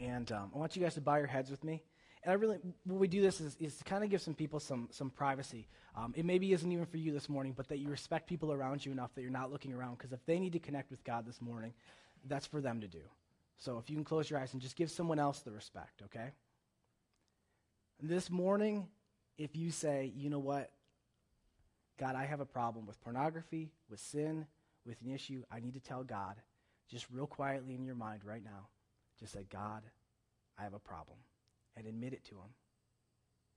And 0.00 0.30
um, 0.32 0.50
I 0.54 0.58
want 0.58 0.76
you 0.76 0.82
guys 0.82 0.94
to 0.94 1.00
bow 1.00 1.16
your 1.16 1.26
heads 1.26 1.50
with 1.50 1.62
me. 1.62 1.82
And 2.22 2.32
I 2.32 2.34
really, 2.34 2.58
when 2.84 2.98
we 2.98 3.08
do 3.08 3.22
this 3.22 3.40
is, 3.40 3.56
is 3.60 3.76
to 3.76 3.84
kind 3.84 4.02
of 4.02 4.10
give 4.10 4.20
some 4.20 4.34
people 4.34 4.58
some, 4.58 4.88
some 4.90 5.10
privacy. 5.10 5.68
Um, 5.96 6.12
it 6.16 6.24
maybe 6.24 6.52
isn't 6.52 6.70
even 6.70 6.86
for 6.86 6.96
you 6.96 7.12
this 7.12 7.28
morning, 7.28 7.52
but 7.56 7.68
that 7.68 7.78
you 7.78 7.88
respect 7.88 8.28
people 8.28 8.52
around 8.52 8.84
you 8.84 8.92
enough 8.92 9.14
that 9.14 9.22
you're 9.22 9.30
not 9.30 9.52
looking 9.52 9.72
around. 9.72 9.98
Because 9.98 10.12
if 10.12 10.24
they 10.26 10.38
need 10.38 10.52
to 10.54 10.58
connect 10.58 10.90
with 10.90 11.04
God 11.04 11.26
this 11.26 11.40
morning, 11.40 11.72
that's 12.26 12.46
for 12.46 12.60
them 12.60 12.80
to 12.80 12.88
do. 12.88 13.02
So 13.58 13.78
if 13.78 13.88
you 13.88 13.96
can 13.96 14.04
close 14.04 14.28
your 14.28 14.38
eyes 14.38 14.52
and 14.52 14.60
just 14.60 14.76
give 14.76 14.90
someone 14.90 15.18
else 15.18 15.40
the 15.40 15.52
respect, 15.52 16.02
okay? 16.04 16.32
This 18.02 18.28
morning, 18.28 18.88
if 19.38 19.56
you 19.56 19.70
say, 19.70 20.12
you 20.14 20.28
know 20.28 20.38
what, 20.38 20.70
God, 21.98 22.14
I 22.14 22.24
have 22.24 22.40
a 22.40 22.46
problem 22.46 22.86
with 22.86 23.00
pornography, 23.02 23.70
with 23.88 24.00
sin, 24.00 24.46
with 24.84 25.00
an 25.02 25.14
issue, 25.14 25.42
I 25.50 25.60
need 25.60 25.74
to 25.74 25.80
tell 25.80 26.04
God, 26.04 26.36
just 26.90 27.06
real 27.10 27.26
quietly 27.26 27.74
in 27.74 27.84
your 27.84 27.94
mind 27.94 28.22
right 28.24 28.44
now, 28.44 28.68
just 29.18 29.32
say, 29.32 29.46
God, 29.50 29.82
I 30.58 30.62
have 30.62 30.74
a 30.74 30.78
problem. 30.78 31.16
And 31.76 31.86
admit 31.86 32.12
it 32.12 32.24
to 32.26 32.36
Him. 32.36 32.50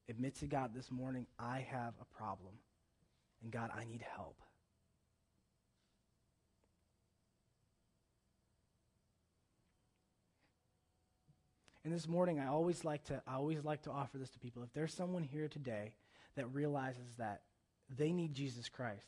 Admit 0.10 0.36
to 0.40 0.48
God 0.48 0.72
this 0.74 0.92
morning, 0.92 1.28
I 1.40 1.66
have 1.72 1.94
a 2.02 2.06
problem. 2.18 2.54
And 3.42 3.52
God, 3.52 3.70
I 3.74 3.86
need 3.86 4.04
help. 4.16 4.42
And 11.86 11.94
this 11.94 12.08
morning, 12.08 12.40
I 12.40 12.48
always 12.48 12.84
like 12.84 13.06
to 13.06 13.22
I 13.26 13.36
always 13.36 13.64
like 13.64 13.84
to 13.84 13.92
offer 13.92 14.18
this 14.18 14.30
to 14.32 14.40
people. 14.40 14.64
If 14.64 14.74
there's 14.74 14.94
someone 14.94 15.24
here 15.24 15.48
today 15.48 15.94
that 16.36 16.54
realizes 16.54 17.16
that 17.18 17.42
they 17.98 18.12
need 18.12 18.34
Jesus 18.34 18.68
Christ, 18.68 19.08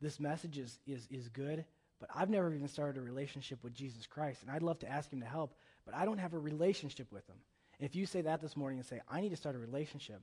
this 0.00 0.20
message 0.20 0.58
is, 0.58 0.78
is, 0.86 1.06
is 1.10 1.28
good, 1.28 1.64
but 2.00 2.08
I've 2.14 2.30
never 2.30 2.52
even 2.54 2.68
started 2.68 2.98
a 2.98 3.02
relationship 3.02 3.62
with 3.62 3.74
Jesus 3.74 4.06
Christ, 4.06 4.42
and 4.42 4.50
I'd 4.50 4.62
love 4.62 4.78
to 4.80 4.88
ask 4.88 5.12
him 5.12 5.20
to 5.20 5.26
help, 5.26 5.54
but 5.84 5.94
I 5.94 6.04
don't 6.04 6.18
have 6.18 6.34
a 6.34 6.38
relationship 6.38 7.10
with 7.12 7.26
him. 7.26 7.36
If 7.78 7.94
you 7.94 8.06
say 8.06 8.22
that 8.22 8.40
this 8.40 8.56
morning 8.56 8.78
and 8.78 8.86
say, 8.86 9.00
I 9.08 9.20
need 9.20 9.30
to 9.30 9.36
start 9.36 9.54
a 9.54 9.58
relationship, 9.58 10.20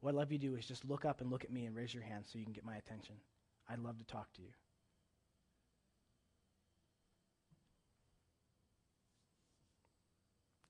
what 0.00 0.10
I'd 0.10 0.16
love 0.16 0.32
you 0.32 0.38
to 0.38 0.46
do 0.46 0.54
is 0.56 0.66
just 0.66 0.84
look 0.84 1.04
up 1.04 1.20
and 1.20 1.30
look 1.30 1.44
at 1.44 1.52
me 1.52 1.66
and 1.66 1.76
raise 1.76 1.92
your 1.92 2.02
hand 2.02 2.24
so 2.26 2.38
you 2.38 2.44
can 2.44 2.52
get 2.52 2.64
my 2.64 2.76
attention. 2.76 3.16
I'd 3.68 3.78
love 3.78 3.98
to 3.98 4.04
talk 4.04 4.32
to 4.34 4.42
you. 4.42 4.48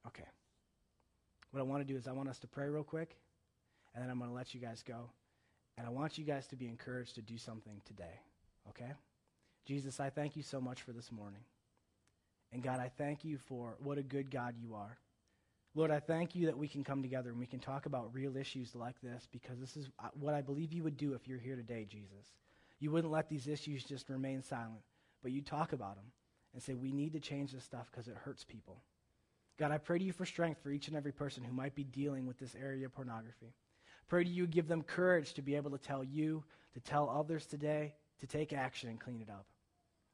Okay. 0.06 0.28
What 1.50 1.60
I 1.60 1.62
want 1.62 1.86
to 1.86 1.92
do 1.92 1.98
is 1.98 2.08
I 2.08 2.12
want 2.12 2.28
us 2.28 2.38
to 2.40 2.46
pray 2.46 2.68
real 2.68 2.84
quick, 2.84 3.16
and 3.94 4.02
then 4.02 4.10
I'm 4.10 4.18
going 4.18 4.30
to 4.30 4.36
let 4.36 4.54
you 4.54 4.60
guys 4.60 4.82
go. 4.86 5.10
And 5.76 5.86
I 5.86 5.90
want 5.90 6.18
you 6.18 6.24
guys 6.24 6.46
to 6.48 6.56
be 6.56 6.66
encouraged 6.66 7.16
to 7.16 7.22
do 7.22 7.38
something 7.38 7.80
today, 7.84 8.20
okay? 8.68 8.92
Jesus, 9.64 9.98
I 9.98 10.10
thank 10.10 10.36
you 10.36 10.42
so 10.42 10.60
much 10.60 10.82
for 10.82 10.92
this 10.92 11.10
morning. 11.10 11.40
And 12.52 12.62
God, 12.62 12.78
I 12.78 12.90
thank 12.96 13.24
you 13.24 13.38
for 13.38 13.76
what 13.82 13.98
a 13.98 14.02
good 14.02 14.30
God 14.30 14.54
you 14.56 14.74
are. 14.74 14.98
Lord, 15.76 15.90
I 15.90 15.98
thank 15.98 16.36
you 16.36 16.46
that 16.46 16.56
we 16.56 16.68
can 16.68 16.84
come 16.84 17.02
together 17.02 17.30
and 17.30 17.38
we 17.38 17.46
can 17.46 17.58
talk 17.58 17.86
about 17.86 18.14
real 18.14 18.36
issues 18.36 18.76
like 18.76 19.00
this 19.02 19.26
because 19.32 19.58
this 19.58 19.76
is 19.76 19.88
uh, 19.98 20.08
what 20.18 20.34
I 20.34 20.40
believe 20.40 20.72
you 20.72 20.84
would 20.84 20.96
do 20.96 21.14
if 21.14 21.26
you're 21.26 21.38
here 21.38 21.56
today, 21.56 21.84
Jesus. 21.88 22.32
You 22.78 22.92
wouldn't 22.92 23.12
let 23.12 23.28
these 23.28 23.48
issues 23.48 23.82
just 23.82 24.08
remain 24.08 24.42
silent, 24.42 24.82
but 25.22 25.32
you 25.32 25.42
talk 25.42 25.72
about 25.72 25.96
them 25.96 26.04
and 26.52 26.62
say, 26.62 26.74
we 26.74 26.92
need 26.92 27.12
to 27.14 27.20
change 27.20 27.52
this 27.52 27.64
stuff 27.64 27.88
because 27.90 28.06
it 28.06 28.14
hurts 28.14 28.44
people. 28.44 28.82
God, 29.58 29.72
I 29.72 29.78
pray 29.78 29.98
to 29.98 30.04
you 30.04 30.12
for 30.12 30.24
strength 30.24 30.60
for 30.62 30.70
each 30.70 30.86
and 30.86 30.96
every 30.96 31.12
person 31.12 31.42
who 31.42 31.52
might 31.52 31.74
be 31.74 31.84
dealing 31.84 32.26
with 32.26 32.38
this 32.38 32.54
area 32.54 32.86
of 32.86 32.94
pornography. 32.94 33.54
Pray 34.06 34.22
to 34.22 34.30
you 34.30 34.46
give 34.46 34.68
them 34.68 34.82
courage 34.82 35.34
to 35.34 35.42
be 35.42 35.56
able 35.56 35.70
to 35.72 35.78
tell 35.78 36.04
you, 36.04 36.44
to 36.74 36.80
tell 36.80 37.08
others 37.08 37.46
today, 37.46 37.94
to 38.20 38.26
take 38.28 38.52
action 38.52 38.90
and 38.90 39.00
clean 39.00 39.20
it 39.20 39.30
up. 39.30 39.46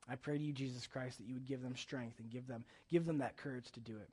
I 0.09 0.15
pray 0.15 0.39
to 0.39 0.45
you, 0.45 0.53
Jesus 0.53 0.87
Christ, 0.87 1.19
that 1.19 1.27
you 1.27 1.35
would 1.35 1.47
give 1.47 1.63
them 1.63 1.77
strength 1.77 2.19
and 2.19 2.31
give 2.31 2.47
them, 2.47 2.65
give 2.91 3.05
them 3.05 3.19
that 3.19 3.37
courage 3.37 3.71
to 3.73 3.81
do 3.81 3.97
it. 3.97 4.09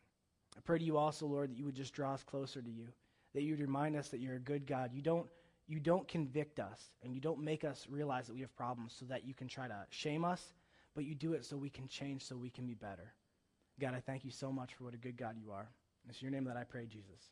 I 0.57 0.59
pray 0.61 0.79
to 0.79 0.83
you 0.83 0.97
also, 0.97 1.27
Lord, 1.27 1.51
that 1.51 1.57
you 1.57 1.65
would 1.65 1.75
just 1.75 1.93
draw 1.93 2.13
us 2.13 2.23
closer 2.23 2.61
to 2.61 2.69
you, 2.69 2.87
that 3.33 3.43
you 3.43 3.53
would 3.53 3.61
remind 3.61 3.95
us 3.95 4.09
that 4.09 4.19
you're 4.19 4.35
a 4.35 4.39
good 4.39 4.65
God. 4.65 4.91
You 4.93 5.01
don't, 5.01 5.27
you 5.67 5.79
don't 5.79 6.07
convict 6.07 6.59
us, 6.59 6.81
and 7.03 7.13
you 7.13 7.21
don't 7.21 7.39
make 7.39 7.63
us 7.63 7.85
realize 7.89 8.27
that 8.27 8.33
we 8.33 8.41
have 8.41 8.55
problems 8.55 8.95
so 8.97 9.05
that 9.05 9.25
you 9.25 9.33
can 9.33 9.47
try 9.47 9.67
to 9.67 9.85
shame 9.89 10.25
us, 10.25 10.53
but 10.95 11.05
you 11.05 11.13
do 11.13 11.33
it 11.33 11.45
so 11.45 11.55
we 11.57 11.69
can 11.69 11.87
change, 11.87 12.23
so 12.23 12.35
we 12.35 12.49
can 12.49 12.65
be 12.65 12.73
better. 12.73 13.13
God, 13.79 13.93
I 13.93 13.99
thank 13.99 14.25
you 14.25 14.31
so 14.31 14.51
much 14.51 14.73
for 14.73 14.85
what 14.85 14.95
a 14.95 14.97
good 14.97 15.17
God 15.17 15.35
you 15.37 15.51
are. 15.51 15.69
It's 16.09 16.21
your 16.21 16.31
name 16.31 16.45
that 16.45 16.57
I 16.57 16.63
pray, 16.63 16.87
Jesus. 16.87 17.29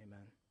Amen. 0.00 0.47